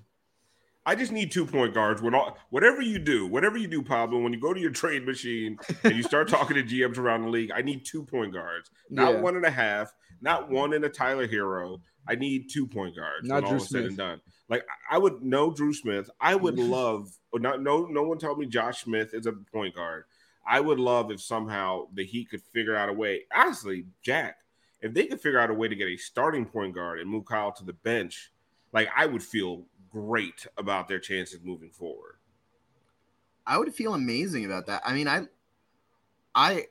I 0.86 0.94
just 0.94 1.12
need 1.12 1.32
two 1.32 1.46
point 1.46 1.72
guards. 1.74 2.02
When 2.02 2.14
all, 2.14 2.36
whatever 2.50 2.82
you 2.82 2.98
do, 2.98 3.26
whatever 3.26 3.56
you 3.56 3.66
do, 3.68 3.82
Pablo, 3.82 4.20
when 4.20 4.32
you 4.32 4.40
go 4.40 4.52
to 4.52 4.60
your 4.60 4.70
trade 4.70 5.06
machine 5.06 5.58
and 5.82 5.96
you 5.96 6.02
start 6.02 6.28
talking 6.28 6.56
to 6.56 6.62
GMs 6.62 6.98
around 6.98 7.22
the 7.22 7.28
league, 7.28 7.50
I 7.54 7.62
need 7.62 7.84
two 7.84 8.02
point 8.04 8.32
guards, 8.32 8.70
not 8.90 9.14
Yeah. 9.14 9.20
one 9.20 9.36
and 9.36 9.46
a 9.46 9.50
half, 9.50 9.94
not 10.20 10.50
one 10.50 10.74
and 10.74 10.84
a 10.84 10.88
Tyler 10.90 11.26
Herro. 11.26 11.80
I 12.06 12.16
need 12.16 12.50
two 12.50 12.66
point 12.66 12.96
guards 12.96 13.26
Not 13.26 13.36
when 13.36 13.44
all 13.44 13.50
Dru 13.52 13.58
said 13.60 13.68
Smith. 13.68 13.86
and 13.86 13.96
done. 13.96 14.20
Like 14.50 14.66
I 14.90 14.98
would 14.98 15.22
know 15.22 15.52
Dru 15.54 15.72
Smith. 15.72 16.10
I 16.20 16.34
would 16.34 16.58
love, 16.58 17.10
oh, 17.32 17.38
not 17.38 17.62
no 17.62 17.86
no 17.86 18.02
one 18.02 18.18
tell 18.18 18.36
me 18.36 18.44
Josh 18.46 18.84
Smith 18.84 19.14
is 19.14 19.26
a 19.26 19.32
point 19.32 19.74
guard. 19.74 20.04
I 20.46 20.60
would 20.60 20.78
love 20.78 21.10
if 21.10 21.22
somehow 21.22 21.86
the 21.94 22.04
Heat 22.04 22.28
could 22.28 22.42
figure 22.52 22.76
out 22.76 22.90
a 22.90 22.92
way. 22.92 23.22
Honestly, 23.34 23.86
Jack, 24.02 24.36
if 24.82 24.92
they 24.92 25.06
could 25.06 25.22
figure 25.22 25.38
out 25.40 25.48
a 25.48 25.54
way 25.54 25.68
to 25.68 25.74
get 25.74 25.88
a 25.88 25.96
starting 25.96 26.44
point 26.44 26.74
guard 26.74 27.00
and 27.00 27.08
move 27.08 27.24
Kyle 27.24 27.52
to 27.52 27.64
the 27.64 27.72
bench, 27.72 28.30
like 28.70 28.90
I 28.94 29.06
would 29.06 29.22
feel 29.22 29.62
great 29.94 30.46
about 30.58 30.88
their 30.88 30.98
chances 30.98 31.40
moving 31.40 31.70
forward. 31.70 32.18
I 33.46 33.58
would 33.58 33.74
feel 33.74 33.94
amazing 33.94 34.44
about 34.44 34.66
that. 34.66 34.82
I 34.84 34.94
mean, 34.94 35.08
I 35.08 35.28
I 36.34 36.68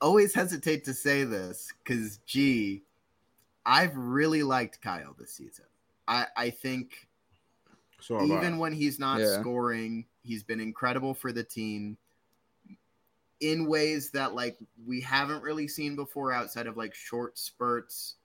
always 0.00 0.34
hesitate 0.34 0.84
to 0.84 0.94
say 0.94 1.24
this 1.24 1.72
because 1.78 2.18
gee, 2.18 2.84
I've 3.66 3.96
really 3.96 4.42
liked 4.42 4.80
Kyle 4.82 5.14
this 5.18 5.32
season. 5.34 5.66
I, 6.08 6.26
I 6.36 6.50
think 6.50 7.08
So 8.00 8.18
have 8.18 8.30
I. 8.30 8.48
even 8.48 8.58
when 8.58 8.72
he's 8.72 8.98
not 8.98 9.20
Yeah. 9.20 9.26
scoring, 9.26 10.06
he's 10.22 10.42
been 10.44 10.60
incredible 10.60 11.14
for 11.14 11.32
the 11.32 11.44
team 11.44 11.98
in 13.40 13.66
ways 13.66 14.10
that 14.10 14.34
like 14.34 14.58
we 14.84 15.00
haven't 15.00 15.42
really 15.42 15.68
seen 15.68 15.94
before 15.94 16.32
outside 16.32 16.66
of 16.66 16.76
like 16.76 16.94
short 16.94 17.38
spurts. 17.38 18.16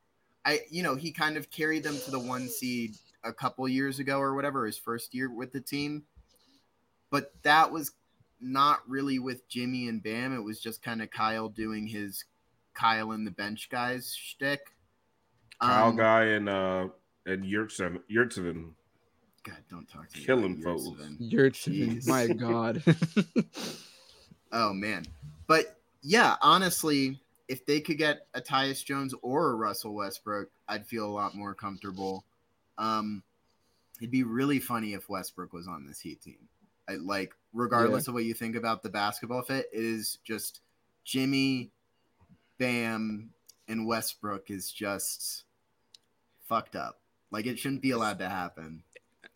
I 0.45 0.61
you 0.69 0.83
know, 0.83 0.95
he 0.95 1.11
kind 1.11 1.37
of 1.37 1.49
carried 1.49 1.83
them 1.83 1.99
to 2.01 2.11
the 2.11 2.19
one 2.19 2.47
seed 2.49 2.97
a 3.23 3.33
couple 3.33 3.67
years 3.67 3.99
ago 3.99 4.19
or 4.19 4.33
whatever, 4.35 4.65
his 4.65 4.77
first 4.77 5.13
year 5.13 5.29
with 5.33 5.51
the 5.51 5.61
team. 5.61 6.03
But 7.09 7.33
that 7.43 7.71
was 7.71 7.91
not 8.41 8.81
really 8.87 9.19
with 9.19 9.47
Jimmy 9.47 9.87
and 9.87 10.01
Bam. 10.03 10.35
It 10.35 10.43
was 10.43 10.59
just 10.59 10.81
kind 10.81 11.01
of 11.01 11.09
Kyle 11.11 11.47
doing 11.49 11.87
his 11.87 12.25
Kyle 12.73 13.11
and 13.11 13.25
the 13.25 13.31
bench 13.31 13.69
guys 13.69 14.15
shtick. 14.15 14.61
Kyle 15.61 15.89
Um, 15.89 15.95
guy 15.95 16.23
and 16.25 16.49
uh 16.49 16.87
and 17.25 17.43
Yurtseven 17.45 18.01
Yurtseven 18.11 18.71
God, 19.43 19.57
don't 19.69 19.87
talk 19.89 20.09
to 20.09 20.17
me. 20.19 20.25
killing 20.25 20.61
about 20.61 20.79
folks. 20.81 20.99
Yurtseven. 21.21 21.31
Yurtseven, 21.31 22.07
my 22.07 22.27
God. 22.33 22.83
Oh 24.51 24.71
man. 24.73 25.05
But 25.47 25.77
yeah, 26.01 26.35
honestly, 26.41 27.19
if 27.47 27.65
they 27.65 27.79
could 27.81 27.97
get 27.97 28.27
a 28.35 28.41
Tyus 28.41 28.83
Jones 28.85 29.13
or 29.21 29.51
a 29.51 29.55
Russell 29.55 29.93
Westbrook, 29.95 30.49
I'd 30.67 30.85
feel 30.85 31.05
a 31.05 31.11
lot 31.11 31.35
more 31.35 31.53
comfortable. 31.55 32.23
Um 32.77 33.23
it'd 33.99 34.11
be 34.11 34.23
really 34.23 34.59
funny 34.59 34.93
if 34.93 35.09
Westbrook 35.09 35.53
was 35.53 35.67
on 35.67 35.85
this 35.85 35.99
Heat 35.99 36.21
team. 36.21 36.37
I, 36.89 36.95
like 36.95 37.33
regardless 37.53 38.07
of 38.07 38.13
what 38.13 38.25
you 38.25 38.33
think 38.33 38.55
about 38.55 38.83
the 38.83 38.89
basketball 38.89 39.41
fit, 39.41 39.67
it 39.71 39.83
is 39.83 40.17
just 40.23 40.61
Jimmy, 41.05 41.71
Bam, 42.57 43.29
and 43.67 43.87
Westbrook 43.87 44.49
is 44.49 44.71
just 44.71 45.43
fucked 46.47 46.75
up. 46.75 46.99
Like 47.31 47.45
it 47.45 47.57
shouldn't 47.57 47.81
be 47.81 47.91
allowed 47.91 48.19
to 48.19 48.29
happen. 48.29 48.83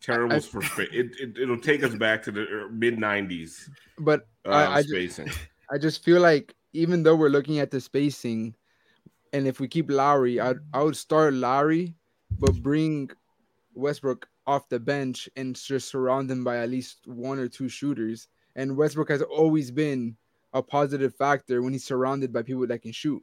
Terrible 0.00 0.36
I- 0.36 0.40
for 0.40 0.62
spa- 0.62 0.82
it, 0.92 1.10
it. 1.18 1.38
It'll 1.38 1.58
take 1.58 1.82
us 1.82 1.94
back 1.94 2.22
to 2.24 2.30
the 2.30 2.68
mid 2.70 2.98
'90s 2.98 3.68
But 3.98 4.28
uh, 4.46 4.50
I, 4.50 4.74
I, 4.76 4.82
ju- 4.82 4.88
spacing. 4.88 5.30
I 5.70 5.78
just 5.78 6.04
feel 6.04 6.20
like 6.20 6.54
even 6.72 7.02
though 7.02 7.16
we're 7.16 7.30
looking 7.30 7.58
at 7.58 7.70
the 7.70 7.80
spacing, 7.80 8.54
and 9.32 9.46
if 9.48 9.58
we 9.58 9.66
keep 9.68 9.90
Lowry, 9.90 10.40
I 10.40 10.54
I 10.72 10.82
would 10.82 10.96
start 10.96 11.34
Lowry, 11.34 11.94
but 12.38 12.62
bring 12.62 13.10
Westbrook 13.78 14.28
off 14.46 14.68
the 14.68 14.80
bench 14.80 15.28
and 15.36 15.54
just 15.54 15.88
surround 15.88 16.30
him 16.30 16.44
by 16.44 16.58
at 16.58 16.68
least 16.68 17.06
one 17.06 17.38
or 17.38 17.48
two 17.48 17.68
shooters. 17.68 18.28
And 18.56 18.76
Westbrook 18.76 19.08
has 19.10 19.22
always 19.22 19.70
been 19.70 20.16
a 20.52 20.62
positive 20.62 21.14
factor 21.14 21.62
when 21.62 21.72
he's 21.72 21.84
surrounded 21.84 22.32
by 22.32 22.42
people 22.42 22.66
that 22.66 22.82
can 22.82 22.92
shoot. 22.92 23.22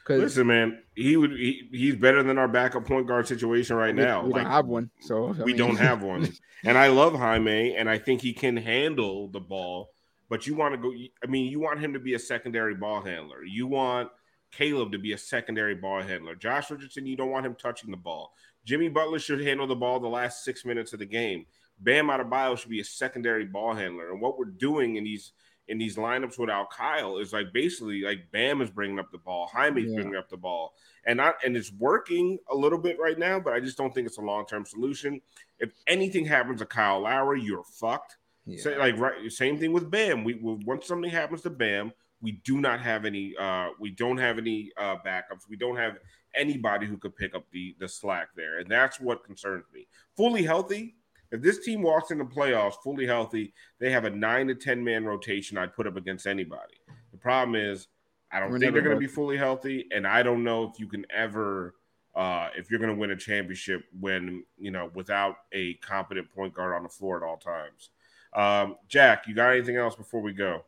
Because 0.00 0.20
Listen, 0.20 0.46
man, 0.48 0.82
he 0.94 1.16
would. 1.16 1.30
He, 1.32 1.66
he's 1.72 1.96
better 1.96 2.22
than 2.22 2.36
our 2.36 2.48
backup 2.48 2.84
point 2.86 3.06
guard 3.06 3.26
situation 3.26 3.76
right 3.76 3.94
we, 3.94 4.02
now. 4.02 4.22
we 4.24 4.32
Like, 4.34 4.42
don't 4.42 4.50
have 4.50 4.66
one, 4.66 4.90
so 5.00 5.28
I 5.28 5.30
we 5.44 5.44
mean- 5.46 5.56
don't 5.56 5.76
have 5.76 6.02
one. 6.14 6.30
And 6.62 6.76
I 6.76 6.88
love 6.88 7.14
Jaime, 7.14 7.74
and 7.76 7.88
I 7.88 7.96
think 7.98 8.20
he 8.20 8.34
can 8.34 8.56
handle 8.56 9.28
the 9.28 9.40
ball. 9.40 9.92
But 10.28 10.46
you 10.46 10.54
want 10.56 10.74
to 10.74 10.78
go. 10.78 10.92
I 11.22 11.26
mean, 11.26 11.50
you 11.50 11.58
want 11.58 11.80
him 11.80 11.94
to 11.94 11.98
be 11.98 12.12
a 12.14 12.18
secondary 12.18 12.74
ball 12.74 13.00
handler. 13.00 13.44
You 13.44 13.66
want 13.66 14.10
Caleb 14.52 14.92
to 14.92 14.98
be 14.98 15.12
a 15.12 15.18
secondary 15.18 15.74
ball 15.74 16.02
handler. 16.02 16.34
Josh 16.34 16.70
Richardson, 16.70 17.06
you 17.06 17.16
don't 17.16 17.30
want 17.30 17.46
him 17.46 17.54
touching 17.54 17.90
the 17.90 17.96
ball. 17.96 18.34
Jimmy 18.64 18.88
Butler 18.88 19.18
should 19.18 19.40
handle 19.40 19.66
the 19.66 19.76
ball 19.76 20.00
the 20.00 20.08
last 20.08 20.44
six 20.44 20.64
minutes 20.64 20.92
of 20.92 20.98
the 20.98 21.06
game. 21.06 21.46
Bam 21.80 22.06
Adebayo 22.06 22.56
should 22.56 22.70
be 22.70 22.80
a 22.80 22.84
secondary 22.84 23.44
ball 23.44 23.74
handler. 23.74 24.10
And 24.12 24.20
what 24.20 24.38
we're 24.38 24.44
doing 24.46 24.96
in 24.96 25.04
these 25.04 25.32
in 25.66 25.78
these 25.78 25.96
lineups 25.96 26.38
without 26.38 26.70
Kyle 26.70 27.16
is 27.16 27.32
like 27.32 27.50
basically 27.54 28.02
like 28.02 28.30
Bam 28.32 28.60
is 28.60 28.70
bringing 28.70 28.98
up 28.98 29.10
the 29.10 29.18
ball, 29.18 29.50
Jaime's 29.52 29.90
Yeah. 29.90 29.94
bringing 29.96 30.16
up 30.16 30.28
the 30.28 30.36
ball, 30.36 30.74
and 31.06 31.16
not 31.16 31.36
and 31.44 31.56
it's 31.56 31.72
working 31.72 32.38
a 32.50 32.54
little 32.54 32.78
bit 32.78 32.98
right 33.00 33.18
now. 33.18 33.40
But 33.40 33.54
I 33.54 33.60
just 33.60 33.78
don't 33.78 33.92
think 33.94 34.06
it's 34.06 34.18
a 34.18 34.22
long 34.22 34.46
term 34.46 34.66
solution. 34.66 35.20
If 35.58 35.72
anything 35.86 36.26
happens 36.26 36.60
to 36.60 36.66
Kyle 36.66 37.00
Lowry, 37.00 37.40
you're 37.42 37.64
fucked. 37.64 38.18
Yeah. 38.46 38.60
Say, 38.60 38.76
like 38.78 38.98
right, 38.98 39.32
same 39.32 39.58
thing 39.58 39.72
with 39.72 39.90
Bam. 39.90 40.22
We, 40.22 40.34
we 40.34 40.54
once 40.66 40.86
something 40.86 41.10
happens 41.10 41.40
to 41.42 41.50
Bam, 41.50 41.92
we 42.24 42.40
do 42.42 42.58
not 42.58 42.80
have 42.80 43.04
any. 43.04 43.34
Uh, 43.38 43.68
we 43.78 43.90
don't 43.90 44.16
have 44.16 44.38
any 44.38 44.72
uh, 44.78 44.96
backups. 45.06 45.46
We 45.48 45.56
don't 45.56 45.76
have 45.76 45.98
anybody 46.34 46.86
who 46.86 46.96
could 46.96 47.14
pick 47.14 47.34
up 47.34 47.44
the 47.52 47.76
the 47.78 47.86
slack 47.86 48.28
there, 48.34 48.58
and 48.58 48.68
that's 48.68 48.98
what 48.98 49.24
concerns 49.24 49.66
me. 49.72 49.86
Fully 50.16 50.42
healthy. 50.42 50.96
If 51.30 51.42
this 51.42 51.64
team 51.64 51.82
walks 51.82 52.10
into 52.10 52.24
playoffs 52.24 52.76
fully 52.82 53.06
healthy, 53.06 53.52
they 53.78 53.90
have 53.90 54.04
a 54.04 54.10
nine 54.10 54.48
to 54.48 54.54
ten 54.54 54.82
man 54.82 55.04
rotation. 55.04 55.58
I'd 55.58 55.74
put 55.74 55.86
up 55.86 55.96
against 55.96 56.26
anybody. 56.26 56.74
The 57.12 57.18
problem 57.18 57.56
is, 57.56 57.88
I 58.32 58.40
don't 58.40 58.50
We're 58.50 58.58
think 58.58 58.72
they're 58.72 58.82
going 58.82 58.96
to 58.96 59.00
be 59.00 59.06
fully 59.06 59.36
healthy, 59.36 59.86
and 59.94 60.06
I 60.06 60.22
don't 60.22 60.42
know 60.42 60.64
if 60.64 60.80
you 60.80 60.88
can 60.88 61.04
ever. 61.14 61.74
Uh, 62.14 62.48
if 62.56 62.70
you're 62.70 62.78
going 62.78 62.92
to 62.92 62.98
win 62.98 63.10
a 63.10 63.16
championship 63.16 63.84
when 64.00 64.44
you 64.56 64.70
know 64.70 64.90
without 64.94 65.36
a 65.52 65.74
competent 65.74 66.30
point 66.30 66.54
guard 66.54 66.74
on 66.74 66.84
the 66.84 66.88
floor 66.88 67.18
at 67.18 67.22
all 67.22 67.36
times, 67.36 67.90
um, 68.32 68.76
Jack, 68.88 69.26
you 69.26 69.34
got 69.34 69.50
anything 69.50 69.76
else 69.76 69.94
before 69.94 70.22
we 70.22 70.32
go? 70.32 70.64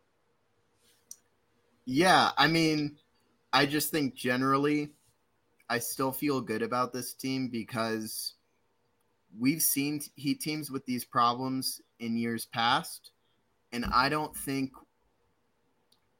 Yeah, 1.86 2.32
I 2.36 2.48
mean, 2.48 2.96
I 3.52 3.64
just 3.64 3.90
think 3.90 4.16
generally, 4.16 4.90
I 5.70 5.78
still 5.78 6.12
feel 6.12 6.40
good 6.40 6.62
about 6.62 6.92
this 6.92 7.14
team 7.14 7.48
because 7.48 8.34
we've 9.38 9.62
seen 9.62 10.00
Heat 10.16 10.40
teams 10.40 10.70
with 10.70 10.84
these 10.84 11.04
problems 11.04 11.80
in 12.00 12.16
years 12.16 12.46
past, 12.46 13.12
and 13.72 13.84
I 13.94 14.08
don't 14.08 14.36
think 14.36 14.72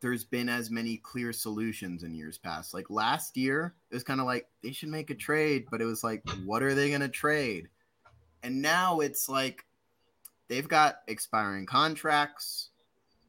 there's 0.01 0.25
been 0.25 0.49
as 0.49 0.71
many 0.71 0.99
clear 0.99 1.33
solutions 1.33 2.05
in 2.05 2.15
years 2.15 2.39
past. 2.39 2.73
Like 2.73 2.89
last 2.89 3.37
year, 3.37 3.75
it 3.91 3.95
was 3.95 4.05
kind 4.05 4.21
of 4.21 4.27
like 4.27 4.47
they 4.63 4.71
should 4.71 4.91
make 4.91 5.11
a 5.11 5.15
trade, 5.15 5.67
but 5.71 5.81
it 5.81 5.85
was 5.87 6.05
like, 6.05 6.23
what 6.45 6.63
are 6.63 6.75
they 6.75 6.91
going 6.91 7.01
to 7.01 7.09
trade? 7.09 7.69
And 8.43 8.63
now 8.63 9.01
it's 9.01 9.29
like 9.29 9.65
they've 10.49 10.69
got 10.69 10.99
expiring 11.09 11.67
contracts. 11.67 12.71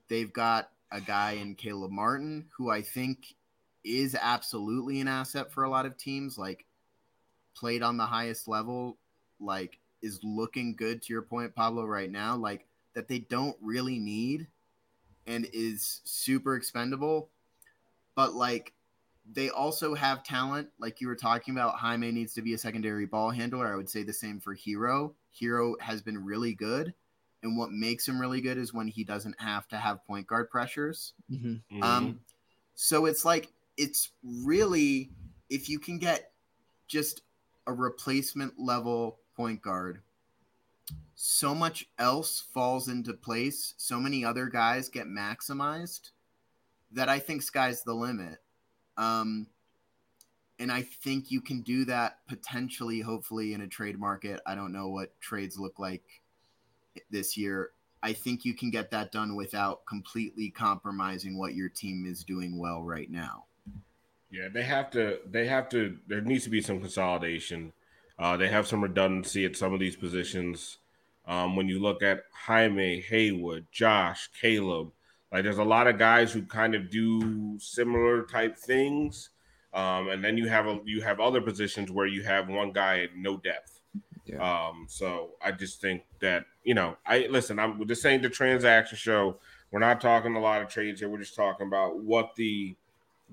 They've 0.08 0.32
got 0.32 0.70
a 0.92 1.02
guy 1.02 1.34
in 1.34 1.56
Caleb 1.56 1.92
Martin 1.92 2.48
who 2.56 2.70
I 2.70 2.82
think 2.82 3.36
is 3.84 4.16
absolutely 4.20 5.00
an 5.00 5.08
asset 5.08 5.52
for 5.52 5.64
a 5.64 5.70
lot 5.70 5.86
of 5.86 5.98
teams. 5.98 6.38
Like 6.38 6.66
played 7.56 7.82
on 7.82 7.98
the 7.98 8.06
highest 8.06 8.48
level, 8.48 8.98
like 9.40 9.80
is 10.02 10.20
looking 10.24 10.76
good 10.76 11.02
to 11.04 11.14
your 11.14 11.22
point, 11.22 11.56
Pablo, 11.56 11.86
right 11.86 12.12
now. 12.12 12.36
Like 12.36 12.68
that 12.94 13.08
they 13.08 13.20
don't 13.20 13.58
really 13.62 14.00
need 14.00 14.48
and 15.26 15.48
is 15.54 16.02
super 16.04 16.56
expendable. 16.56 17.30
But 18.16 18.34
like 18.34 18.74
they 19.32 19.50
also 19.50 19.94
have 19.94 20.24
talent, 20.24 20.70
like 20.80 21.02
you 21.02 21.08
were 21.08 21.16
talking 21.16 21.54
about. 21.54 21.76
Jaime 21.76 22.12
needs 22.12 22.34
to 22.34 22.42
be 22.42 22.54
a 22.54 22.58
secondary 22.58 23.06
ball 23.06 23.30
handler. 23.30 23.72
I 23.72 23.76
would 23.76 23.90
say 23.90 24.04
the 24.04 24.14
same 24.14 24.40
for 24.40 24.56
Herro. 24.56 25.14
Herro 25.40 25.76
has 25.82 26.02
been 26.02 26.24
really 26.24 26.54
good. 26.54 26.94
And 27.44 27.58
what 27.58 27.72
makes 27.72 28.08
him 28.08 28.20
really 28.20 28.42
good 28.42 28.58
is 28.58 28.74
when 28.74 28.88
he 28.88 29.04
doesn't 29.04 29.40
have 29.40 29.68
to 29.70 29.78
have 29.78 30.06
point 30.08 30.28
guard 30.28 30.50
pressures. 30.50 31.14
Mhm. 31.32 31.62
Mm-hmm. 31.72 31.84
Um, 31.84 32.20
so 32.76 33.06
it's 33.06 33.24
like 33.26 33.52
it's 33.78 34.10
really 34.24 35.12
if 35.50 35.70
you 35.70 35.80
can 35.80 35.98
get 35.98 36.32
just 36.88 37.22
a 37.68 37.74
replacement 37.74 38.60
level 38.60 39.20
point 39.36 39.62
guard, 39.62 40.02
so 41.16 41.54
much 41.54 41.88
else 42.00 42.44
falls 42.54 42.88
into 42.88 43.14
place. 43.14 43.74
So 43.78 44.00
many 44.00 44.24
other 44.24 44.48
guys 44.48 44.90
get 44.90 45.08
maximized 45.08 46.12
that 46.92 47.10
I 47.10 47.20
think 47.20 47.42
sky's 47.42 47.84
the 47.84 47.94
limit. 47.94 48.40
Um, 48.98 49.48
and 50.60 50.72
I 50.72 50.82
think 50.82 51.30
you 51.30 51.42
can 51.42 51.62
do 51.62 51.86
that 51.86 52.20
potentially, 52.28 53.00
hopefully, 53.00 53.54
in 53.54 53.62
a 53.62 53.68
trade 53.68 54.00
market. 54.00 54.40
I 54.46 54.56
don't 54.56 54.72
know 54.72 54.88
what 54.90 55.20
trades 55.20 55.60
look 55.60 55.78
like 55.78 56.04
this 57.10 57.38
year. 57.38 57.72
I 58.04 58.14
think 58.14 58.46
you 58.46 58.54
can 58.54 58.70
get 58.70 58.92
that 58.92 59.12
done 59.12 59.36
without 59.36 59.86
completely 59.86 60.50
compromising 60.50 61.38
what 61.38 61.56
your 61.56 61.70
team 61.70 62.06
is 62.08 62.24
doing 62.24 62.58
well 62.58 62.84
right 62.84 63.10
now. 63.10 63.46
Yeah, 64.30 64.50
they 64.54 64.64
have 64.64 64.92
to. 64.92 65.20
They 65.30 65.48
have 65.48 65.70
to. 65.70 65.98
There 66.08 66.22
needs 66.22 66.44
to 66.44 66.50
be 66.50 66.62
some 66.62 66.80
consolidation. 66.80 67.74
Uh, 68.20 68.36
they 68.36 68.50
have 68.50 68.68
some 68.68 68.82
redundancy 68.82 69.46
at 69.46 69.56
some 69.56 69.74
of 69.74 69.80
these 69.80 69.96
positions. 69.96 70.78
Um, 71.26 71.56
when 71.56 71.68
you 71.68 71.80
look 71.80 72.04
at 72.04 72.24
Jaime, 72.46 73.02
Haywood, 73.02 73.68
Josh, 73.72 74.30
Caleb, 74.40 74.92
like 75.32 75.44
there's 75.44 75.58
a 75.58 75.64
lot 75.64 75.88
of 75.88 75.98
guys 75.98 76.32
who 76.32 76.42
kind 76.44 76.74
of 76.74 76.90
do 76.90 77.60
similar 77.60 78.24
type 78.24 78.58
things, 78.58 79.30
um, 79.74 80.10
and 80.10 80.24
then 80.24 80.38
you 80.38 80.48
have 80.48 80.68
a 80.68 80.80
you 80.86 81.02
have 81.02 81.20
other 81.20 81.42
positions 81.42 81.92
where 81.92 82.08
you 82.08 82.24
have 82.24 82.48
one 82.48 82.72
guy 82.72 83.02
at 83.02 83.16
no 83.16 83.38
depth. 83.38 83.77
Yeah. 84.28 84.68
Um, 84.68 84.86
so 84.90 85.32
I 85.42 85.52
just 85.52 85.82
think 85.82 86.04
that 86.20 86.46
you 86.64 86.74
know, 86.74 86.98
I 87.06 87.28
listen. 87.30 87.60
I'm 87.60 87.86
this 87.88 88.06
ain't 88.06 88.24
the 88.24 88.30
transaction 88.30 88.98
show. 88.98 89.38
We're 89.72 89.80
not 89.80 90.02
talking 90.02 90.36
a 90.36 90.40
lot 90.40 90.62
of 90.62 90.70
trades 90.70 91.00
here. 91.00 91.10
We're 91.10 91.20
just 91.20 91.36
talking 91.36 91.68
about 91.68 92.00
what 92.00 92.36
the 92.36 92.76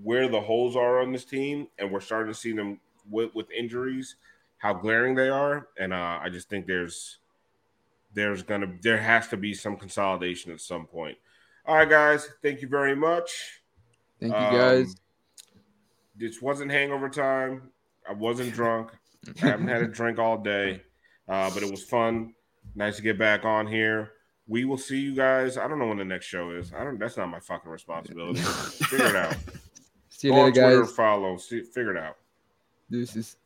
where 0.03 0.29
the 0.29 0.41
holes 0.41 0.77
are 0.77 1.01
on 1.01 1.13
this 1.13 1.25
team, 1.25 1.69
and 1.79 1.91
we're 1.91 2.01
starting 2.01 2.33
to 2.33 2.39
see 2.39 2.53
them 2.53 2.81
with, 3.11 3.35
with 3.35 3.51
injuries, 3.53 4.17
how 4.59 4.75
glaring 4.75 5.15
they 5.15 5.29
are, 5.29 5.69
and 5.79 5.93
uh, 5.93 6.19
I 6.23 6.29
just 6.31 6.49
think 6.49 6.67
there's 6.67 7.19
there's 8.13 8.43
gonna 8.43 8.73
there 8.83 8.99
has 8.99 9.29
to 9.29 9.37
be 9.37 9.53
some 9.55 9.77
consolidation 9.77 10.53
at 10.53 10.61
some 10.61 10.87
point. 10.87 11.19
All 11.67 11.77
right, 11.77 11.89
guys, 11.89 12.29
thank 12.43 12.63
you 12.63 12.69
very 12.69 12.95
much. 12.95 13.63
Thank 14.21 14.33
you 14.33 14.39
Um, 14.39 14.55
guys. 14.55 14.97
This 16.17 16.41
wasn't 16.41 16.71
hangover 16.71 17.09
time. 17.09 17.71
I 18.09 18.13
wasn't 18.13 18.53
drunk. 18.55 18.91
I 19.43 19.47
haven't 19.47 19.69
had 19.69 19.83
a 19.83 19.87
drink 19.99 20.19
all 20.19 20.39
day, 20.39 20.83
uh, 21.29 21.51
but 21.53 21.63
it 21.63 21.71
was 21.71 21.83
fun. 21.85 22.35
Nice 22.75 22.97
to 22.97 23.03
get 23.03 23.19
back 23.19 23.45
on 23.45 23.67
here. 23.67 24.13
We 24.47 24.65
will 24.65 24.79
see 24.79 24.99
you 25.01 25.15
guys. 25.15 25.57
I 25.57 25.67
don't 25.69 25.79
know 25.79 25.87
when 25.87 25.99
the 25.99 26.05
next 26.05 26.27
show 26.27 26.51
is. 26.51 26.73
I 26.75 26.85
don't. 26.85 26.99
That's 26.99 27.17
not 27.17 27.29
my 27.29 27.41
fucking 27.41 27.71
responsibility. 27.71 28.41
Figure 28.41 29.07
it 29.07 29.17
out. 29.17 29.37
See 30.11 30.29
you 30.29 30.35
Go 30.35 30.45
later, 30.45 30.61
Twitter, 30.61 30.81
guys. 30.83 30.93
follow. 30.93 31.37
See, 31.39 31.63
figure 31.63 31.97
it 31.97 32.03
out. 32.03 32.17
Deuces. 32.91 33.37